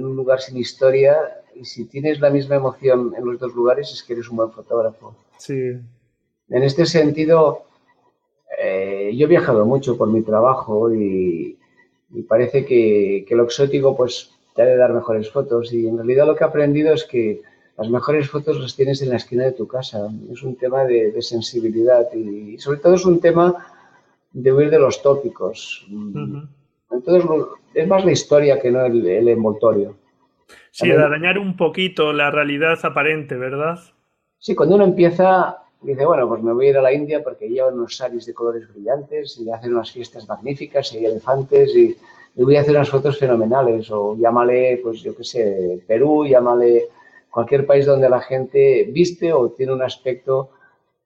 un 0.04 0.16
lugar 0.16 0.40
sin 0.40 0.56
historia. 0.56 1.16
Y 1.54 1.64
si 1.64 1.84
tienes 1.84 2.18
la 2.18 2.30
misma 2.30 2.56
emoción 2.56 3.14
en 3.16 3.24
los 3.24 3.38
dos 3.38 3.54
lugares 3.54 3.92
es 3.92 4.02
que 4.02 4.14
eres 4.14 4.28
un 4.28 4.38
buen 4.38 4.50
fotógrafo. 4.50 5.14
Sí. 5.38 5.78
En 6.48 6.62
este 6.64 6.86
sentido, 6.86 7.62
eh, 8.60 9.12
yo 9.16 9.26
he 9.26 9.28
viajado 9.28 9.64
mucho 9.64 9.96
por 9.96 10.08
mi 10.08 10.22
trabajo 10.22 10.92
y, 10.92 11.56
parece 12.28 12.64
que, 12.64 13.24
lo 13.30 13.44
exótico 13.44 13.96
pues 13.96 14.32
te 14.56 14.62
ha 14.62 14.66
de 14.66 14.76
dar 14.76 14.92
mejores 14.92 15.30
fotos 15.30 15.72
y 15.72 15.86
en 15.86 15.98
realidad 15.98 16.26
lo 16.26 16.34
que 16.34 16.42
he 16.42 16.46
aprendido 16.46 16.92
es 16.92 17.04
que 17.04 17.42
las 17.76 17.88
mejores 17.88 18.30
fotos 18.30 18.60
las 18.60 18.76
tienes 18.76 19.02
en 19.02 19.10
la 19.10 19.16
esquina 19.16 19.44
de 19.44 19.52
tu 19.52 19.66
casa. 19.66 20.08
Es 20.32 20.42
un 20.42 20.56
tema 20.56 20.84
de, 20.84 21.20
sensibilidad 21.22 22.12
y, 22.12 22.56
sobre 22.58 22.78
todo 22.78 22.94
es 22.94 23.04
un 23.04 23.20
tema 23.20 23.66
de 24.32 24.52
huir 24.52 24.70
de 24.70 24.78
los 24.78 25.02
tópicos. 25.02 25.86
Entonces, 26.90 27.24
es 27.74 27.88
más 27.88 28.04
la 28.04 28.12
historia 28.12 28.60
que 28.60 28.70
no 28.70 28.84
el, 28.84 29.28
envoltorio. 29.28 29.96
Sí, 30.70 30.88
de 30.88 30.96
dañar 30.96 31.38
un 31.38 31.56
poquito 31.56 32.12
la 32.12 32.30
realidad 32.30 32.78
aparente, 32.84 33.36
¿verdad? 33.36 33.78
Sí, 34.38 34.54
cuando 34.54 34.76
uno 34.76 34.84
empieza, 34.84 35.58
dice, 35.82 36.04
bueno, 36.04 36.28
pues 36.28 36.42
me 36.42 36.52
voy 36.52 36.66
a 36.66 36.70
ir 36.70 36.78
a 36.78 36.82
la 36.82 36.92
India 36.92 37.22
porque 37.24 37.48
llevan 37.48 37.74
unos 37.74 37.96
saris 37.96 38.26
de 38.26 38.34
colores 38.34 38.68
brillantes 38.72 39.38
y 39.38 39.50
hacen 39.50 39.72
unas 39.72 39.90
fiestas 39.90 40.28
magníficas 40.28 40.92
y 40.92 40.98
hay 40.98 41.06
elefantes 41.06 41.74
y, 41.74 41.96
voy 42.36 42.56
a 42.56 42.60
hacer 42.60 42.74
unas 42.74 42.90
fotos 42.90 43.18
fenomenales. 43.18 43.90
O 43.90 44.16
llámale, 44.16 44.80
pues 44.82 45.02
yo 45.02 45.16
qué 45.16 45.24
sé, 45.24 45.84
Perú, 45.86 46.26
llámale 46.26 46.88
cualquier 47.34 47.66
país 47.66 47.84
donde 47.84 48.08
la 48.08 48.20
gente 48.20 48.88
viste 48.92 49.32
o 49.32 49.50
tiene 49.50 49.72
un 49.72 49.82
aspecto 49.82 50.50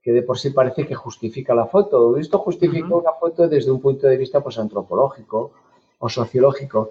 que 0.02 0.12
de 0.12 0.22
por 0.22 0.38
sí 0.38 0.50
parece 0.50 0.86
que 0.86 0.94
justifica 0.94 1.54
la 1.54 1.64
foto. 1.64 2.18
Esto 2.18 2.38
justifica 2.38 2.94
una 2.94 3.14
foto 3.14 3.48
desde 3.48 3.70
un 3.70 3.80
punto 3.80 4.06
de 4.06 4.18
vista 4.18 4.42
pues 4.42 4.58
antropológico 4.58 5.52
o 5.98 6.08
sociológico, 6.08 6.90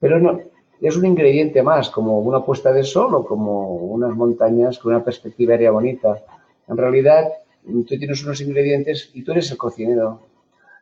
pero 0.00 0.18
no, 0.18 0.40
es 0.80 0.96
un 0.96 1.06
ingrediente 1.06 1.62
más, 1.62 1.88
como 1.88 2.18
una 2.18 2.44
puesta 2.44 2.72
de 2.72 2.82
sol 2.82 3.14
o 3.14 3.24
como 3.24 3.76
unas 3.76 4.12
montañas 4.16 4.80
con 4.80 4.92
una 4.92 5.04
perspectiva 5.04 5.52
aérea 5.52 5.70
bonita. 5.70 6.24
En 6.66 6.76
realidad, 6.76 7.28
tú 7.64 7.96
tienes 7.96 8.24
unos 8.24 8.40
ingredientes 8.40 9.08
y 9.14 9.22
tú 9.22 9.30
eres 9.30 9.52
el 9.52 9.56
cocinero, 9.56 10.18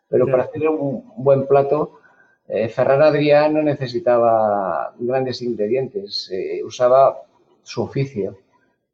pero 0.09 0.26
para 0.26 0.45
hacer 0.45 0.66
un 0.66 1.05
buen 1.16 1.47
plato, 1.47 2.01
eh, 2.49 2.70
Ferran 2.70 3.03
Adrià 3.03 3.51
no 3.51 3.62
necesitaba 3.62 4.95
grandes 4.99 5.43
ingredientes, 5.43 6.30
eh, 6.32 6.62
usaba 6.64 7.22
su 7.62 7.82
oficio 7.82 8.36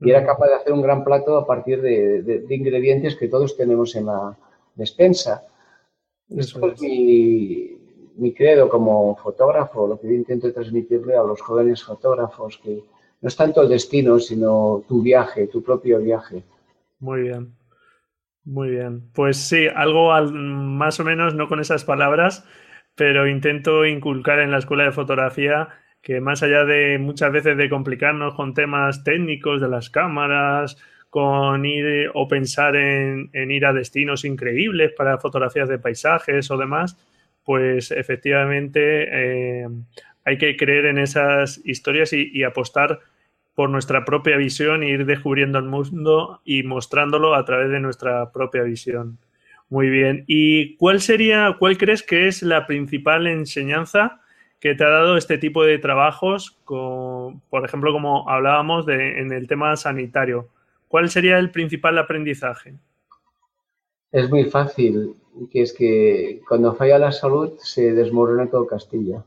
y 0.00 0.10
era 0.10 0.24
capaz 0.24 0.46
de 0.48 0.54
hacer 0.54 0.72
un 0.72 0.82
gran 0.82 1.04
plato 1.04 1.36
a 1.36 1.46
partir 1.46 1.82
de, 1.82 2.44
ingredientes 2.50 3.16
que 3.16 3.28
todos 3.28 3.56
tenemos 3.56 3.96
en 3.96 4.06
la 4.06 4.36
despensa. 4.74 5.44
Esto 6.28 6.68
es 6.68 6.80
mi, 6.80 7.76
mi 8.16 8.32
credo 8.32 8.68
como 8.68 9.16
fotógrafo, 9.16 9.88
lo 9.88 9.98
que 9.98 10.06
yo 10.06 10.14
intento 10.14 10.52
transmitirle 10.52 11.16
a 11.16 11.22
los 11.22 11.40
jóvenes 11.40 11.82
fotógrafos, 11.82 12.58
que 12.58 12.82
no 13.20 13.28
es 13.28 13.34
tanto 13.34 13.62
el 13.62 13.68
destino, 13.68 14.20
sino 14.20 14.84
tu 14.86 15.02
viaje, 15.02 15.48
tu 15.48 15.62
propio 15.62 15.98
viaje. 15.98 16.44
Muy 17.00 17.22
bien, 17.22 17.56
muy 18.44 18.70
bien. 18.70 19.10
Pues 19.12 19.36
sí, 19.36 19.66
algo 19.74 20.12
más 20.30 21.00
o 21.00 21.04
menos, 21.04 21.34
no 21.34 21.48
con 21.48 21.58
esas 21.58 21.84
palabras, 21.84 22.44
pero 22.94 23.26
intento 23.26 23.84
inculcar 23.84 24.38
en 24.38 24.52
la 24.52 24.58
escuela 24.58 24.84
de 24.84 24.92
fotografía 24.92 25.68
que 26.02 26.20
más 26.20 26.42
allá 26.42 26.64
de 26.64 26.98
muchas 26.98 27.32
veces 27.32 27.56
de 27.56 27.68
complicarnos 27.68 28.34
con 28.34 28.54
temas 28.54 29.04
técnicos 29.04 29.60
de 29.60 29.68
las 29.68 29.90
cámaras, 29.90 30.76
con 31.10 31.64
ir 31.64 32.10
o 32.14 32.28
pensar 32.28 32.76
en 32.76 33.50
ir 33.50 33.64
a 33.66 33.72
destinos 33.72 34.24
increíbles 34.24 34.92
para 34.96 35.18
fotografías 35.18 35.68
de 35.68 35.78
paisajes 35.78 36.50
o 36.50 36.56
demás, 36.56 36.96
pues 37.48 37.92
efectivamente 37.92 39.08
eh, 39.10 39.66
hay 40.26 40.36
que 40.36 40.54
creer 40.54 40.84
en 40.84 40.98
esas 40.98 41.62
historias 41.64 42.12
y, 42.12 42.44
apostar 42.44 43.00
por 43.54 43.70
nuestra 43.70 44.04
propia 44.04 44.36
visión 44.36 44.82
e 44.82 44.90
ir 44.90 45.06
descubriendo 45.06 45.58
el 45.58 45.64
mundo 45.64 46.42
y 46.44 46.62
mostrándolo 46.62 47.34
a 47.34 47.46
través 47.46 47.70
de 47.70 47.80
nuestra 47.80 48.32
propia 48.32 48.64
visión. 48.64 49.16
Muy 49.70 49.88
bien. 49.88 50.24
¿Y 50.26 50.76
cuál 50.76 51.00
sería, 51.00 51.56
cuál 51.58 51.78
crees 51.78 52.02
que 52.02 52.28
es 52.28 52.42
la 52.42 52.66
principal 52.66 53.26
enseñanza 53.26 54.20
que 54.60 54.74
te 54.74 54.84
ha 54.84 54.90
dado 54.90 55.16
este 55.16 55.38
tipo 55.38 55.64
de 55.64 55.78
trabajos, 55.78 56.58
por 56.64 57.64
ejemplo, 57.64 57.92
como 57.92 58.28
hablábamos 58.28 58.86
de, 58.86 59.20
en 59.20 59.32
el 59.32 59.46
tema 59.46 59.76
sanitario? 59.76 60.48
¿Cuál 60.88 61.10
sería 61.10 61.38
el 61.38 61.50
principal 61.50 61.98
aprendizaje? 61.98 62.74
Es 64.10 64.30
muy 64.30 64.44
fácil 64.44 65.16
que 65.52 65.62
es 65.62 65.72
que 65.72 66.40
cuando 66.48 66.74
falla 66.74 66.98
la 66.98 67.12
salud 67.12 67.52
se 67.58 67.92
desmorona 67.92 68.50
todo 68.50 68.66
Castilla. 68.66 69.22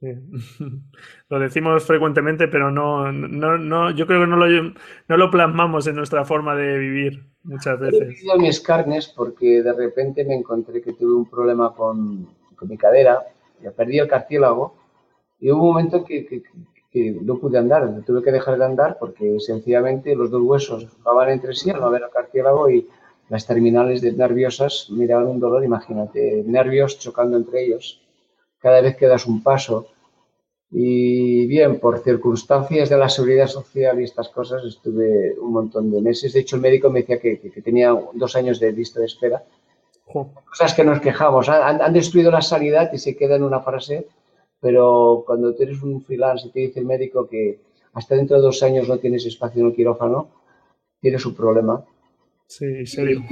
Lo 1.30 1.38
decimos 1.38 1.84
frecuentemente, 1.84 2.48
pero 2.48 2.70
no, 2.70 3.10
no, 3.10 3.56
no, 3.56 3.90
yo 3.90 4.06
creo 4.06 4.20
que 4.20 4.26
no 4.26 4.36
lo, 4.36 4.74
no 5.08 5.16
lo 5.16 5.30
plasmamos 5.30 5.86
en 5.86 5.96
nuestra 5.96 6.26
forma 6.26 6.54
de 6.54 6.78
vivir 6.78 7.24
muchas 7.42 7.80
veces. 7.80 8.22
He 8.22 8.38
mis 8.38 8.60
carnes 8.60 9.08
porque 9.08 9.62
de 9.62 9.72
repente 9.72 10.24
me 10.24 10.34
encontré 10.34 10.82
que 10.82 10.92
tuve 10.92 11.14
un 11.14 11.30
problema 11.30 11.74
con, 11.74 12.28
con 12.54 12.68
mi 12.68 12.76
cadera 12.76 13.22
perdí 13.70 13.98
el 13.98 14.08
cartílago 14.08 14.74
y 15.40 15.50
hubo 15.50 15.62
un 15.62 15.68
momento 15.68 16.04
que, 16.04 16.26
que, 16.26 16.42
no 17.22 17.38
pude 17.38 17.58
andar, 17.58 18.02
tuve 18.06 18.22
que 18.22 18.30
dejar 18.30 18.56
de 18.56 18.64
andar 18.64 18.98
porque 19.00 19.40
sencillamente 19.40 20.14
los 20.14 20.30
dos 20.30 20.42
huesos 20.42 20.86
jugaban 20.96 21.30
entre 21.30 21.54
sí 21.54 21.70
al 21.70 21.80
no 21.80 21.86
haber 21.86 22.02
el 22.02 22.10
cartílago 22.10 22.70
y 22.70 22.88
las 23.28 23.46
terminales 23.46 24.02
nerviosas 24.02 24.88
me 24.90 25.06
daban 25.06 25.26
un 25.26 25.40
dolor, 25.40 25.64
imagínate, 25.64 26.44
nervios 26.46 26.98
chocando 26.98 27.36
entre 27.36 27.64
ellos. 27.64 28.00
Cada 28.58 28.80
vez 28.80 28.96
que 28.96 29.06
das 29.06 29.26
un 29.26 29.42
paso, 29.42 29.88
y 30.76 31.46
bien, 31.46 31.78
por 31.78 32.00
circunstancias 32.00 32.90
de 32.90 32.98
la 32.98 33.08
seguridad 33.08 33.46
social 33.46 34.00
y 34.00 34.04
estas 34.04 34.28
cosas, 34.28 34.64
estuve 34.64 35.38
un 35.38 35.52
montón 35.52 35.88
de 35.92 36.00
meses. 36.00 36.32
De 36.32 36.40
hecho, 36.40 36.56
el 36.56 36.62
médico 36.62 36.90
me 36.90 37.00
decía 37.00 37.20
que, 37.20 37.36
tenía 37.62 37.96
dos 38.12 38.34
años 38.34 38.58
de 38.58 38.72
lista 38.72 38.98
de 38.98 39.06
espera. 39.06 39.44
Cosas 40.04 40.74
que 40.74 40.84
nos 40.84 41.00
quejamos. 41.00 41.48
Han, 41.48 41.92
destruido 41.92 42.30
la 42.30 42.42
sanidad 42.42 42.92
y 42.92 42.98
se 42.98 43.16
queda 43.16 43.36
en 43.36 43.42
una 43.42 43.60
frase, 43.60 44.06
pero 44.60 45.24
cuando 45.26 45.54
tienes 45.54 45.82
un 45.82 46.02
freelance 46.02 46.48
y 46.48 46.50
te 46.50 46.60
dice 46.60 46.80
el 46.80 46.86
médico 46.86 47.28
que 47.28 47.58
hasta 47.94 48.14
dentro 48.14 48.36
de 48.36 48.42
dos 48.42 48.62
años 48.62 48.88
no 48.88 48.98
tienes 48.98 49.24
espacio 49.26 49.62
en 49.62 49.68
el 49.68 49.74
quirófano, 49.74 50.28
tiene 51.00 51.18
su 51.18 51.34
problema. 51.34 51.84
Sí, 52.46 52.86
serio. 52.86 53.22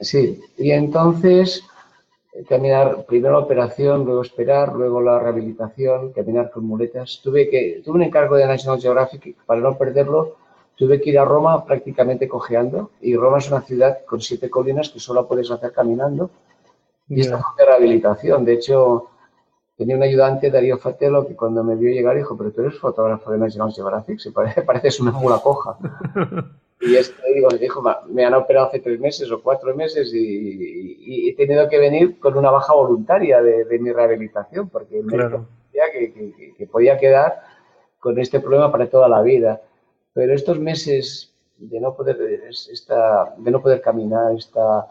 sí, 0.00 0.40
y 0.56 0.70
entonces 0.70 1.64
caminar, 2.48 3.04
primero 3.06 3.34
la 3.34 3.44
operación, 3.44 4.04
luego 4.04 4.22
esperar, 4.22 4.72
luego 4.74 5.00
la 5.00 5.18
rehabilitación, 5.18 6.12
caminar 6.12 6.50
con 6.50 6.64
muletas. 6.64 7.20
Tuve 7.22 7.48
que, 7.48 7.82
tuve 7.84 7.96
un 7.96 8.02
encargo 8.02 8.36
de 8.36 8.46
National 8.46 8.80
Geographic 8.80 9.36
para 9.44 9.60
no 9.60 9.76
perderlo. 9.76 10.36
Tuve 10.76 11.00
que 11.00 11.10
ir 11.10 11.18
a 11.18 11.24
Roma 11.24 11.64
prácticamente 11.64 12.28
cojeando 12.28 12.90
y 13.00 13.16
Roma 13.16 13.38
es 13.38 13.50
una 13.50 13.62
ciudad 13.62 14.04
con 14.04 14.20
siete 14.20 14.50
colinas 14.50 14.88
que 14.90 15.00
solo 15.00 15.26
puedes 15.28 15.50
hacer 15.50 15.72
caminando. 15.72 16.30
Y 17.08 17.20
esta 17.20 17.38
fue 17.38 17.52
de 17.58 17.70
rehabilitación. 17.70 18.44
De 18.44 18.54
hecho, 18.54 19.10
tenía 19.76 19.96
un 19.96 20.02
ayudante, 20.02 20.50
Darío 20.50 20.78
Fatelo, 20.78 21.26
que 21.26 21.36
cuando 21.36 21.62
me 21.62 21.76
vio 21.76 21.90
llegar 21.90 22.16
dijo, 22.16 22.36
pero 22.36 22.52
tú 22.52 22.62
eres 22.62 22.78
fotógrafo 22.78 23.30
de 23.32 23.38
National 23.38 23.72
Geographic, 23.72 24.18
se 24.18 24.32
parece, 24.32 24.62
pareces 24.62 25.00
una 25.00 25.12
mula 25.12 25.38
coja. 25.38 25.76
Y 26.82 26.96
es 26.96 27.10
que 27.10 27.32
digo, 27.32 27.48
dijo, 27.50 27.82
me 28.08 28.24
han 28.24 28.34
operado 28.34 28.66
hace 28.66 28.80
tres 28.80 28.98
meses 28.98 29.30
o 29.30 29.40
cuatro 29.40 29.74
meses 29.74 30.12
y, 30.12 31.28
he 31.28 31.36
tenido 31.36 31.68
que 31.68 31.78
venir 31.78 32.18
con 32.18 32.36
una 32.36 32.50
baja 32.50 32.74
voluntaria 32.74 33.40
de, 33.40 33.78
mi 33.78 33.92
rehabilitación, 33.92 34.68
porque 34.68 35.00
me 35.02 35.16
decía 35.16 35.84
que, 35.92 36.66
podía 36.66 36.98
quedar 36.98 37.40
con 38.00 38.18
este 38.18 38.40
problema 38.40 38.72
para 38.72 38.88
toda 38.88 39.08
la 39.08 39.22
vida. 39.22 39.62
Pero 40.14 40.34
estos 40.34 40.58
meses 40.58 41.34
de 41.58 41.80
no 41.80 41.94
poder, 41.94 42.18
esta, 42.48 43.34
de 43.38 43.50
no 43.50 43.62
poder 43.62 43.80
caminar, 43.80 44.34
esta 44.34 44.90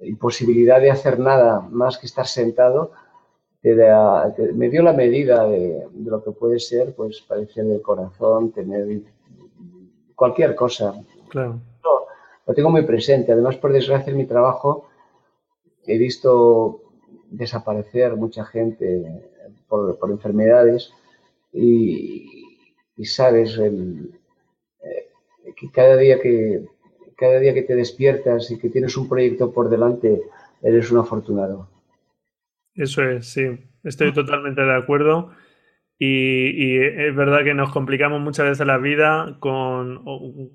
imposibilidad 0.00 0.80
de 0.80 0.90
hacer 0.90 1.18
nada 1.18 1.60
más 1.60 1.98
que 1.98 2.06
estar 2.06 2.26
sentado, 2.26 2.92
me 3.62 4.68
dio 4.68 4.82
la 4.82 4.92
medida 4.92 5.46
de, 5.46 5.86
de, 5.90 6.10
lo 6.10 6.22
que 6.22 6.32
puede 6.32 6.58
ser 6.58 6.94
pues 6.94 7.22
padecer 7.22 7.64
del 7.64 7.80
corazón, 7.80 8.52
tener 8.52 8.86
cualquier 10.14 10.54
cosa. 10.54 10.94
Claro. 11.28 11.60
lo 12.46 12.54
tengo 12.54 12.70
muy 12.70 12.82
presente. 12.82 13.32
Además, 13.32 13.56
por 13.56 13.72
desgracia, 13.72 14.10
en 14.10 14.18
mi 14.18 14.26
trabajo 14.26 14.88
he 15.86 15.98
visto 15.98 16.82
desaparecer 17.30 18.16
mucha 18.16 18.44
gente 18.44 19.30
por, 19.68 19.98
enfermedades 20.10 20.92
y, 21.52 22.52
sabes 23.04 23.58
eh, 24.84 25.52
que 25.56 25.70
cada 25.70 25.96
día 25.96 26.20
que 26.20 26.64
cada 27.16 27.38
día 27.38 27.54
que 27.54 27.62
te 27.62 27.76
despiertas 27.76 28.50
y 28.50 28.58
que 28.58 28.68
tienes 28.68 28.96
un 28.96 29.08
proyecto 29.08 29.52
por 29.52 29.70
delante, 29.70 30.20
eres 30.62 30.90
un 30.90 30.98
afortunado. 30.98 31.68
Eso 32.74 33.02
es, 33.02 33.28
sí, 33.28 33.46
estoy 33.84 34.12
totalmente 34.12 34.62
de 34.62 34.74
acuerdo. 34.74 35.30
Y, 35.96 36.76
es 36.76 37.14
verdad 37.14 37.44
que 37.44 37.54
nos 37.54 37.70
complicamos 37.70 38.20
muchas 38.20 38.46
veces 38.46 38.66
la 38.66 38.78
vida 38.78 39.36
con, 39.38 40.02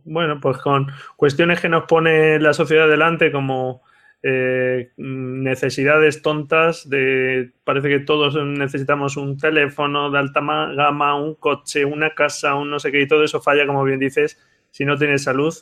bueno, 0.04 0.40
pues 0.42 0.58
con 0.58 0.88
cuestiones 1.16 1.62
que 1.62 1.70
nos 1.70 1.86
pone 1.86 2.40
la 2.40 2.54
sociedad 2.54 2.90
delante 2.90 3.32
como 3.32 3.82
eh, 4.22 4.92
necesidades 4.98 6.22
tontas 6.22 6.90
de, 6.90 7.52
parece 7.64 7.88
que 7.88 8.00
todos 8.00 8.36
necesitamos 8.44 9.16
un 9.16 9.38
teléfono 9.38 10.12
de 10.12 10.20
alta 10.20 10.42
gama, 10.42 11.16
un 11.16 11.36
coche, 11.36 11.86
una 11.86 12.14
casa, 12.14 12.56
un 12.56 12.70
no 12.70 12.80
sé 12.80 12.92
qué, 12.92 13.02
y 13.02 13.08
todo 13.08 13.24
eso 13.24 13.42
falla, 13.42 13.66
como 13.66 13.84
bien 13.84 14.00
dices, 14.00 14.38
si 14.72 14.86
no 14.86 14.98
tienes 14.98 15.24
salud, 15.24 15.54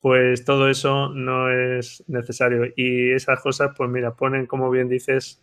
pues 0.00 0.44
todo 0.44 0.68
eso 0.68 1.10
no 1.10 1.50
es 1.50 2.04
necesario. 2.08 2.72
Y 2.76 3.12
esas 3.12 3.40
cosas, 3.40 3.70
pues 3.76 3.88
mira, 3.88 4.14
ponen, 4.14 4.46
como 4.46 4.70
bien 4.70 4.88
dices, 4.88 5.42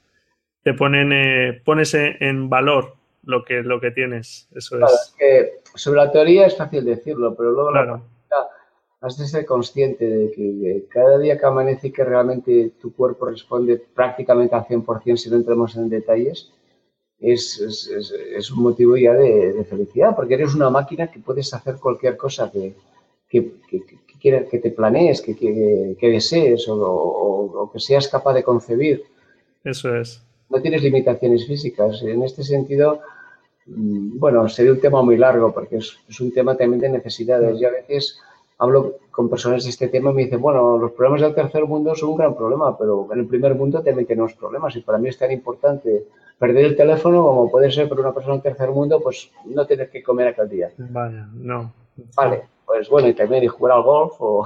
te 0.64 0.74
ponen, 0.74 1.12
eh, 1.14 1.62
pones 1.66 1.94
en 1.96 2.50
valor 2.50 2.96
lo 3.24 3.44
que, 3.44 3.64
lo 3.64 3.80
que 3.80 3.92
tienes. 3.92 4.50
Eso 4.54 4.78
es. 4.80 5.16
que 5.18 5.62
sobre 5.76 5.98
la 6.02 6.12
teoría 6.12 6.46
es 6.46 6.58
fácil 6.58 6.86
decirlo, 6.86 7.36
pero 7.36 7.52
luego 7.52 7.72
la 7.72 8.02
has 9.02 9.18
de 9.18 9.28
ser 9.28 9.46
consciente 9.46 10.06
de 10.06 10.32
que 10.32 10.86
cada 10.90 11.18
día 11.18 11.38
que 11.38 11.46
amanece 11.46 11.88
y 11.88 11.92
que 11.92 12.04
realmente 12.04 12.74
tu 12.82 12.94
cuerpo 12.94 13.26
responde 13.26 13.82
prácticamente 13.94 14.56
al 14.56 14.66
100% 14.66 15.18
si 15.18 15.30
no 15.30 15.38
entramos 15.38 15.76
en 15.76 15.90
detalles, 15.90 16.52
es, 17.20 17.60
es, 17.60 17.88
es 18.12 18.52
un 18.52 18.64
motivo 18.64 18.96
ya 18.98 19.14
de, 19.14 19.66
felicidad, 19.70 20.16
porque 20.16 20.36
eres 20.36 20.56
una 20.56 20.70
máquina 20.70 21.08
que 21.08 21.20
puedes 21.20 21.54
hacer 21.54 21.76
cualquier 21.76 22.18
cosa 22.18 22.52
que, 22.52 22.76
que, 23.30 23.54
que, 23.70 23.84
que, 24.20 24.46
que 24.46 24.60
te 24.60 24.72
planees, 24.72 25.22
que, 25.22 25.36
que, 25.36 26.10
desees 26.10 26.68
o, 26.68 26.76
o 26.76 27.72
que 27.72 27.80
seas 27.80 28.08
capaz 28.08 28.34
de 28.34 28.44
concebir. 28.44 29.04
Eso 29.64 29.96
es. 29.96 30.24
No 30.50 30.62
tienes 30.62 30.82
limitaciones 30.82 31.46
físicas. 31.46 32.02
En 32.02 32.24
este 32.24 32.44
sentido, 32.44 33.02
Mm, 33.70 34.18
bueno, 34.20 34.48
sería 34.50 34.72
un 34.72 34.80
tema 34.80 35.02
muy 35.04 35.18
largo 35.18 35.54
porque 35.54 35.78
es, 35.78 36.20
un 36.20 36.32
tema 36.32 36.58
también 36.58 36.82
de 36.82 36.90
necesidades. 36.90 37.60
Y 37.60 37.66
a 37.66 37.72
veces 37.72 38.20
hablo 38.60 38.98
con 39.12 39.30
personas 39.30 39.64
de 39.64 39.70
este 39.72 39.88
tema 39.88 40.12
y 40.12 40.14
me 40.14 40.24
dicen, 40.26 40.42
bueno, 40.42 40.78
los 40.78 40.92
problemas 40.92 41.22
del 41.22 41.34
tercer 41.34 41.66
mundo 41.66 41.96
son 41.96 42.10
un 42.10 42.18
gran 42.18 42.36
problema, 42.36 42.78
pero 42.78 43.08
en 43.12 43.20
el 43.20 43.28
primer 43.28 43.56
mundo 43.56 43.82
también 43.82 44.06
tenemos 44.06 44.34
problemas 44.34 44.76
y 44.76 44.82
para 44.82 44.98
mí 44.98 45.10
es 45.10 45.18
tan 45.18 45.32
importante 45.32 46.06
perder 46.38 46.66
el 46.66 46.76
teléfono 46.76 47.24
como 47.24 47.50
puede 47.50 47.72
ser 47.72 47.90
para 47.90 48.02
una 48.02 48.14
persona 48.14 48.36
del 48.36 48.44
tercer 48.44 48.70
mundo, 48.70 49.02
pues 49.02 49.32
no 49.46 49.66
tener 49.66 49.90
que 49.90 50.04
comer 50.04 50.28
aquel 50.28 50.50
día. 50.50 50.72
Vaya, 50.78 51.28
no. 51.34 51.74
Vale, 52.16 52.44
pues 52.66 52.90
bueno, 52.90 53.08
y 53.08 53.14
también 53.14 53.44
y 53.44 53.48
jugar 53.48 53.78
al 53.78 53.84
golf 53.84 54.14
o, 54.20 54.46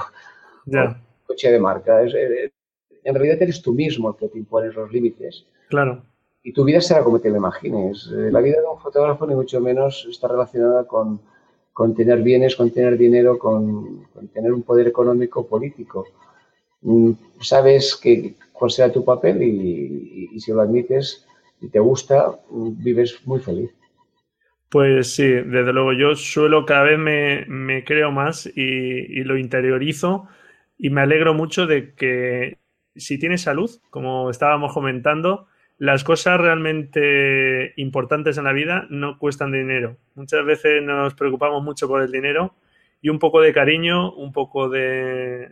coche 1.28 1.52
de 1.52 1.60
marca. 1.60 2.04
Eh, 2.04 2.52
en 3.04 3.16
realidad 3.16 3.42
eres 3.42 3.62
tú 3.62 3.74
mismo 3.74 4.10
el 4.10 4.16
que 4.16 4.30
te 4.30 4.38
impones 4.38 4.74
los 4.76 4.92
límites. 4.92 5.46
Claro 5.70 6.02
y 6.44 6.52
tu 6.52 6.66
vida 6.66 6.82
será 6.82 7.04
como 7.04 7.20
te 7.20 7.30
lo 7.30 7.38
imagines. 7.38 8.12
Eh, 8.12 8.30
la 8.30 8.42
vida 8.42 8.60
de 8.60 8.68
un 8.68 8.78
fotógrafo 8.78 9.26
ni 9.26 9.34
mucho 9.34 9.62
menos 9.62 10.06
está 10.10 10.28
relacionada 10.28 10.86
con, 10.86 11.22
con 11.74 11.96
tener 11.96 12.22
bienes, 12.22 12.56
con 12.56 12.72
tener 12.72 12.98
dinero, 12.98 13.38
con, 13.40 14.08
tener 14.32 14.54
un 14.54 14.62
poder 14.62 14.88
económico 14.88 15.48
político. 15.48 16.08
Mm, 16.82 17.12
sabes 17.42 17.96
que, 17.96 18.36
cuál 18.54 18.72
será 18.72 18.92
tu 18.92 19.04
papel 19.04 19.42
y, 19.42 20.40
si 20.40 20.52
lo 20.52 20.62
admites 20.62 21.26
y 21.60 21.70
te 21.70 21.80
gusta, 21.80 22.40
mm, 22.50 22.84
vives 22.84 23.20
muy 23.26 23.40
feliz. 23.40 23.72
Pues 24.70 25.14
sí, 25.14 25.26
desde 25.26 25.74
luego 25.74 25.94
yo 25.94 26.16
suelo 26.16 26.66
cada 26.66 26.84
vez 26.84 26.98
me, 27.00 27.84
creo 27.84 28.12
más 28.12 28.48
y, 28.48 28.62
y, 28.62 29.24
lo 29.24 29.38
interiorizo 29.38 30.28
y 30.78 30.90
me 30.90 31.02
alegro 31.02 31.34
mucho 31.34 31.68
de 31.68 31.94
que 31.94 32.58
si 32.96 33.20
tienes 33.20 33.42
salud, 33.42 33.70
como 33.90 34.30
estábamos 34.30 34.74
comentando, 34.74 35.48
las 35.78 36.04
cosas 36.04 36.40
realmente 36.40 37.74
importantes 37.78 38.38
en 38.38 38.46
la 38.46 38.54
vida 38.54 38.88
no 38.90 39.18
cuestan 39.18 39.52
dinero. 39.52 39.98
Muchas 40.16 40.46
veces 40.46 40.82
nos 40.84 41.14
preocupamos 41.16 41.64
mucho 41.64 41.88
por 41.88 42.02
el 42.02 42.12
dinero 42.12 42.54
y 43.02 43.10
un 43.10 43.20
poco 43.20 43.42
de 43.42 43.54
cariño, 43.54 44.14
un 44.14 44.32
poco 44.32 44.70
de, 44.70 45.52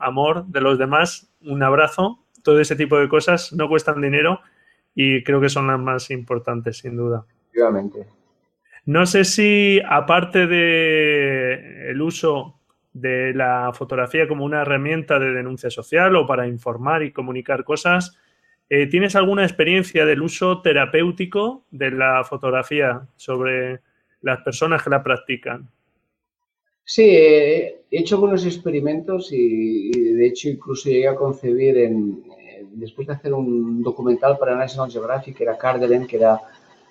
amor 0.00 0.46
de 0.46 0.60
los 0.60 0.78
demás, 0.78 1.32
un 1.40 1.62
abrazo, 1.62 2.24
todo 2.42 2.60
ese 2.60 2.76
tipo 2.76 2.98
de 2.98 3.08
cosas 3.08 3.52
no 3.54 3.68
cuestan 3.68 4.02
dinero 4.02 4.40
y 4.94 5.24
creo 5.24 5.40
que 5.40 5.48
son 5.48 5.66
las 5.66 5.80
más 5.80 6.10
importantes, 6.10 6.78
sin 6.78 6.96
duda. 6.96 7.24
Efectivamente. 7.46 8.06
No 8.86 9.06
sé 9.06 9.24
si, 9.24 9.80
aparte 9.88 10.46
de 10.46 11.90
el 11.90 12.02
uso 12.02 12.60
de 12.92 13.32
la 13.32 13.72
fotografía 13.72 14.28
como 14.28 14.44
una 14.44 14.60
herramienta 14.60 15.18
de 15.18 15.32
denuncia 15.32 15.70
social 15.70 16.14
o 16.16 16.26
para 16.26 16.46
informar 16.46 17.02
y 17.02 17.12
comunicar 17.12 17.64
cosas, 17.64 18.18
eh, 18.70 18.86
¿Tienes 18.86 19.14
alguna 19.14 19.44
experiencia 19.44 20.06
del 20.06 20.22
uso 20.22 20.62
terapéutico 20.62 21.64
de 21.70 21.90
la 21.90 22.24
fotografía 22.24 23.06
sobre 23.16 23.80
las 24.22 24.40
personas 24.40 24.82
que 24.82 24.90
la 24.90 25.02
practican? 25.02 25.68
Sí, 26.82 27.02
he 27.02 27.84
hecho 27.90 28.16
algunos 28.16 28.44
experimentos 28.44 29.30
y, 29.32 29.90
de 29.90 30.26
hecho 30.26 30.48
incluso 30.48 30.88
llegué 30.88 31.08
a 31.08 31.14
concebir 31.14 31.76
eh, 31.78 31.90
después 32.72 33.06
de 33.06 33.14
hacer 33.14 33.32
un 33.32 33.82
documental 33.82 34.38
para 34.38 34.56
National 34.56 34.90
Geographic, 34.90 35.36
que 35.36 35.44
era 35.44 35.58
Cardelen, 35.58 36.06
que 36.06 36.16
era 36.16 36.40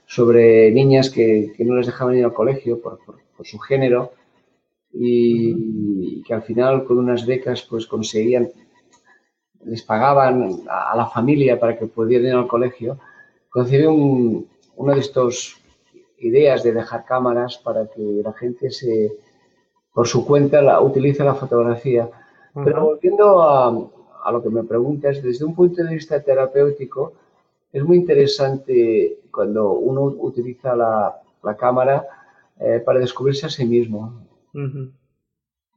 sobre 0.05 0.71
niñas 0.71 1.09
que, 1.09 1.53
no 1.59 1.75
les 1.75 1.87
dejaban 1.87 2.15
ir 2.15 2.25
al 2.25 2.33
colegio 2.33 2.81
por, 2.81 2.99
su 3.43 3.59
género 3.59 4.13
y, 4.93 6.23
que 6.23 6.33
al 6.33 6.43
final 6.43 6.85
con 6.85 6.97
unas 6.97 7.25
becas 7.25 7.63
pues 7.63 7.87
conseguían 7.87 8.49
les 9.65 9.81
pagaban 9.81 10.63
a 10.69 10.95
la 10.95 11.07
familia 11.07 11.59
para 11.59 11.77
que 11.77 11.87
pudieran 11.87 12.27
ir 12.27 12.33
al 12.33 12.47
colegio, 12.47 12.99
concebí 13.49 13.85
una 14.75 14.93
de 14.93 14.99
estas 14.99 15.55
ideas 16.17 16.63
de 16.63 16.73
dejar 16.73 17.05
cámaras 17.05 17.57
para 17.57 17.87
que 17.87 18.21
la 18.23 18.33
gente 18.33 18.71
se, 18.71 19.11
por 19.93 20.07
su 20.07 20.25
cuenta 20.25 20.61
la, 20.61 20.81
utilice 20.81 21.23
la 21.23 21.35
fotografía. 21.35 22.09
Pero 22.53 22.85
volviendo 22.85 23.41
a, 23.41 24.31
lo 24.31 24.43
que 24.43 24.49
me 24.49 24.63
preguntas, 24.63 25.21
desde 25.21 25.45
un 25.45 25.55
punto 25.55 25.83
de 25.83 25.93
vista 25.93 26.21
terapéutico, 26.21 27.13
es 27.71 27.83
muy 27.83 27.97
interesante 27.97 29.19
cuando 29.31 29.73
uno 29.73 30.03
utiliza 30.03 30.75
la, 30.75 31.19
cámara 31.57 32.05
eh, 32.59 32.81
para 32.85 32.99
descubrirse 32.99 33.47
a 33.47 33.49
sí 33.49 33.65
mismo. 33.65 34.13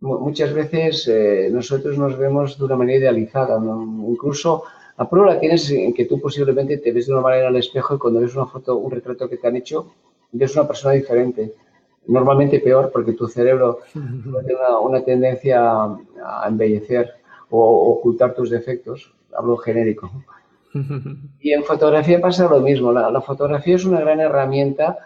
Muchas 0.01 0.53
veces 0.53 1.09
eh, 1.09 1.49
nosotros 1.51 1.97
nos 1.97 2.19
vemos 2.19 2.59
de 2.59 2.65
una 2.65 2.77
manera 2.77 2.99
idealizada, 2.99 3.59
incluso 3.59 4.65
la 4.99 5.09
prueba 5.09 5.35
la 5.35 5.41
tienes 5.41 5.71
en 5.71 5.93
que 5.95 6.05
tú 6.05 6.21
posiblemente 6.21 6.79
te 6.79 6.93
ves 6.93 7.07
de 7.07 7.13
una 7.13 7.23
manera 7.23 7.49
al 7.49 7.57
espejo 7.57 7.95
y 7.95 7.99
cuando 7.99 8.21
ves 8.21 8.35
una 8.35 8.47
foto, 8.47 8.77
un 8.77 8.91
retrato 8.91 9.29
que 9.29 9.37
te 9.37 9.47
han 9.47 9.57
hecho, 9.57 9.93
ves 10.33 10.55
una 10.57 10.67
persona 10.67 10.95
diferente. 10.95 11.55
Normalmente 12.07 12.61
peor 12.61 12.91
porque 12.93 13.13
tu 13.13 13.27
cerebro 13.27 13.81
tiene 13.93 14.55
una, 14.83 15.03
tendencia 15.03 15.83
a 15.83 16.45
embellecer 16.47 17.15
o 17.51 17.93
ocultar 17.93 18.35
tus 18.35 18.51
defectos. 18.51 19.13
Hablo 19.37 19.57
genérico. 19.57 20.11
Y 21.41 21.53
en 21.53 21.65
fotografía 21.65 22.21
pasa 22.21 22.49
lo 22.49 22.61
mismo. 22.61 22.93
La, 22.93 23.21
fotografía 23.21 23.77
es 23.77 23.85
una 23.85 24.01
gran 24.01 24.21
herramienta 24.21 24.99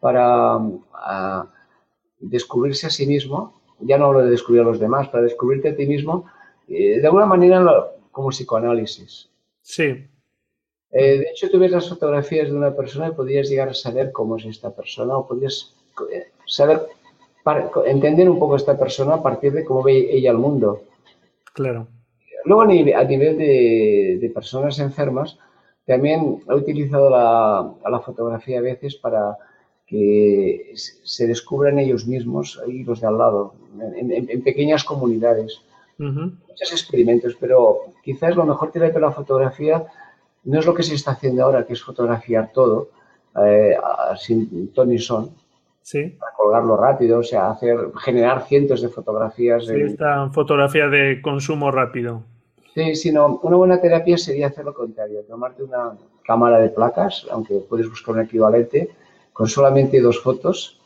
para 0.00 0.58
descubrirse 2.18 2.86
a 2.86 2.90
sí 2.90 3.06
mismo. 3.06 3.57
Ya 3.80 3.98
no 3.98 4.06
hablo 4.06 4.24
de 4.24 4.30
descubrir 4.30 4.62
a 4.62 4.66
los 4.66 4.80
demás, 4.80 5.08
para 5.08 5.24
descubrirte 5.24 5.70
a 5.70 5.76
ti 5.76 5.86
mismo, 5.86 6.26
eh, 6.68 7.00
de 7.00 7.06
alguna 7.06 7.26
manera 7.26 7.64
como 8.10 8.30
psicoanálisis. 8.30 9.30
Sí. 9.62 10.06
Eh, 10.90 11.18
de 11.18 11.26
hecho, 11.30 11.50
tú 11.50 11.58
ves 11.58 11.70
las 11.70 11.88
fotografías 11.88 12.48
de 12.48 12.56
una 12.56 12.74
persona 12.74 13.08
y 13.08 13.12
podrías 13.12 13.48
llegar 13.48 13.68
a 13.68 13.74
saber 13.74 14.10
cómo 14.12 14.36
es 14.36 14.44
esta 14.46 14.74
persona 14.74 15.16
o 15.16 15.26
podrías 15.26 15.74
eh, 16.12 16.28
saber, 16.46 16.86
entender 17.86 18.28
un 18.28 18.38
poco 18.38 18.54
a 18.54 18.58
esta 18.58 18.78
persona 18.78 19.14
a 19.14 19.22
partir 19.22 19.52
de 19.52 19.64
cómo 19.64 19.82
ve 19.82 20.08
ella 20.10 20.30
el 20.30 20.38
mundo. 20.38 20.82
Claro. 21.52 21.88
Luego, 22.44 22.62
a 22.62 22.66
nivel, 22.66 23.38
de, 23.38 24.30
personas 24.34 24.78
enfermas, 24.78 25.38
también 25.84 26.40
he 26.48 26.54
utilizado 26.54 27.10
la, 27.10 28.00
fotografía 28.00 28.58
a 28.58 28.62
veces 28.62 28.96
para 28.96 29.36
que 29.88 30.72
se 30.74 31.26
descubran 31.26 31.78
ellos 31.78 32.06
mismos 32.06 32.60
y 32.66 32.84
los 32.84 33.00
de 33.00 33.06
al 33.06 33.18
lado, 33.18 33.54
en, 33.80 34.42
pequeñas 34.42 34.84
comunidades. 34.84 35.62
Muchos 35.98 36.72
experimentos, 36.72 37.36
pero 37.40 37.78
quizás 38.04 38.36
lo 38.36 38.44
mejor 38.44 38.70
que 38.70 38.78
de 38.78 39.00
la 39.00 39.10
fotografía 39.10 39.84
no 40.44 40.60
es 40.60 40.66
lo 40.66 40.74
que 40.74 40.84
se 40.84 40.94
está 40.94 41.12
haciendo 41.12 41.42
ahora, 41.42 41.66
que 41.66 41.72
es 41.72 41.82
fotografiar 41.82 42.52
todo 42.52 42.90
eh, 43.44 43.76
sin 44.16 44.72
ton 44.72 44.90
ni 44.90 44.98
son. 44.98 45.30
Sí. 45.82 46.16
Para 46.18 46.32
colgarlo 46.32 46.76
rápido, 46.76 47.20
o 47.20 47.22
sea, 47.22 47.50
hacer, 47.50 47.78
generar 48.04 48.44
cientos 48.46 48.82
de 48.82 48.90
fotografías. 48.90 49.66
Sí, 49.66 49.72
esta 49.74 50.28
fotografía 50.30 50.86
de 50.88 51.20
consumo 51.22 51.70
rápido. 51.70 52.22
Sí, 52.74 52.94
sino 52.94 53.40
una 53.42 53.56
buena 53.56 53.80
terapia 53.80 54.18
sería 54.18 54.48
hacer 54.48 54.66
lo 54.66 54.74
contrario, 54.74 55.22
tomarte 55.26 55.62
una 55.62 55.96
cámara 56.24 56.60
de 56.60 56.68
placas, 56.68 57.26
aunque 57.30 57.54
puedes 57.68 57.88
buscar 57.88 58.14
un 58.14 58.20
equivalente, 58.20 58.90
con 59.38 59.46
solamente 59.46 60.00
dos 60.00 60.20
fotos, 60.20 60.80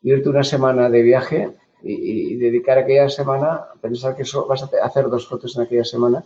irte 0.00 0.30
una 0.30 0.42
semana 0.42 0.88
de 0.88 1.02
viaje 1.02 1.50
y, 1.82 2.36
dedicar 2.36 2.78
aquella 2.78 3.10
semana 3.10 3.48
a 3.70 3.74
pensar 3.82 4.16
que 4.16 4.22
vas 4.48 4.62
a 4.62 4.70
hacer 4.82 5.10
dos 5.10 5.28
fotos 5.28 5.54
en 5.54 5.64
aquella 5.64 5.84
semana 5.84 6.24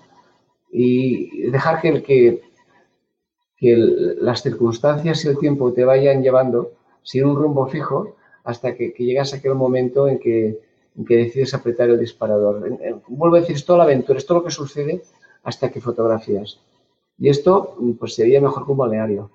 y 0.71 1.51
dejar 1.51 1.83
que, 1.83 2.41
las 3.59 4.43
circunstancias 4.43 5.25
y 5.25 5.29
el 5.29 5.39
tiempo 5.39 5.73
te 5.73 5.85
vayan 5.85 6.23
llevando 6.23 6.71
sin 7.03 7.25
un 7.25 7.35
rumbo 7.35 7.67
fijo 7.67 8.15
hasta 8.45 8.77
que, 8.77 8.95
llegas 8.97 9.33
a 9.33 9.39
aquel 9.39 9.57
momento 9.57 10.07
en 10.07 10.21
que, 10.21 10.61
en 10.97 11.05
decides 11.05 11.53
apretar 11.53 11.91
el 11.91 11.99
disparador. 11.99 12.65
Vuelvo 13.09 13.35
a 13.35 13.41
decir, 13.41 13.57
es 13.57 13.65
toda 13.65 13.79
la 13.79 13.85
aventura, 13.85 14.21
es 14.21 14.27
todo 14.27 14.39
lo 14.39 14.45
que 14.45 14.53
sucede 14.53 15.03
hasta 15.43 15.73
que 15.73 15.81
fotografías. 15.81 16.61
Y 17.19 17.29
esto 17.29 17.77
pues 17.99 18.15
sería 18.15 18.41
mejor 18.41 18.67
que 18.67 18.71
un 18.71 18.79
balneario. 18.79 19.31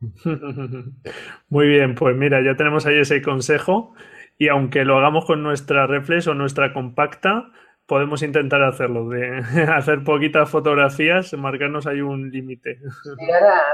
Muy 1.48 1.68
bien, 1.68 1.94
pues 1.94 2.16
mira, 2.16 2.42
ya 2.42 2.56
tenemos 2.56 2.86
ahí 2.86 2.98
ese 2.98 3.22
consejo 3.22 3.94
y 4.38 4.48
aunque 4.48 4.84
lo 4.84 4.98
hagamos 4.98 5.24
con 5.24 5.42
nuestra 5.42 5.86
reflex 5.86 6.28
o 6.28 6.34
nuestra 6.34 6.72
compacta, 6.72 7.50
podemos 7.86 8.22
intentar 8.22 8.62
hacerlo, 8.62 9.08
de 9.08 9.38
hacer 9.74 10.04
poquitas 10.04 10.48
fotografías, 10.48 11.32
marcarnos 11.34 11.86
ahí 11.86 12.00
un 12.00 12.30
límite. 12.30 12.78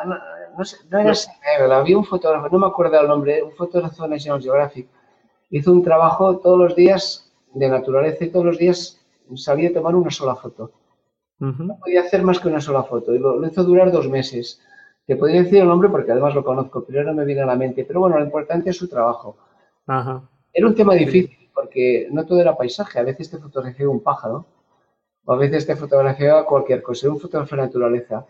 no, 0.07 0.15
no, 0.91 1.01
era 1.01 1.77
había 1.77 1.99
un 1.99 2.05
fotógrafo, 2.05 2.49
no 2.51 2.59
me 2.61 2.67
acuerdo 2.67 3.01
el 3.01 3.09
nombre, 3.09 3.43
un 3.43 3.53
fotógrafo 3.53 4.05
de 4.05 4.11
National 4.11 4.41
Geographic, 4.41 4.89
hizo 5.51 5.73
un 5.73 5.83
trabajo 5.83 6.39
todos 6.39 6.59
los 6.59 6.77
días 6.77 7.33
de 7.53 7.69
naturaleza 7.69 8.25
y 8.25 8.31
todos 8.31 8.47
los 8.47 8.59
días 8.59 9.01
sabía 9.35 9.73
tomar 9.73 9.95
una 9.95 10.11
sola 10.11 10.35
foto. 10.37 10.73
No 11.39 11.79
podía 11.79 12.01
hacer 12.01 12.23
más 12.23 12.39
que 12.39 12.49
una 12.49 12.61
sola 12.61 12.85
foto 12.85 13.15
y 13.15 13.19
lo, 13.19 13.45
hizo 13.47 13.65
durar 13.65 13.91
dos 13.93 14.09
meses. 14.09 14.63
Te 15.07 15.17
podría 15.17 15.43
decir 15.43 15.59
el 15.59 15.69
nombre 15.69 15.89
porque 15.89 16.13
además 16.13 16.35
lo 16.35 16.45
conozco, 16.45 16.85
pero 16.85 17.05
no 17.05 17.15
me 17.15 17.25
viene 17.25 17.43
a 17.43 17.47
la 17.47 17.57
mente. 17.57 17.85
Pero 17.85 18.01
bueno, 18.01 18.19
lo 18.19 18.25
importante 18.25 18.71
es 18.71 18.77
su 18.77 18.89
trabajo. 18.89 19.37
Ajá. 19.87 20.23
Era 20.53 20.67
un 20.67 20.75
tema 20.75 20.95
difícil 20.95 21.51
porque 21.53 22.09
no 22.11 22.25
todo 22.25 22.41
era 22.41 22.57
paisaje. 22.57 22.99
A 22.99 23.03
veces 23.03 23.31
te 23.31 23.39
fotografía 23.39 23.89
un 23.89 24.03
pájaro 24.03 24.47
o 25.25 25.33
a 25.33 25.37
veces 25.37 25.67
te 25.67 25.77
fotografía 25.77 26.45
cualquier 26.45 26.83
cosa. 26.83 27.07
Era 27.07 27.15
un 27.15 27.21
fotógrafo 27.21 27.57
de 27.57 27.63
naturaleza. 27.63 28.27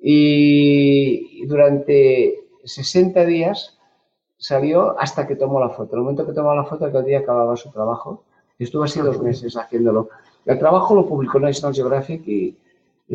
Y 0.00 1.44
durante 1.46 2.48
60 2.64 3.24
días 3.24 3.78
salió 4.36 4.98
hasta 4.98 5.26
que 5.26 5.36
tomó 5.36 5.60
la 5.60 5.70
foto. 5.70 5.92
En 5.92 5.98
el 5.98 6.02
momento 6.04 6.26
que 6.26 6.32
tomó 6.32 6.54
la 6.54 6.64
foto, 6.64 6.86
aquel 6.86 7.04
día 7.04 7.18
acababa 7.18 7.56
su 7.56 7.70
trabajo. 7.70 8.24
Y 8.58 8.64
estuvo 8.64 8.84
así 8.84 9.00
dos 9.00 9.20
meses 9.20 9.56
haciéndolo. 9.56 10.08
El 10.44 10.58
trabajo 10.58 10.94
lo 10.94 11.06
publicó 11.06 11.38
National 11.38 11.74
Geographic 11.74 12.26
y, 12.26 12.56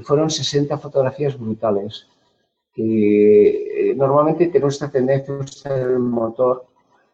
fueron 0.01 0.29
60 0.29 0.77
fotografías 0.77 1.37
brutales. 1.37 2.07
Que 2.74 3.91
eh, 3.91 3.95
normalmente 3.95 4.47
tenemos 4.47 4.74
esta 4.74 4.91
tendencia 4.91 5.34
a 5.34 5.38
usar 5.38 5.80
el 5.80 5.99
motor, 5.99 6.65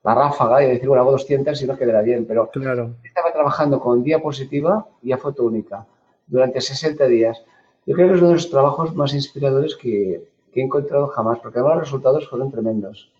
la 0.03 0.15
ráfaga, 0.15 0.63
y 0.63 0.69
decir, 0.69 0.87
bueno, 0.87 1.01
hago 1.01 1.11
200 1.11 1.61
y 1.61 1.67
no 1.67 1.77
quedará 1.77 2.01
bien. 2.01 2.25
Pero 2.25 2.49
claro. 2.49 2.95
estaba 3.03 3.33
trabajando 3.33 3.79
con 3.79 4.03
diapositiva 4.03 4.87
y 5.01 5.11
a 5.11 5.17
foto 5.17 5.43
única 5.43 5.85
durante 6.29 6.61
60 6.61 7.05
días. 7.07 7.43
Yo 7.85 7.95
creo 7.95 8.07
que 8.07 8.13
es 8.13 8.19
uno 8.19 8.29
de 8.29 8.35
los 8.35 8.49
trabajos 8.49 8.95
más 8.95 9.13
inspiradores 9.13 9.75
que, 9.75 10.21
he 10.53 10.61
encontrado 10.61 11.07
jamás, 11.07 11.39
porque 11.39 11.59
además 11.59 11.77
los 11.77 11.85
resultados 11.85 12.29
fueron 12.29 12.51
tremendos. 12.51 13.11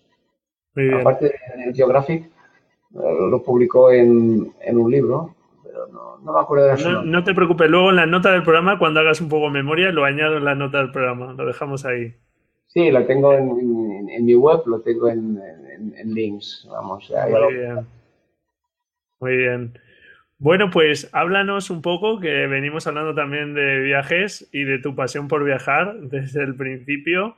Aparte, 1.00 1.34
el 1.56 1.74
Geographic 1.74 2.24
eh, 2.24 3.28
lo 3.30 3.42
publicó 3.42 3.90
en, 3.90 4.52
un 4.72 4.90
libro, 4.90 5.34
pero 5.62 5.86
no, 5.88 6.32
me 6.32 6.38
acuerdo 6.38 6.66
de 6.66 6.76
la 6.76 6.90
no, 6.90 7.02
no 7.02 7.24
te 7.24 7.34
preocupes, 7.34 7.68
luego 7.68 7.90
en 7.90 7.96
la 7.96 8.06
nota 8.06 8.30
del 8.30 8.42
programa, 8.42 8.78
cuando 8.78 9.00
hagas 9.00 9.20
un 9.20 9.28
poco 9.28 9.46
de 9.46 9.52
memoria, 9.52 9.90
lo 9.90 10.04
añado 10.04 10.36
en 10.36 10.44
la 10.44 10.54
nota 10.54 10.78
del 10.78 10.92
programa, 10.92 11.32
lo 11.32 11.46
dejamos 11.46 11.84
ahí. 11.84 12.14
Sí, 12.72 12.88
lo 12.92 13.04
tengo 13.04 13.34
en, 13.34 14.24
mi 14.24 14.34
web, 14.36 14.60
lo 14.66 14.80
tengo 14.80 15.08
en, 15.08 15.40
links, 16.04 16.68
vamos. 16.70 17.12
Muy 17.28 17.54
bien. 17.54 17.86
Muy 19.18 19.36
bien. 19.36 19.78
Bueno, 20.38 20.70
pues 20.70 21.10
háblanos 21.12 21.68
un 21.70 21.82
poco, 21.82 22.20
que 22.20 22.46
venimos 22.46 22.86
hablando 22.86 23.12
también 23.12 23.54
de 23.54 23.80
viajes 23.80 24.48
y 24.52 24.62
de 24.62 24.78
tu 24.78 24.94
pasión 24.94 25.26
por 25.26 25.42
viajar 25.42 25.96
desde 26.00 26.44
el 26.44 26.54
principio. 26.54 27.34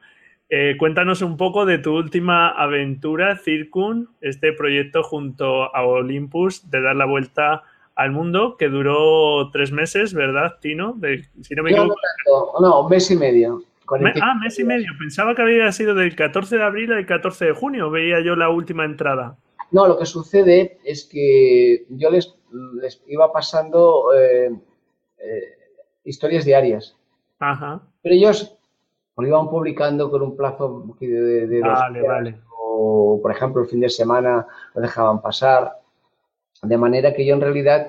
Eh, 0.51 0.77
cuéntanos 0.79 1.23
un 1.23 1.39
poco 1.39 1.65
de 1.65 1.79
tu 1.79 1.97
última 1.97 2.51
aventura, 2.51 3.39
Circun, 3.39 4.11
este 4.21 4.53
proyecto 4.53 5.03
junto 5.03 5.75
a 5.75 5.83
Olympus 5.87 6.71
de 6.71 6.83
dar 6.83 6.95
la 6.95 7.07
vuelta 7.07 7.63
al 7.95 8.13
mundo, 8.13 8.59
que 8.59 8.69
duró 8.69 9.51
tres 9.51 9.73
meses, 9.73 10.13
¿verdad, 10.13 10.59
Tino? 10.61 10.99
si 11.41 11.55
no 11.55 11.63
me 11.63 11.71
equivoco. 11.71 11.97
No, 12.61 12.83
un 12.83 12.91
mes 12.91 13.11
y 13.11 13.17
medio. 13.17 13.63
Ah, 13.89 14.35
mes 14.43 14.59
y 14.59 14.65
medio. 14.65 14.93
Pensaba 14.99 15.35
que 15.35 15.43
había 15.43 15.71
sido 15.73 15.95
del 15.95 16.15
14 16.15 16.57
de 16.57 16.63
abril 16.63 16.93
al 16.93 17.07
14 17.07 17.47
de 17.47 17.53
junio. 17.53 17.91
Veía 17.91 18.21
yo 18.21 18.37
la 18.37 18.51
última 18.51 18.85
entrada. 18.85 19.37
No, 19.71 19.87
lo 19.87 19.99
que 19.99 20.07
sucede 20.07 20.79
es 20.85 21.05
que 21.05 21.87
yo 21.89 22.11
les, 22.11 22.35
iba 23.07 23.33
pasando 23.33 24.13
eh, 24.15 24.53
eh, 25.19 25.57
historias 26.05 26.45
diarias. 26.45 26.97
Ajá. 27.39 27.81
Pero 28.03 28.15
ellos 28.15 28.57
lo 29.17 29.27
iban 29.27 29.49
publicando 29.49 30.11
con 30.11 30.23
un 30.23 30.37
plazo 30.37 30.97
de, 31.01 31.47
de, 31.47 31.61
vale, 31.61 32.03
vale. 32.03 32.39
o 32.57 33.21
por 33.23 33.31
ejemplo 33.31 33.63
el 33.63 33.69
fin 33.69 33.81
de 33.81 33.89
semana 33.89 34.47
lo 34.75 34.81
dejaban 34.81 35.23
pasar. 35.23 35.79
De 36.63 36.77
manera 36.77 37.13
que 37.13 37.25
yo 37.25 37.35
en 37.35 37.41
realidad, 37.41 37.89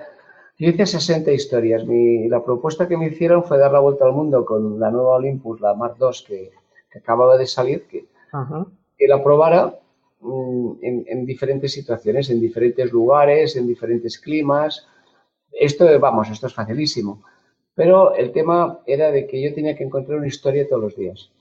yo 0.58 0.70
hice 0.70 0.86
60 0.86 1.32
historias. 1.32 1.86
Mi, 1.86 2.28
la 2.28 2.44
propuesta 2.44 2.88
que 2.88 2.98
me 2.98 3.08
hicieron 3.08 3.44
fue 3.44 3.58
dar 3.58 3.72
la 3.72 3.80
vuelta 3.80 4.06
al 4.06 4.14
mundo 4.14 4.46
con 4.46 4.80
la 4.80 4.92
nueva 4.92 5.16
Olympus, 5.16 5.62
la 5.62 5.74
Mark 5.74 5.96
II, 6.00 6.26
que, 6.28 6.52
acababa 6.98 7.38
de 7.38 7.48
salir, 7.48 7.88
que, 7.88 8.06
que 8.98 9.08
la 9.08 9.24
probara 9.24 9.80
Mm, 10.24 10.78
en, 10.82 11.26
diferentes 11.26 11.74
situaciones, 11.74 12.30
en 12.30 12.40
diferentes 12.40 12.92
lugares, 12.92 13.58
en 13.58 13.68
diferentes 13.68 14.18
climas. 14.18 14.88
Esto, 15.52 15.86
vamos, 16.00 16.30
esto 16.30 16.48
es 16.48 16.54
facilísimo. 16.54 17.24
Pero 17.76 18.16
el 18.16 18.32
tema 18.32 18.80
era 18.86 19.12
de 19.12 19.28
que 19.28 19.42
yo 19.42 19.54
tenía 19.54 19.76
que 19.76 19.84
encontrar 19.84 20.20
una 20.20 20.28
historia 20.28 20.68
todos 20.68 20.82
los 20.82 20.96
días. 20.96 21.32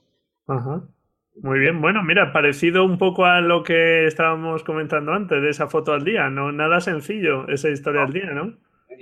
Muy 1.40 1.60
bien, 1.60 1.80
bueno, 1.80 2.02
mira, 2.02 2.32
parecido 2.32 2.84
un 2.84 2.98
poco 2.98 3.24
a 3.24 3.40
lo 3.40 3.62
que 3.62 4.06
estábamos 4.06 4.64
comentando 4.64 5.12
antes 5.12 5.40
de 5.40 5.50
esa 5.50 5.68
foto 5.68 5.92
al 5.92 6.04
día, 6.04 6.28
no 6.28 6.52
nada 6.52 6.80
sencillo 6.80 7.48
esa 7.48 7.70
historia 7.70 8.02
al 8.02 8.12
día, 8.12 8.30
¿no? 8.32 8.54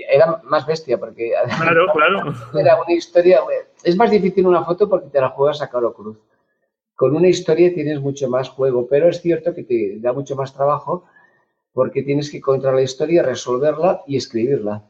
Era 0.08 0.40
más 0.44 0.66
bestia 0.66 0.98
porque 0.98 1.32
claro, 1.60 1.86
claro. 1.92 2.34
era 2.58 2.80
una 2.80 2.92
historia, 2.92 3.40
es 3.82 3.96
más 3.96 4.10
difícil 4.10 4.46
una 4.46 4.64
foto 4.64 4.88
porque 4.88 5.08
te 5.08 5.20
la 5.20 5.30
juegas 5.30 5.62
a 5.62 5.70
caro 5.70 5.92
cruz. 5.92 6.18
Con 6.94 7.16
una 7.16 7.28
historia 7.28 7.72
tienes 7.72 8.00
mucho 8.00 8.28
más 8.28 8.48
juego, 8.48 8.86
pero 8.86 9.08
es 9.08 9.20
cierto 9.20 9.54
que 9.54 9.62
te 9.62 9.98
da 10.00 10.12
mucho 10.12 10.36
más 10.36 10.52
trabajo 10.52 11.04
porque 11.72 12.02
tienes 12.02 12.30
que 12.30 12.38
encontrar 12.38 12.74
la 12.74 12.82
historia, 12.82 13.22
resolverla 13.22 14.02
y 14.06 14.16
escribirla. 14.16 14.82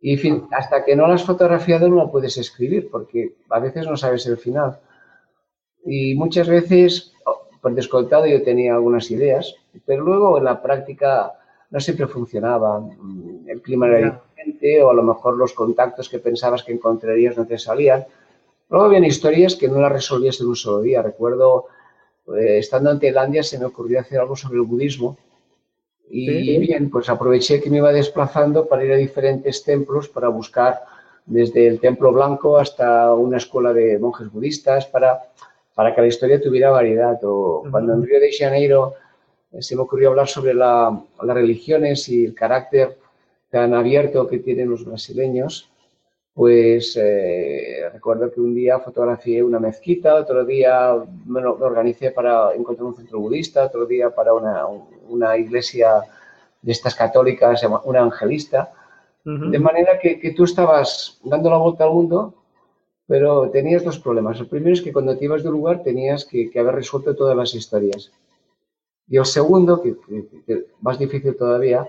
Y 0.00 0.16
fin, 0.16 0.48
hasta 0.50 0.84
que 0.84 0.96
no 0.96 1.06
la 1.06 1.14
has 1.14 1.24
fotografiado 1.24 1.88
no 1.88 1.96
la 1.96 2.10
puedes 2.10 2.36
escribir 2.36 2.90
porque 2.90 3.36
a 3.50 3.60
veces 3.60 3.86
no 3.86 3.96
sabes 3.96 4.26
el 4.26 4.36
final. 4.36 4.80
Y 5.84 6.16
muchas 6.16 6.48
veces, 6.48 7.14
por 7.60 7.74
descontado, 7.74 8.26
yo 8.26 8.42
tenía 8.42 8.74
algunas 8.74 9.10
ideas, 9.12 9.54
pero 9.86 10.02
luego 10.02 10.38
en 10.38 10.44
la 10.44 10.60
práctica 10.60 11.34
no 11.72 11.80
siempre 11.80 12.06
funcionaba. 12.06 12.86
El 13.46 13.62
clima 13.62 13.88
era 13.88 14.22
diferente 14.36 14.82
o 14.82 14.90
a 14.90 14.94
lo 14.94 15.02
mejor 15.02 15.36
los 15.36 15.54
contactos 15.54 16.08
que 16.08 16.18
pensabas 16.18 16.62
que 16.62 16.72
encontrarías 16.72 17.36
no 17.36 17.46
te 17.46 17.58
salían. 17.58 18.04
Luego 18.68 18.84
habían 18.84 19.04
historias 19.04 19.56
que 19.56 19.68
no 19.68 19.80
las 19.80 19.90
resolvías 19.90 20.40
en 20.40 20.48
un 20.48 20.56
solo 20.56 20.82
día. 20.82 21.02
Recuerdo, 21.02 21.66
eh, 22.36 22.58
estando 22.58 22.90
en 22.90 23.00
Tailandia, 23.00 23.42
se 23.42 23.58
me 23.58 23.64
ocurrió 23.64 24.00
hacer 24.00 24.20
algo 24.20 24.36
sobre 24.36 24.56
el 24.56 24.66
budismo. 24.66 25.16
Y 26.14 26.58
bien, 26.58 26.90
pues 26.90 27.08
aproveché 27.08 27.62
que 27.62 27.70
me 27.70 27.78
iba 27.78 27.90
desplazando 27.90 28.68
para 28.68 28.84
ir 28.84 28.92
a 28.92 28.96
diferentes 28.96 29.64
templos 29.64 30.08
para 30.08 30.28
buscar 30.28 30.82
desde 31.24 31.66
el 31.66 31.80
templo 31.80 32.12
blanco 32.12 32.58
hasta 32.58 33.14
una 33.14 33.38
escuela 33.38 33.72
de 33.72 33.98
monjes 33.98 34.30
budistas 34.30 34.84
para 34.86 35.22
para 35.74 35.94
que 35.94 36.02
la 36.02 36.06
historia 36.08 36.40
tuviera 36.40 36.70
variedad. 36.70 37.18
O 37.22 37.64
cuando 37.70 37.94
en 37.94 38.02
Río 38.02 38.20
de 38.20 38.30
Janeiro 38.30 38.94
se 39.60 39.76
me 39.76 39.82
ocurrió 39.82 40.10
hablar 40.10 40.28
sobre 40.28 40.54
las 40.54 40.94
religiones 41.20 42.08
y 42.08 42.24
el 42.24 42.34
carácter 42.34 42.98
tan 43.50 43.74
abierto 43.74 44.26
que 44.26 44.38
tienen 44.38 44.70
los 44.70 44.84
brasileños, 44.84 45.70
pues 46.34 46.98
eh, 47.00 47.90
recuerdo 47.92 48.32
que 48.32 48.40
un 48.40 48.54
día 48.54 48.78
fotografié 48.78 49.42
una 49.42 49.60
mezquita, 49.60 50.14
otro 50.14 50.44
día 50.44 50.94
me, 51.26 51.44
organicé 51.44 52.10
para 52.10 52.54
encontrar 52.54 52.86
un 52.86 52.96
centro 52.96 53.20
budista, 53.20 53.66
otro 53.66 53.84
día 53.84 54.14
para 54.14 54.32
una, 54.32 54.66
una 55.08 55.36
iglesia 55.36 56.02
de 56.62 56.72
estas 56.72 56.94
católicas, 56.94 57.62
una 57.84 57.98
evangelista. 57.98 58.72
De 59.24 59.58
manera 59.60 60.00
que, 60.00 60.18
que, 60.18 60.32
tú 60.32 60.42
estabas 60.42 61.20
dando 61.22 61.48
la 61.48 61.56
vuelta 61.56 61.84
al 61.84 61.90
mundo 61.90 62.42
pero 63.12 63.50
tenías 63.50 63.84
dos 63.84 63.98
problemas. 63.98 64.40
El 64.40 64.46
primero 64.46 64.72
es 64.72 64.80
que 64.80 64.90
cuando 64.90 65.16
te 65.16 65.26
ibas 65.26 65.42
de 65.42 65.50
un 65.50 65.56
lugar 65.56 65.82
tenías 65.82 66.24
que, 66.24 66.50
haber 66.58 66.76
resuelto 66.76 67.14
todas 67.14 67.36
las 67.36 67.54
historias. 67.54 68.10
Y 69.08 69.16
el 69.16 69.26
segundo, 69.26 69.82
que, 69.82 69.96
más 70.80 70.98
difícil 70.98 71.36
todavía, 71.36 71.88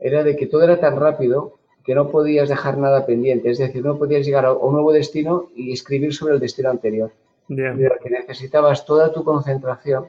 era 0.00 0.22
de 0.24 0.36
que 0.36 0.46
todo 0.46 0.62
era 0.62 0.80
tan 0.80 0.96
rápido 0.96 1.54
que 1.84 1.94
no 1.94 2.10
podías 2.10 2.48
dejar 2.48 2.78
nada 2.78 3.06
pendiente. 3.06 3.50
Es 3.50 3.58
decir, 3.58 3.84
no 3.84 3.98
podías 3.98 4.26
llegar 4.26 4.44
a 4.44 4.52
un 4.52 4.72
nuevo 4.72 4.92
destino 4.92 5.50
y 5.54 5.72
escribir 5.72 6.12
sobre 6.14 6.34
el 6.34 6.40
destino 6.40 6.70
anterior. 6.70 7.12
Que 7.48 8.10
necesitabas 8.10 8.84
toda 8.84 9.12
tu 9.12 9.22
concentración 9.22 10.08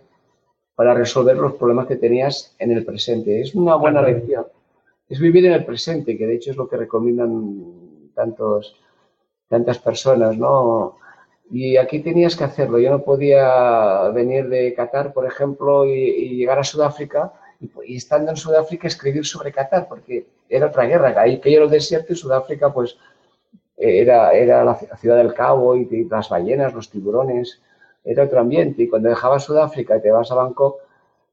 para 0.75 0.93
resolver 0.93 1.37
los 1.37 1.53
problemas 1.53 1.87
que 1.87 1.95
tenías 1.95 2.55
en 2.59 2.71
el 2.71 2.85
presente. 2.85 3.41
Es 3.41 3.53
una 3.55 3.75
buena 3.75 4.01
lección. 4.01 4.45
Es 5.09 5.19
vivir 5.19 5.45
en 5.45 5.53
el 5.53 5.65
presente, 5.65 6.17
que 6.17 6.27
de 6.27 6.35
hecho 6.35 6.51
es 6.51 6.57
lo 6.57 6.67
que 6.67 6.77
recomiendan 6.77 8.11
tantos 8.13 8.75
tantas 9.47 9.79
personas, 9.79 10.37
¿no? 10.37 10.97
Y 11.49 11.77
aquí 11.77 11.99
tenías 11.99 12.35
que 12.35 12.43
hacerlo. 12.43 12.79
Yo 12.79 12.89
no 12.89 13.03
podía 13.03 14.09
venir 14.09 14.49
de 14.49 14.73
Qatar, 14.73 15.13
por 15.13 15.25
ejemplo, 15.25 15.85
y, 15.85 16.35
llegar 16.35 16.59
a 16.59 16.63
Sudáfrica 16.63 17.31
y, 17.59 17.95
estando 17.95 18.31
en 18.31 18.37
Sudáfrica 18.37 18.87
escribir 18.87 19.25
sobre 19.25 19.51
Qatar, 19.51 19.87
porque 19.87 20.27
era 20.49 20.67
otra 20.67 20.85
guerra. 20.85 21.13
Ahí 21.17 21.39
que 21.39 21.53
era 21.53 21.63
el 21.63 21.69
desierto 21.69 22.13
y 22.13 22.15
Sudáfrica, 22.17 22.73
pues, 22.73 22.97
era, 23.77 24.31
era 24.33 24.63
la 24.65 24.75
ciudad 24.75 25.17
del 25.17 25.33
Cabo 25.33 25.75
y, 25.75 26.05
las 26.09 26.29
ballenas, 26.29 26.73
los 26.73 26.89
tiburones, 26.89 27.61
era 28.03 28.23
otro 28.25 28.39
ambiente. 28.39 28.83
Y 28.83 28.89
cuando 28.89 29.09
dejabas 29.09 29.45
Sudáfrica 29.45 29.97
y 29.97 30.01
te 30.01 30.11
vas 30.11 30.31
a 30.31 30.35
Bangkok, 30.35 30.81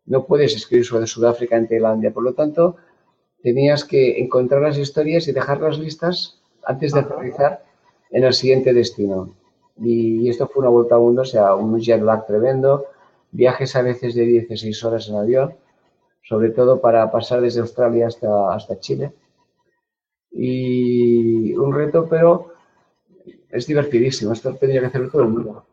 no 0.07 0.25
puedes 0.27 0.55
escribir 0.55 0.85
sobre 0.85 1.07
Sudáfrica 1.07 1.57
en 1.57 1.67
Tailandia. 1.67 2.13
Por 2.13 2.23
lo 2.23 2.35
tanto, 2.35 2.77
tenías 3.43 3.85
que 3.85 4.21
encontrar 4.21 4.63
las 4.63 4.79
historias 4.79 5.27
y 5.27 5.33
dejarlas 5.33 5.79
listas 5.79 6.41
antes 6.65 6.93
de 6.93 7.01
aterrizar 7.01 7.65
en 8.11 8.25
el 8.25 8.33
siguiente 8.33 8.73
destino. 8.73 9.35
Y, 9.81 10.29
esto 10.29 10.49
fue 10.49 10.61
una 10.63 10.71
vuelta 10.71 10.95
al 10.95 11.01
mundo, 11.03 11.23
o 11.23 11.25
sea, 11.25 11.55
un 11.55 11.79
jet 11.81 12.03
lag 12.03 12.27
tremendo, 12.27 12.87
viajes 13.31 13.75
a 13.77 13.83
veces 13.83 14.15
de 14.15 14.25
16 14.25 14.85
horas 14.85 15.09
en 15.09 15.17
avión, 15.17 15.55
sobre 16.23 16.51
todo 16.51 16.81
para 16.81 17.11
pasar 17.11 17.41
desde 17.41 17.61
Australia 17.61 18.07
hasta, 18.07 18.55
hasta 18.55 18.79
Chile. 18.79 19.13
Y 20.31 21.55
un 21.55 21.75
reto, 21.75 22.09
pero 22.09 22.53
es 23.51 23.67
divertidísimo, 23.67 24.33
esto 24.33 24.55
tendría 24.55 24.81
que 24.81 24.87
hacerlo 24.87 25.11
todo 25.11 25.23
el 25.23 25.29
mundo. 25.29 25.67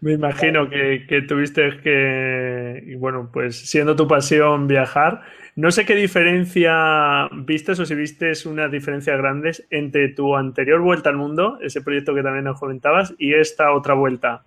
Me 0.00 0.12
imagino 0.12 0.68
que, 0.68 1.06
que 1.08 1.22
tuviste 1.22 1.80
que, 1.82 2.96
bueno, 2.98 3.30
pues 3.32 3.68
siendo 3.68 3.94
tu 3.94 4.08
pasión 4.08 4.66
viajar, 4.66 5.22
no 5.56 5.70
sé 5.70 5.84
qué 5.84 5.94
diferencia 5.94 7.28
vistes 7.32 7.78
o 7.78 7.86
si 7.86 7.94
vistes 7.94 8.44
unas 8.44 8.70
diferencias 8.70 9.16
grandes 9.16 9.66
entre 9.70 10.08
tu 10.08 10.34
anterior 10.34 10.80
vuelta 10.80 11.10
al 11.10 11.16
mundo, 11.16 11.58
ese 11.60 11.80
proyecto 11.80 12.14
que 12.14 12.22
también 12.22 12.44
nos 12.44 12.58
comentabas, 12.58 13.14
y 13.18 13.34
esta 13.34 13.72
otra 13.72 13.94
vuelta. 13.94 14.42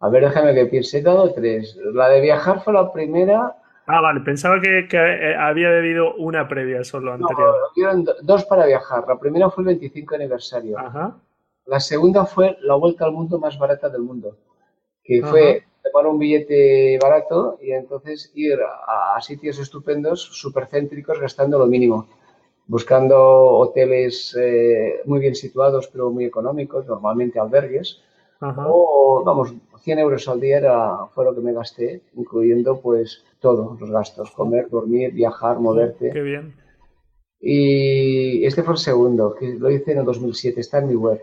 A 0.00 0.08
ver, 0.08 0.24
déjame 0.24 0.54
que 0.54 0.66
piense. 0.66 0.98
He 0.98 1.02
dado 1.02 1.32
tres. 1.32 1.78
La 1.94 2.08
de 2.08 2.20
viajar 2.20 2.62
fue 2.62 2.72
la 2.72 2.92
primera. 2.92 3.54
Ah, 3.86 4.00
vale. 4.00 4.20
Pensaba 4.20 4.60
que, 4.60 4.88
eh, 4.90 5.36
había 5.36 5.70
debido 5.70 6.14
una 6.16 6.48
previa 6.48 6.82
solo 6.84 7.12
anterior. 7.12 7.54
No, 7.76 8.04
dos 8.22 8.44
para 8.44 8.66
viajar. 8.66 9.04
La 9.06 9.18
primera 9.18 9.48
fue 9.48 9.62
el 9.62 9.66
25 9.68 10.14
aniversario. 10.16 10.78
Ajá. 10.78 11.16
La 11.66 11.80
segunda 11.80 12.26
fue 12.26 12.58
la 12.60 12.74
vuelta 12.74 13.06
al 13.06 13.12
mundo 13.12 13.38
más 13.38 13.58
barata 13.58 13.88
del 13.88 14.02
mundo, 14.02 14.36
que 15.02 15.22
fue 15.22 15.64
tomar 15.94 16.10
un 16.10 16.18
billete 16.18 16.98
barato 17.00 17.56
y 17.62 17.70
entonces 17.70 18.32
ir 18.34 18.58
a, 18.60 19.20
sitios 19.20 19.60
estupendos, 19.60 20.20
supercéntricos, 20.22 21.20
gastando 21.20 21.56
lo 21.56 21.66
mínimo, 21.66 22.08
buscando 22.66 23.16
hoteles 23.62 24.36
eh, 24.40 25.02
muy 25.04 25.20
bien 25.20 25.36
situados 25.36 25.86
pero 25.86 26.10
muy 26.10 26.24
económicos, 26.24 26.84
normalmente 26.86 27.38
albergues, 27.38 28.02
o 28.40 29.22
vamos, 29.24 29.54
100 29.82 29.98
euros 30.00 30.28
al 30.28 30.40
día 30.40 30.58
era, 30.58 31.06
fue 31.14 31.24
lo 31.24 31.34
que 31.34 31.40
me 31.40 31.52
gasté, 31.52 32.02
incluyendo 32.16 32.80
pues 32.80 33.22
todos 33.38 33.80
los 33.80 33.90
gastos, 33.90 34.32
comer, 34.32 34.68
dormir, 34.68 35.12
viajar, 35.12 35.60
moverte. 35.60 36.10
Qué 36.10 36.22
bien. 36.22 36.54
Y 37.40 38.44
este 38.44 38.64
fue 38.64 38.74
el 38.74 38.78
segundo, 38.78 39.34
que 39.34 39.54
lo 39.54 39.70
hice 39.70 39.92
en 39.92 39.98
el 39.98 40.04
2007, 40.04 40.60
está 40.60 40.78
en 40.78 40.88
mi 40.88 40.96
web. 40.96 41.22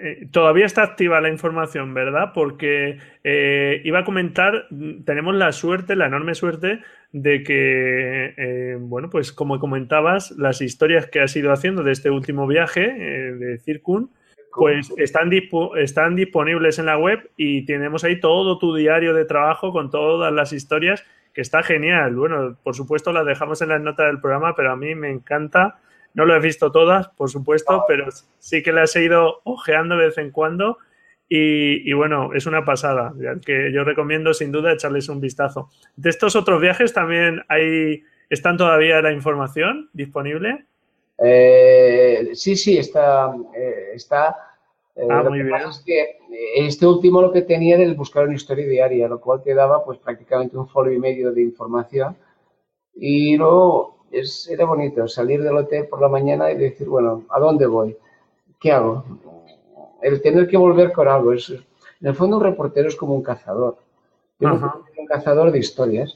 Eh, 0.00 0.26
todavía 0.32 0.64
está 0.64 0.82
activa 0.82 1.20
la 1.20 1.28
información, 1.28 1.92
¿verdad? 1.92 2.32
Porque 2.34 2.98
eh, 3.24 3.82
iba 3.84 4.00
a 4.00 4.04
comentar, 4.04 4.66
tenemos 5.04 5.34
la 5.34 5.52
suerte, 5.52 5.96
la 5.96 6.06
enorme 6.06 6.34
suerte 6.34 6.80
de 7.12 7.42
que, 7.42 8.34
eh, 8.36 8.76
bueno, 8.80 9.10
pues 9.10 9.32
como 9.32 9.58
comentabas, 9.58 10.30
las 10.32 10.62
historias 10.62 11.06
que 11.08 11.20
has 11.20 11.36
ido 11.36 11.52
haciendo 11.52 11.82
de 11.82 11.92
este 11.92 12.10
último 12.10 12.46
viaje 12.46 12.80
de 12.80 13.58
Circun, 13.58 14.10
pues 14.52 14.92
están, 14.96 15.30
están 15.76 16.16
disponibles 16.16 16.78
en 16.78 16.86
la 16.86 16.96
web 16.96 17.30
y 17.36 17.64
tenemos 17.66 18.02
ahí 18.02 18.18
todo 18.18 18.58
tu 18.58 18.74
diario 18.74 19.14
de 19.14 19.24
trabajo 19.24 19.72
con 19.72 19.90
todas 19.90 20.32
las 20.32 20.52
historias, 20.52 21.04
que 21.34 21.42
está 21.42 21.62
genial. 21.62 22.16
Bueno, 22.16 22.56
por 22.62 22.74
supuesto 22.74 23.12
las 23.12 23.26
dejamos 23.26 23.62
en 23.62 23.68
las 23.68 23.80
notas 23.80 24.06
del 24.06 24.20
programa, 24.20 24.54
pero 24.56 24.72
a 24.72 24.76
mí 24.76 24.94
me 24.94 25.10
encanta 25.10 25.78
no 26.14 26.24
lo 26.24 26.34
he 26.34 26.40
visto 26.40 26.72
todas, 26.72 27.08
por 27.08 27.30
supuesto, 27.30 27.84
pero 27.86 28.06
sí 28.38 28.62
que 28.62 28.72
las 28.72 28.94
he 28.96 29.04
ido 29.04 29.40
ojeando 29.44 29.96
de 29.96 30.06
vez 30.06 30.18
en 30.18 30.30
cuando. 30.30 30.78
Y, 31.32 31.92
bueno, 31.92 32.34
es 32.34 32.46
una 32.46 32.64
pasada, 32.64 33.12
que 33.46 33.72
yo 33.72 33.84
recomiendo 33.84 34.34
sin 34.34 34.50
duda 34.50 34.72
echarles 34.72 35.08
un 35.08 35.20
vistazo. 35.20 35.70
De 35.94 36.10
estos 36.10 36.34
otros 36.34 36.60
viajes 36.60 36.92
también 36.92 37.42
hay, 37.48 38.02
¿están 38.28 38.56
todavía 38.56 39.00
la 39.00 39.12
información 39.12 39.88
disponible? 39.92 40.66
Eh, 41.22 42.30
sí, 42.32 42.56
sí, 42.56 42.78
está. 42.78 43.32
Eh, 43.54 43.90
está 43.94 44.36
eh, 44.96 45.06
ah, 45.08 45.22
muy 45.22 45.44
bien. 45.44 45.56
que 45.86 46.18
este 46.56 46.84
último 46.84 47.22
lo 47.22 47.30
que 47.30 47.42
tenía 47.42 47.76
era 47.76 47.84
el 47.84 47.94
buscar 47.94 48.24
una 48.24 48.34
historia 48.34 48.66
diaria, 48.66 49.06
lo 49.06 49.20
cual 49.20 49.40
te 49.40 49.54
daba 49.54 49.84
pues 49.84 49.98
prácticamente 49.98 50.58
un 50.58 50.66
folio 50.66 50.94
y 50.94 50.98
medio 50.98 51.30
de 51.32 51.42
información. 51.42 52.16
Y 52.96 53.36
luego 53.36 53.99
es, 54.10 54.48
era 54.48 54.64
bonito 54.64 55.06
salir 55.08 55.42
del 55.42 55.56
hotel 55.56 55.86
por 55.86 56.00
la 56.00 56.08
mañana 56.08 56.50
y 56.50 56.56
decir, 56.56 56.88
bueno, 56.88 57.24
¿a 57.30 57.38
dónde 57.40 57.66
voy? 57.66 57.96
¿Qué 58.60 58.72
hago? 58.72 59.04
El 60.02 60.20
tener 60.22 60.48
que 60.48 60.56
volver 60.56 60.92
con 60.92 61.08
algo. 61.08 61.32
Es, 61.32 61.50
en 61.50 62.06
el 62.06 62.14
fondo 62.14 62.36
un 62.36 62.42
reportero 62.42 62.88
es 62.88 62.96
como 62.96 63.14
un 63.14 63.22
cazador. 63.22 63.78
un 64.40 65.06
cazador 65.06 65.50
de 65.50 65.58
historias. 65.58 66.14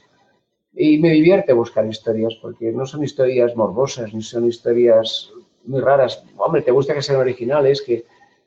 Y 0.73 0.99
me 0.99 1.11
divierte 1.11 1.53
buscar 1.53 1.85
historias 1.85 2.35
porque 2.41 2.71
no 2.71 2.85
son 2.85 3.03
historias 3.03 3.55
morbosas 3.55 4.13
ni 4.13 4.21
son 4.21 4.45
historias 4.45 5.31
muy 5.63 5.79
raras. 5.79 6.23
Hombre, 6.37 6.61
te 6.61 6.71
gusta 6.71 6.93
que 6.93 7.01
sean 7.01 7.19
originales, 7.19 7.81
que, 7.81 8.05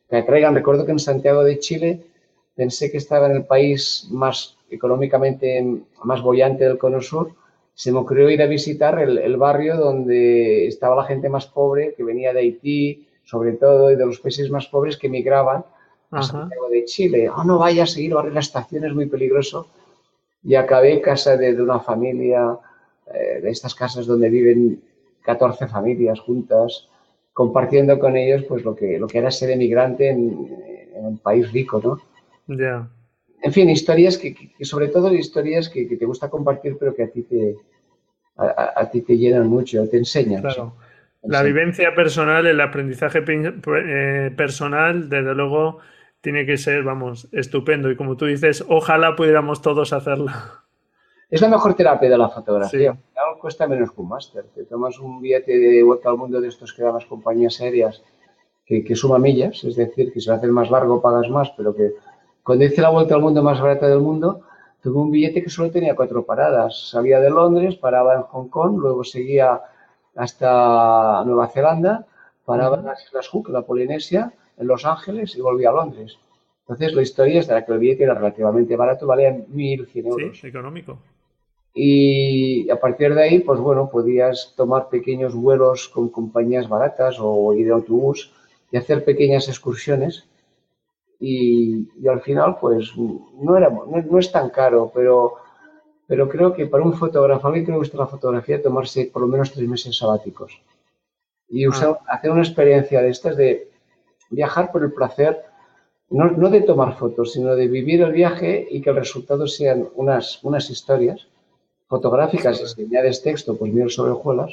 que 0.09 0.17
atraigan. 0.17 0.55
Recuerdo 0.55 0.85
que 0.85 0.93
en 0.93 0.99
Santiago 0.99 1.43
de 1.43 1.59
Chile 1.59 2.05
pensé 2.55 2.91
que 2.91 2.99
estaba 2.99 3.27
en 3.27 3.37
el 3.37 3.47
país 3.47 4.09
más 4.11 4.59
económicamente 4.71 5.65
más 6.05 6.21
bollante 6.23 6.65
del 6.65 6.77
Cono 6.77 7.01
Sur, 7.01 7.33
se 7.79 7.93
me 7.93 8.01
ocurrió 8.01 8.29
ir 8.29 8.43
a 8.43 8.47
visitar 8.47 8.99
el, 8.99 9.37
barrio 9.37 9.76
donde 9.76 10.66
estaba 10.66 10.97
la 10.97 11.05
gente 11.05 11.29
más 11.29 11.47
pobre, 11.47 11.95
que 11.97 12.03
venía 12.03 12.33
de 12.33 12.41
Haití, 12.41 13.07
sobre 13.22 13.53
todo, 13.53 13.93
y 13.93 13.95
de 13.95 14.05
los 14.05 14.18
países 14.18 14.51
más 14.51 14.66
pobres 14.66 14.97
que 14.97 15.09
migraban 15.09 15.64
a 16.11 16.22
Santiago 16.24 16.68
de 16.70 16.85
Chile. 16.87 17.31
Oh, 17.31 17.45
no 17.45 17.57
vaya 17.57 17.85
a 17.85 17.87
seguir, 17.87 18.14
barrio 18.14 18.33
la 18.33 18.41
estación 18.41 18.85
es 18.85 18.93
muy 18.93 19.07
peligroso. 19.07 19.68
Y 20.43 20.57
acabé 20.57 20.95
en 20.95 21.01
casa 21.03 21.37
de, 21.37 21.55
una 21.62 21.79
familia, 21.79 22.59
eh, 23.14 23.43
de 23.43 23.51
estas 23.51 23.76
casas 23.76 24.07
donde 24.07 24.29
viven 24.29 24.83
14 25.22 25.68
familias 25.68 26.18
juntas, 26.18 26.89
compartiendo 27.33 27.97
con 28.01 28.16
ellos 28.16 28.43
pues 28.49 28.64
lo 28.64 28.74
que, 28.74 28.99
lo 28.99 29.07
que 29.07 29.18
era 29.18 29.31
ser 29.31 29.51
emigrante 29.51 30.09
en, 30.09 30.89
en 30.97 31.07
un 31.07 31.18
país 31.18 31.53
rico, 31.53 31.81
¿no? 31.85 32.01
Ya. 32.57 32.89
En 33.43 33.53
fin, 33.53 33.70
historias 33.70 34.18
que, 34.18 34.34
sobre 34.62 34.89
todo 34.89 35.12
historias 35.14 35.68
que, 35.68 35.84
te 35.84 36.05
gusta 36.05 36.28
compartir, 36.28 36.76
pero 36.78 36.95
que 36.95 37.05
a 37.05 37.09
ti 37.09 37.22
te, 37.22 37.57
a, 38.36 38.89
ti 38.91 39.03
te 39.03 39.16
llenan 39.16 39.49
mucho, 39.49 39.89
te 39.89 39.99
enseñan. 39.99 40.43
Claro. 40.43 40.74
La 41.22 41.43
vivencia 41.43 41.95
personal, 41.95 42.47
el 42.47 42.61
aprendizaje 42.61 43.22
eh, 43.26 44.30
personal, 44.36 45.09
desde 45.09 45.34
luego, 45.34 45.78
tiene 46.20 46.47
que 46.47 46.57
ser, 46.57 46.82
vamos, 46.82 47.28
estupendo. 47.32 47.91
Y 47.91 47.97
como 47.97 48.16
tú 48.16 48.26
dices, 48.26 48.64
ojalá 48.68 49.14
pudiéramos 49.16 49.62
todos 49.62 49.93
hacerlo. 49.93 50.30
Es 51.30 51.41
la 51.43 51.49
mejor 51.49 51.74
terapia 51.74 52.09
de 52.09 52.18
la 52.18 52.28
fotografía. 52.28 52.93
Sí. 52.93 53.20
cuesta 53.41 53.66
menos 53.68 53.93
que 53.93 54.01
un 54.01 54.09
máster. 54.09 54.45
Te 54.55 54.64
tomas 54.64 54.99
un 54.99 55.20
billete 55.20 55.59
de 55.59 55.82
vuelta 55.82 56.09
al 56.09 56.16
mundo 56.16 56.41
de 56.41 56.49
estos 56.49 56.72
que 56.72 56.82
dan 56.82 56.95
las 56.95 57.05
compañías 57.05 57.61
aéreas 57.61 58.03
que, 58.64 58.82
que 58.82 58.97
suma 58.97 59.18
millas, 59.18 59.62
es 59.64 59.76
decir, 59.76 60.12
que 60.12 60.20
si 60.20 60.28
lo 60.28 60.34
haces 60.34 60.51
más 60.51 60.70
largo 60.70 61.03
pagas 61.03 61.28
más, 61.28 61.51
pero 61.57 61.74
que 61.74 61.93
cuando 62.49 62.65
hice 62.65 62.81
la 62.81 62.89
vuelta 62.89 63.15
al 63.15 63.21
mundo 63.21 63.43
más 63.43 63.61
barata 63.61 63.87
del 63.87 64.01
mundo, 64.01 64.41
tuve 64.83 64.99
un 64.99 65.11
billete 65.11 65.43
que 65.43 65.51
solo 65.51 65.71
tenía 65.71 65.95
cuatro 65.95 66.25
paradas. 66.25 66.89
Salía 66.89 67.21
de 67.21 67.29
Londres, 67.29 67.77
paraba 67.77 68.15
en 68.15 68.23
Hong 68.23 68.49
Kong, 68.49 68.79
luego 68.79 69.05
seguía 69.05 69.61
hasta 70.17 71.23
Nueva 71.27 71.49
Zelanda, 71.49 72.07
paraba 72.47 72.79
en 72.79 72.87
las 72.87 73.05
Islas 73.05 73.29
Cook, 73.29 73.51
la 73.51 73.61
Polinesia, 73.61 74.33
en 74.57 74.67
Los 74.67 74.87
Ángeles 74.87 75.37
y 75.37 75.43
volvía 75.43 75.69
a 75.69 75.75
Londres. 75.75 76.17
Entonces, 76.61 76.95
la 76.95 77.03
historia 77.03 77.41
es 77.41 77.49
de 77.49 77.65
que 77.67 77.71
el 77.71 77.79
billete 77.81 78.05
era 78.05 78.15
relativamente 78.15 78.77
barato, 78.77 79.07
valía 79.07 79.31
1.100 79.31 80.07
euros. 80.07 80.41
Sí, 80.41 80.47
económico. 80.47 80.97
Y 81.75 82.71
a 82.71 82.81
partir 82.81 83.15
de 83.15 83.25
ahí, 83.25 83.41
pues 83.41 83.61
bueno, 83.61 83.91
podías 83.91 84.55
tomar 84.57 84.89
pequeños 84.89 85.35
vuelos 85.35 85.91
con 85.91 86.09
compañías 86.09 86.67
baratas 86.67 87.19
o 87.21 87.53
ir 87.53 87.67
de 87.67 87.73
autobús 87.75 88.33
y 88.73 88.79
hacer 88.79 89.05
pequeñas 89.05 89.49
excursiones 89.49 90.25
y, 91.21 91.89
al 92.09 92.21
final 92.21 92.59
pues 92.61 92.93
no, 92.97 93.57
era, 93.57 93.71
no, 93.71 94.19
es 94.19 94.31
tan 94.31 94.51
caro, 94.51 94.91
pero, 94.95 95.35
pero 96.07 96.29
creo 96.29 96.53
que 96.53 96.66
para 96.66 96.85
un 96.85 96.95
fotógrafo, 96.95 97.47
a 97.47 97.51
alguien 97.51 97.66
que 97.66 97.73
le 97.73 97.79
gusta 97.79 97.99
la 97.99 98.07
fotografía, 98.07 98.62
tomarse 98.62 99.11
por 99.12 99.23
lo 99.23 99.29
menos 99.29 99.53
tres 99.53 99.69
meses 99.69 99.97
sabáticos 99.97 100.61
y 101.49 101.64
ah. 101.64 101.71
usar, 101.71 101.99
hacer 102.07 102.31
una 102.31 102.43
experiencia 102.43 103.03
de 103.03 103.09
estas 103.09 103.37
de 103.37 103.71
viajar 104.31 104.71
por 104.71 104.85
el 104.85 104.93
placer, 104.93 105.43
no, 106.11 106.31
no, 106.31 106.51
de 106.51 106.62
tomar 106.62 106.97
fotos, 106.97 107.33
sino 107.33 107.55
de 107.55 107.69
vivir 107.69 108.03
el 108.03 108.12
viaje 108.12 108.66
y 108.71 108.81
que 108.81 108.91
el 108.91 108.97
resultado 108.97 109.47
sean 109.47 109.89
unas, 109.95 110.43
unas 110.45 110.71
historias 110.71 111.29
fotográficas 111.87 112.61
y 112.61 112.66
si 112.66 112.83
añades 112.83 113.23
texto, 113.23 113.57
pues 113.57 113.73
miel 113.73 113.91
sobre 113.91 114.12
hojuelas, 114.12 114.53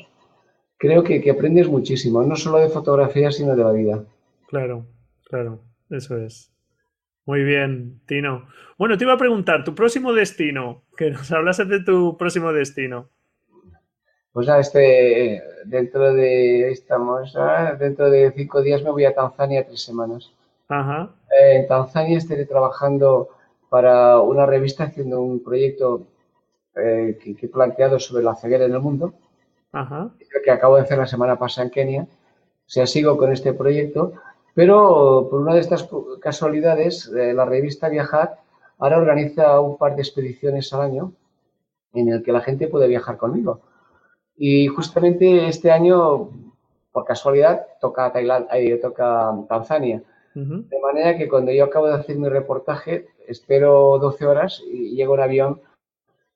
creo 0.77 1.03
que, 1.03 1.21
que 1.21 1.31
aprendes 1.31 1.67
muchísimo, 1.67 2.23
no 2.23 2.35
solo 2.35 2.59
de 2.59 2.69
fotografía, 2.69 3.31
sino 3.31 3.55
de 3.55 3.63
la 3.63 3.71
vida. 3.71 4.03
Claro, 4.47 4.85
claro, 5.25 5.59
eso 5.89 6.17
es. 6.17 6.54
Muy 7.25 7.43
bien, 7.43 8.01
Tino. 8.05 8.47
Bueno, 8.77 8.97
te 8.97 9.03
iba 9.03 9.13
a 9.13 9.17
preguntar, 9.17 9.63
tu 9.63 9.73
próximo 9.73 10.13
destino, 10.13 10.83
que 10.95 11.09
nos 11.09 11.31
hablases 11.31 11.67
de 11.67 11.79
tu 11.83 12.17
próximo 12.17 12.53
destino. 12.53 13.09
Pues 14.31 14.47
nada, 14.47 14.59
este, 14.59 15.41
dentro 15.65 16.13
de, 16.13 16.69
estamos, 16.71 17.35
ah, 17.37 17.75
dentro 17.79 18.09
de 18.09 18.31
cinco 18.35 18.61
días 18.61 18.83
me 18.83 18.91
voy 18.91 19.05
a 19.05 19.15
Tanzania 19.15 19.65
tres 19.65 19.81
semanas. 19.81 20.31
Ajá. 20.67 21.09
Eh, 21.31 21.57
en 21.57 21.67
Tanzania 21.67 22.17
estaré 22.17 22.45
trabajando 22.45 23.29
para 23.69 24.19
una 24.19 24.45
revista 24.45 24.83
haciendo 24.83 25.21
un 25.21 25.41
proyecto 25.43 26.05
eh, 26.75 27.17
que, 27.23 27.45
he 27.45 27.49
planteado 27.49 27.99
sobre 27.99 28.23
la 28.23 28.35
ceguera 28.35 28.65
en 28.65 28.73
el 28.73 28.81
mundo, 28.81 29.13
Ajá. 29.71 30.09
que 30.43 30.51
acabo 30.51 30.75
de 30.75 30.81
hacer 30.83 30.97
la 30.97 31.07
semana 31.07 31.39
pasada 31.39 31.65
en 31.65 31.71
Kenia. 31.71 32.01
O 32.03 32.69
sea, 32.69 32.85
sigo 32.85 33.17
con 33.17 33.31
este 33.31 33.53
proyecto 33.53 34.13
pero 34.55 35.27
por 35.29 35.41
una 35.41 35.53
de 35.53 35.59
estas 35.59 35.87
casualidades, 36.21 37.11
eh, 37.13 37.33
la 37.33 37.43
revista 37.43 37.89
Viajar 37.89 38.39
ahora 38.79 38.97
organiza 38.97 39.59
un 39.59 39.77
par 39.77 39.95
de 39.95 40.01
expediciones 40.01 40.71
al 40.73 40.81
año 40.81 41.13
en 41.93 42.07
el 42.07 42.23
que 42.23 42.31
la 42.31 42.39
gente 42.39 42.67
puede 42.67 42.87
viajar 42.87 43.17
conmigo. 43.17 43.59
Y 44.37 44.67
justamente 44.67 45.47
este 45.47 45.71
año, 45.71 46.29
por 46.93 47.03
casualidad, 47.05 47.67
toca, 47.81 48.11
Tailandia, 48.11 48.81
toca 48.81 49.33
Tanzania. 49.47 50.01
De 50.33 50.79
manera 50.81 51.17
que 51.17 51.29
cuando 51.29 51.53
yo 51.53 51.63
acabo 51.63 51.87
de 51.87 51.93
hacer 51.93 52.17
mi 52.17 52.27
reportaje, 52.27 53.07
espero 53.25 53.97
12 53.99 54.25
horas 54.25 54.61
y 54.69 54.93
llego 54.93 55.15
en 55.15 55.21
avión 55.21 55.61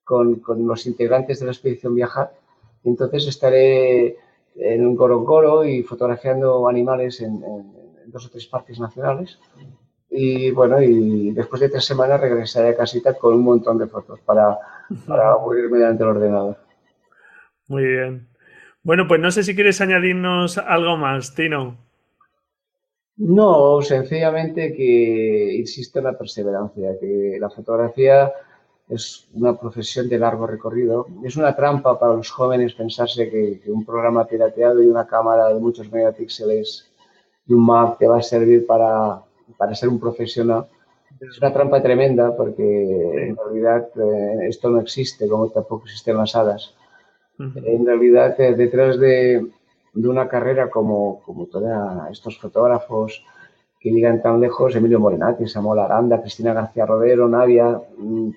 con, 0.06 0.42
los 0.66 0.86
integrantes 0.86 1.40
de 1.40 1.48
la 1.48 1.52
expedición 1.52 1.96
Viajar. 1.96 2.34
Y 2.84 2.90
entonces 2.90 3.28
estaré 3.28 4.18
en 4.56 4.88
un 4.88 4.96
gorongoro 4.96 5.66
y 5.66 5.84
fotografiando 5.84 6.68
animales 6.70 7.20
en 7.20 7.44
dos 8.12 8.26
o 8.26 8.30
tres 8.30 8.48
parques 8.48 8.80
nacionales. 8.80 9.40
Y 10.10 10.52
bueno, 10.52 10.82
y 10.82 11.32
después 11.32 11.62
de 11.62 11.70
tres 11.70 11.86
semanas 11.86 12.20
regresaré 12.20 12.70
a 12.70 12.78
casita 12.78 13.14
con 13.14 13.36
un 13.36 13.44
montón 13.44 13.78
de 13.78 13.88
fotos 13.88 14.20
para, 14.22 14.58
para 15.08 15.32
aburrirme 15.34 15.78
delante 15.78 16.04
del 16.04 16.16
ordenador. 16.16 16.58
Muy 17.68 17.86
bien. 17.86 18.28
Bueno, 18.82 19.08
pues 19.08 19.22
no 19.22 19.30
sé 19.30 19.44
si 19.44 19.54
quieres 19.54 19.82
añadirnos 19.82 20.58
algo 20.58 20.98
más, 20.98 21.36
Tino. 21.36 21.78
No, 23.18 23.82
sencillamente 23.82 24.74
que 24.74 25.56
insisto 25.56 26.00
en 26.00 26.06
la 26.06 26.18
perseverancia, 26.18 26.98
que 27.00 27.38
la 27.40 27.50
fotografía 27.50 28.32
es 28.88 29.28
una 29.34 29.60
profesión 29.60 30.10
de 30.10 30.18
largo 30.18 30.48
recorrido. 30.48 31.06
Es 31.24 31.36
una 31.36 31.56
trampa 31.56 32.00
para 32.00 32.16
los 32.16 32.32
jóvenes 32.32 32.74
pensarse 32.74 33.30
que, 33.30 33.60
que 33.64 33.72
un 33.72 33.86
programa 33.86 34.26
pirateado 34.26 34.82
y 34.82 34.88
una 34.88 35.06
cámara 35.06 35.50
de 35.50 35.60
muchos 35.60 35.92
megapíxeles 35.92 36.89
y 37.50 37.54
un 37.54 37.66
Mac 37.66 37.98
te 37.98 38.08
va 38.08 38.20
a 38.20 38.22
servir 38.22 38.66
para, 38.66 39.22
para 39.58 39.74
ser 39.74 39.90
un 39.90 40.00
profesional. 40.00 40.68
Es 41.20 41.40
una 41.40 41.52
trampa 41.52 41.82
tremenda 41.82 42.36
porque 42.38 43.28
en 43.28 43.36
realidad 43.36 43.90
eh, 43.96 44.48
esto 44.48 44.70
no 44.70 44.80
existe, 44.80 45.28
como 45.28 45.50
tampoco 45.50 45.84
existen 45.86 46.16
las 46.16 46.36
hadas. 46.36 46.76
En 47.40 47.86
realidad, 47.86 48.40
eh, 48.40 48.54
detrás 48.54 49.00
de, 49.00 49.48
de, 49.94 50.08
una 50.08 50.28
carrera 50.28 50.70
como, 50.70 51.22
como 51.26 51.48
todos 51.48 51.72
estos 52.12 52.38
fotógrafos 52.38 53.26
que 53.80 53.92
llegan 53.92 54.22
tan 54.22 54.40
lejos, 54.40 54.76
Emilio 54.76 55.00
Morenati, 55.00 55.48
Samuel 55.48 55.80
Aranda, 55.80 56.22
Cristina 56.22 56.54
García 56.54 56.86
Rodero, 56.86 57.28
Navia, 57.28 57.82
mm, 57.98 58.30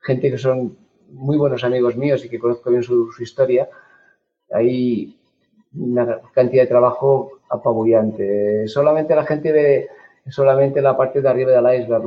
gente 0.00 0.30
que 0.30 0.38
son 0.38 0.76
muy 1.12 1.36
buenos 1.36 1.62
amigos 1.62 1.96
míos 1.96 2.24
y 2.24 2.28
que 2.28 2.38
conozco 2.38 2.70
bien 2.70 2.82
su, 2.82 3.12
su 3.12 3.22
historia, 3.22 3.68
hay 4.50 5.16
una 5.74 6.20
cantidad 6.32 6.62
de 6.62 6.68
trabajo 6.68 7.35
apabullante. 7.48 8.66
Solamente 8.68 9.14
la 9.14 9.24
gente 9.24 9.52
ve 9.52 9.88
solamente 10.28 10.82
la 10.82 10.96
parte 10.96 11.20
de 11.20 11.28
arriba 11.28 11.52
del 11.52 11.80
iceberg, 11.80 12.04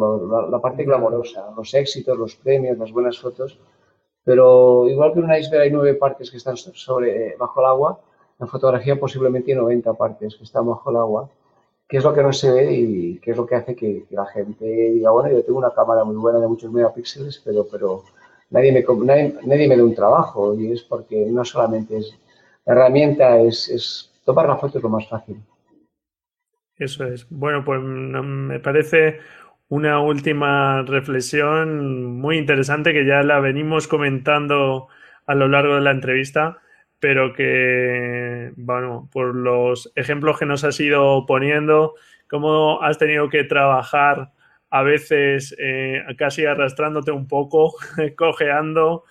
la, 0.50 0.60
parte 0.60 0.84
glamorosa, 0.84 1.52
los 1.56 1.74
éxitos, 1.74 2.18
los 2.18 2.36
premios, 2.36 2.78
las 2.78 2.92
buenas 2.92 3.20
fotos. 3.20 3.60
Pero 4.24 4.88
igual 4.90 5.14
que 5.14 5.20
en 5.20 5.26
un 5.26 5.36
iceberg 5.36 5.64
hay 5.64 5.72
nueve 5.72 5.94
partes 5.96 6.30
que 6.30 6.38
están 6.38 6.58
sobre, 6.58 7.36
bajo 7.38 7.60
el 7.62 7.66
agua, 7.66 8.00
en 8.40 8.48
fotografía 8.48 9.00
posiblemente 9.00 9.52
hay 9.52 9.58
90 9.58 9.94
partes 9.94 10.36
que 10.36 10.44
están 10.44 10.68
bajo 10.68 10.90
el 10.90 10.98
agua, 10.98 11.30
que 11.88 11.98
es 11.98 12.04
lo 12.04 12.14
que 12.14 12.24
no 12.24 12.32
se 12.32 12.52
ve 12.52 12.74
y 12.74 13.20
que 13.20 13.32
es 13.32 13.38
lo 13.38 13.46
que 13.46 13.56
hace 13.56 13.76
que, 13.76 14.06
la 14.12 14.26
gente 14.28 14.66
diga, 14.66 15.12
bueno, 15.12 15.30
yo 15.30 15.44
tengo 15.44 15.58
una 15.58 15.74
cámara 15.74 16.04
muy 16.04 16.16
buena 16.16 16.40
de 16.40 16.48
muchos 16.48 16.72
megapíxeles, 16.72 17.42
pero, 17.44 17.66
pero 17.70 18.04
nadie, 18.50 18.72
me, 18.72 18.86
nadie, 19.06 19.36
nadie 19.44 19.68
me 19.68 19.78
da 19.78 19.84
un 19.84 19.96
trabajo 19.96 20.54
y 20.56 20.72
es 20.72 20.84
porque 20.84 21.26
no 21.26 21.44
solamente 21.44 21.98
es 21.98 22.14
la 22.66 22.74
herramienta, 22.74 23.40
es, 23.40 23.68
es 23.70 24.12
tomar 24.30 24.48
la 24.48 24.58
foto 24.58 24.78
es 24.78 24.84
lo 24.84 24.90
más 24.90 25.08
fácil. 25.08 25.42
Eso 26.78 27.04
es. 27.06 27.28
Bueno, 27.32 27.64
pues 27.66 27.82
mm, 27.82 28.48
me 28.48 28.60
parece 28.60 29.20
una 29.70 30.00
última 30.02 30.84
reflexión 30.84 32.20
muy 32.20 32.38
interesante 32.38 32.94
que 32.94 33.06
ya 33.08 33.24
la 33.24 33.40
venimos 33.40 33.88
comentando 33.88 34.88
a 35.26 35.34
lo 35.34 35.48
largo 35.48 35.76
de 35.76 35.82
la 35.82 35.92
entrevista, 35.92 36.60
pero 37.00 37.34
que, 37.34 38.52
bueno, 38.56 39.10
por 39.12 39.34
los 39.34 39.92
ejemplos 39.96 40.38
que 40.38 40.46
nos 40.46 40.64
has 40.64 40.80
ido 40.80 41.26
poniendo, 41.26 41.96
cómo 42.30 42.84
has 42.84 43.00
tenido 43.00 43.30
que 43.30 43.44
trabajar 43.46 44.32
a 44.70 44.84
veces 44.84 45.56
eh, 45.58 46.04
casi 46.20 46.46
arrastrándote 46.46 47.12
un 47.12 47.28
poco, 47.28 47.74
cojeando, 48.16 49.06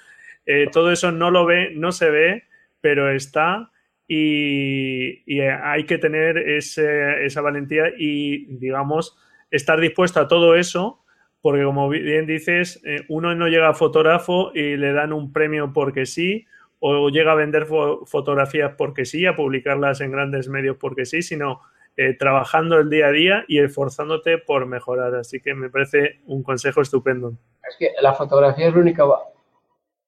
eh, 0.46 0.68
todo 0.72 0.92
eso 0.92 1.10
no 1.10 1.32
lo 1.32 1.44
ve, 1.44 1.72
no 1.74 1.90
se 1.90 2.08
ve, 2.08 2.44
pero 2.80 3.10
está 3.10 3.72
y, 4.08 5.40
hay 5.40 5.84
que 5.84 5.98
tener 5.98 6.38
esa 6.38 7.40
valentía 7.40 7.84
y, 7.96 8.46
digamos, 8.56 9.16
estar 9.50 9.78
dispuesto 9.78 10.20
a 10.20 10.28
todo 10.28 10.56
eso 10.56 11.04
porque 11.40 11.64
como 11.64 11.88
bien 11.88 12.26
dices, 12.26 12.80
eh, 12.84 13.04
uno 13.08 13.34
no 13.34 13.48
llega 13.48 13.68
a 13.68 13.74
fotógrafo 13.74 14.50
y 14.54 14.76
le 14.76 14.92
dan 14.92 15.12
un 15.12 15.32
premio 15.32 15.72
porque 15.72 16.04
sí, 16.04 16.46
o 16.80 17.08
llega 17.10 17.32
a 17.32 17.36
vender 17.36 17.66
fotografías 18.06 18.74
porque 18.76 19.04
sí, 19.04 19.26
a 19.26 19.36
publicarlas 19.36 20.00
en 20.00 20.10
grandes 20.10 20.48
medios 20.48 20.76
porque 20.78 21.06
sí, 21.06 21.22
sino 21.22 21.60
eh, 21.96 22.14
trabajando 22.14 22.78
el 22.78 22.90
día 22.90 23.06
a 23.06 23.12
día 23.12 23.44
y 23.48 23.58
esforzándote 23.60 24.38
por 24.38 24.66
mejorar. 24.66 25.14
Así 25.14 25.40
que 25.40 25.54
me 25.54 25.70
parece 25.70 26.20
un 26.26 26.42
consejo 26.42 26.80
estupendo. 26.80 27.34
Es 27.68 27.76
que 27.78 27.92
la 28.00 28.14
fotografía 28.14 28.68
es 28.68 28.74
la 28.74 28.80
única 28.80 29.04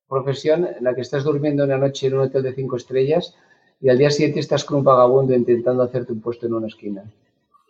profesión 0.09 0.67
en 0.67 0.85
la 0.85 0.95
que 0.95 1.01
estás 1.01 1.25
durmiendo 1.25 1.65
una 1.65 1.79
noche 1.79 2.09
en 2.09 2.15
un 2.15 2.21
hotel 2.21 2.43
de 2.43 2.55
cinco 2.55 2.77
estrellas 2.77 3.37
y 3.81 3.89
al 3.89 3.99
día 3.99 4.11
siguiente 4.11 4.41
estás 4.41 4.65
con 4.65 4.79
un 4.79 4.85
vagabundo 4.85 5.35
intentando 5.35 5.83
hacerte 5.83 6.13
un 6.13 6.21
puesto 6.21 6.47
en 6.47 6.55
una 6.55 6.67
esquina. 6.67 7.03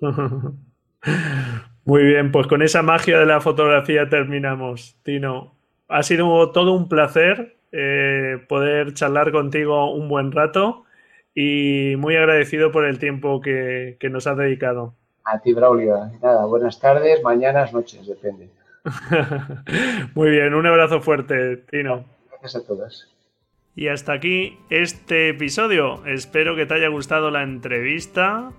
Muy 1.85 2.03
bien, 2.03 2.31
pues 2.33 2.47
con 2.47 2.63
esa 2.63 2.83
magia 2.83 3.19
de 3.19 3.27
la 3.27 3.41
fotografía 3.41 4.09
terminamos. 4.09 4.97
Tino, 5.03 5.55
ha 5.89 6.03
sido 6.03 6.51
todo 6.51 6.73
un 6.73 6.89
placer 6.89 7.57
eh, 7.73 8.45
poder 8.49 8.95
charlar 8.95 9.33
contigo 9.33 9.93
un 9.93 10.09
buen 10.09 10.33
rato 10.33 10.85
y 11.35 11.95
muy 11.99 12.17
agradecido 12.17 12.73
por 12.73 12.85
el 12.85 12.99
tiempo 12.99 13.41
que, 13.41 13.97
que 14.01 14.11
nos 14.11 14.27
has 14.27 14.37
dedicado. 14.37 14.95
A 15.25 15.39
ti, 15.39 15.53
Braulio. 15.53 16.11
Nada, 16.21 16.45
buenas 16.47 16.81
tardes, 16.81 17.23
mañanas, 17.23 17.73
noches, 17.73 18.07
depende. 18.07 18.51
muy 20.15 20.31
bien, 20.31 20.55
un 20.55 20.67
abrazo 20.67 21.01
fuerte, 21.01 21.59
Tino. 21.71 22.05
Gracias 22.31 22.57
a 22.57 22.67
todas. 22.67 23.09
Y 23.81 23.89
hasta 23.89 24.13
aquí 24.13 24.59
este 24.69 25.31
episodio. 25.31 26.05
Espero 26.05 26.55
que 26.55 26.67
te 26.67 26.75
haya 26.75 26.89
gustado 26.89 27.31
la 27.31 27.43
entrevista. 27.43 28.53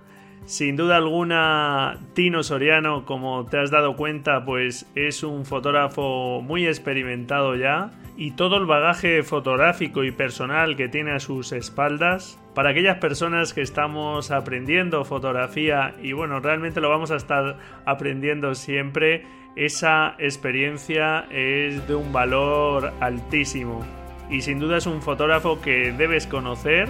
Sin 0.45 0.75
duda 0.75 0.97
alguna, 0.97 1.99
Tino 2.15 2.41
Soriano, 2.41 3.05
como 3.05 3.45
te 3.45 3.59
has 3.59 3.69
dado 3.69 3.95
cuenta, 3.95 4.43
pues 4.43 4.87
es 4.95 5.21
un 5.21 5.45
fotógrafo 5.45 6.41
muy 6.41 6.65
experimentado 6.65 7.55
ya 7.55 7.91
y 8.17 8.31
todo 8.31 8.57
el 8.57 8.65
bagaje 8.65 9.21
fotográfico 9.21 10.03
y 10.03 10.09
personal 10.11 10.75
que 10.75 10.89
tiene 10.89 11.11
a 11.11 11.19
sus 11.19 11.51
espaldas, 11.51 12.39
para 12.55 12.71
aquellas 12.71 12.97
personas 12.97 13.53
que 13.53 13.61
estamos 13.61 14.31
aprendiendo 14.31 15.05
fotografía 15.05 15.93
y 16.01 16.13
bueno, 16.13 16.39
realmente 16.39 16.81
lo 16.81 16.89
vamos 16.89 17.11
a 17.11 17.17
estar 17.17 17.59
aprendiendo 17.85 18.55
siempre, 18.55 19.23
esa 19.55 20.15
experiencia 20.17 21.27
es 21.29 21.87
de 21.87 21.93
un 21.93 22.11
valor 22.11 22.91
altísimo 22.99 24.00
y 24.31 24.41
sin 24.41 24.59
duda 24.59 24.77
es 24.77 24.85
un 24.87 25.01
fotógrafo 25.01 25.61
que 25.61 25.91
debes 25.91 26.25
conocer 26.25 26.89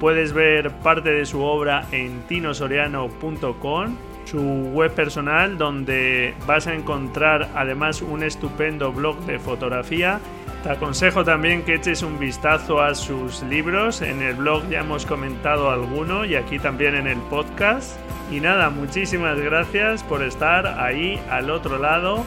Puedes 0.00 0.32
ver 0.32 0.70
parte 0.82 1.10
de 1.10 1.24
su 1.24 1.40
obra 1.42 1.86
en 1.92 2.22
tinosoriano.com, 2.22 3.96
su 4.24 4.40
web 4.40 4.92
personal, 4.92 5.56
donde 5.56 6.34
vas 6.46 6.66
a 6.66 6.74
encontrar 6.74 7.48
además 7.54 8.02
un 8.02 8.22
estupendo 8.22 8.92
blog 8.92 9.18
de 9.20 9.38
fotografía. 9.38 10.20
Te 10.62 10.70
aconsejo 10.70 11.24
también 11.24 11.62
que 11.62 11.74
eches 11.74 12.02
un 12.02 12.18
vistazo 12.18 12.82
a 12.82 12.94
sus 12.94 13.42
libros. 13.44 14.02
En 14.02 14.20
el 14.20 14.34
blog 14.34 14.68
ya 14.68 14.80
hemos 14.80 15.06
comentado 15.06 15.70
alguno 15.70 16.24
y 16.24 16.34
aquí 16.34 16.58
también 16.58 16.96
en 16.96 17.06
el 17.06 17.18
podcast. 17.30 17.98
Y 18.32 18.40
nada, 18.40 18.70
muchísimas 18.70 19.38
gracias 19.38 20.02
por 20.02 20.22
estar 20.22 20.66
ahí 20.66 21.20
al 21.30 21.50
otro 21.50 21.78
lado 21.78 22.24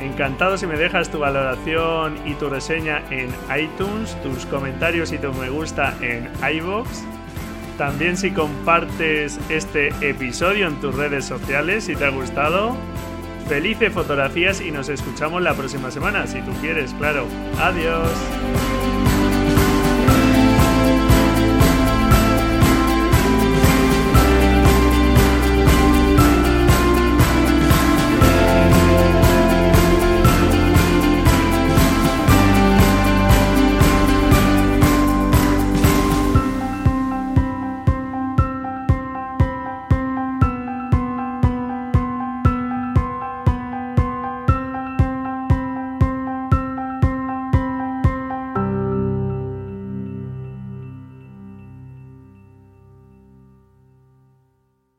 Encantado 0.00 0.56
si 0.56 0.66
me 0.66 0.76
dejas 0.76 1.10
tu 1.10 1.18
valoración 1.18 2.16
y 2.26 2.34
tu 2.34 2.48
reseña 2.48 3.02
en 3.10 3.28
iTunes, 3.56 4.16
tus 4.22 4.46
comentarios 4.46 5.12
y 5.12 5.18
tu 5.18 5.32
me 5.34 5.50
gusta 5.50 5.94
en 6.00 6.30
iBox. 6.56 7.04
También 7.76 8.16
si 8.16 8.30
compartes 8.30 9.38
este 9.48 9.88
episodio 10.00 10.68
en 10.68 10.80
tus 10.80 10.94
redes 10.94 11.24
sociales 11.24 11.84
si 11.84 11.96
te 11.96 12.04
ha 12.04 12.10
gustado. 12.10 12.76
Felices 13.48 13.92
fotografías 13.92 14.60
y 14.60 14.70
nos 14.70 14.88
escuchamos 14.88 15.42
la 15.42 15.54
próxima 15.54 15.90
semana, 15.90 16.26
si 16.26 16.40
tú 16.42 16.52
quieres, 16.60 16.94
claro. 16.94 17.26
Adiós. 17.58 19.09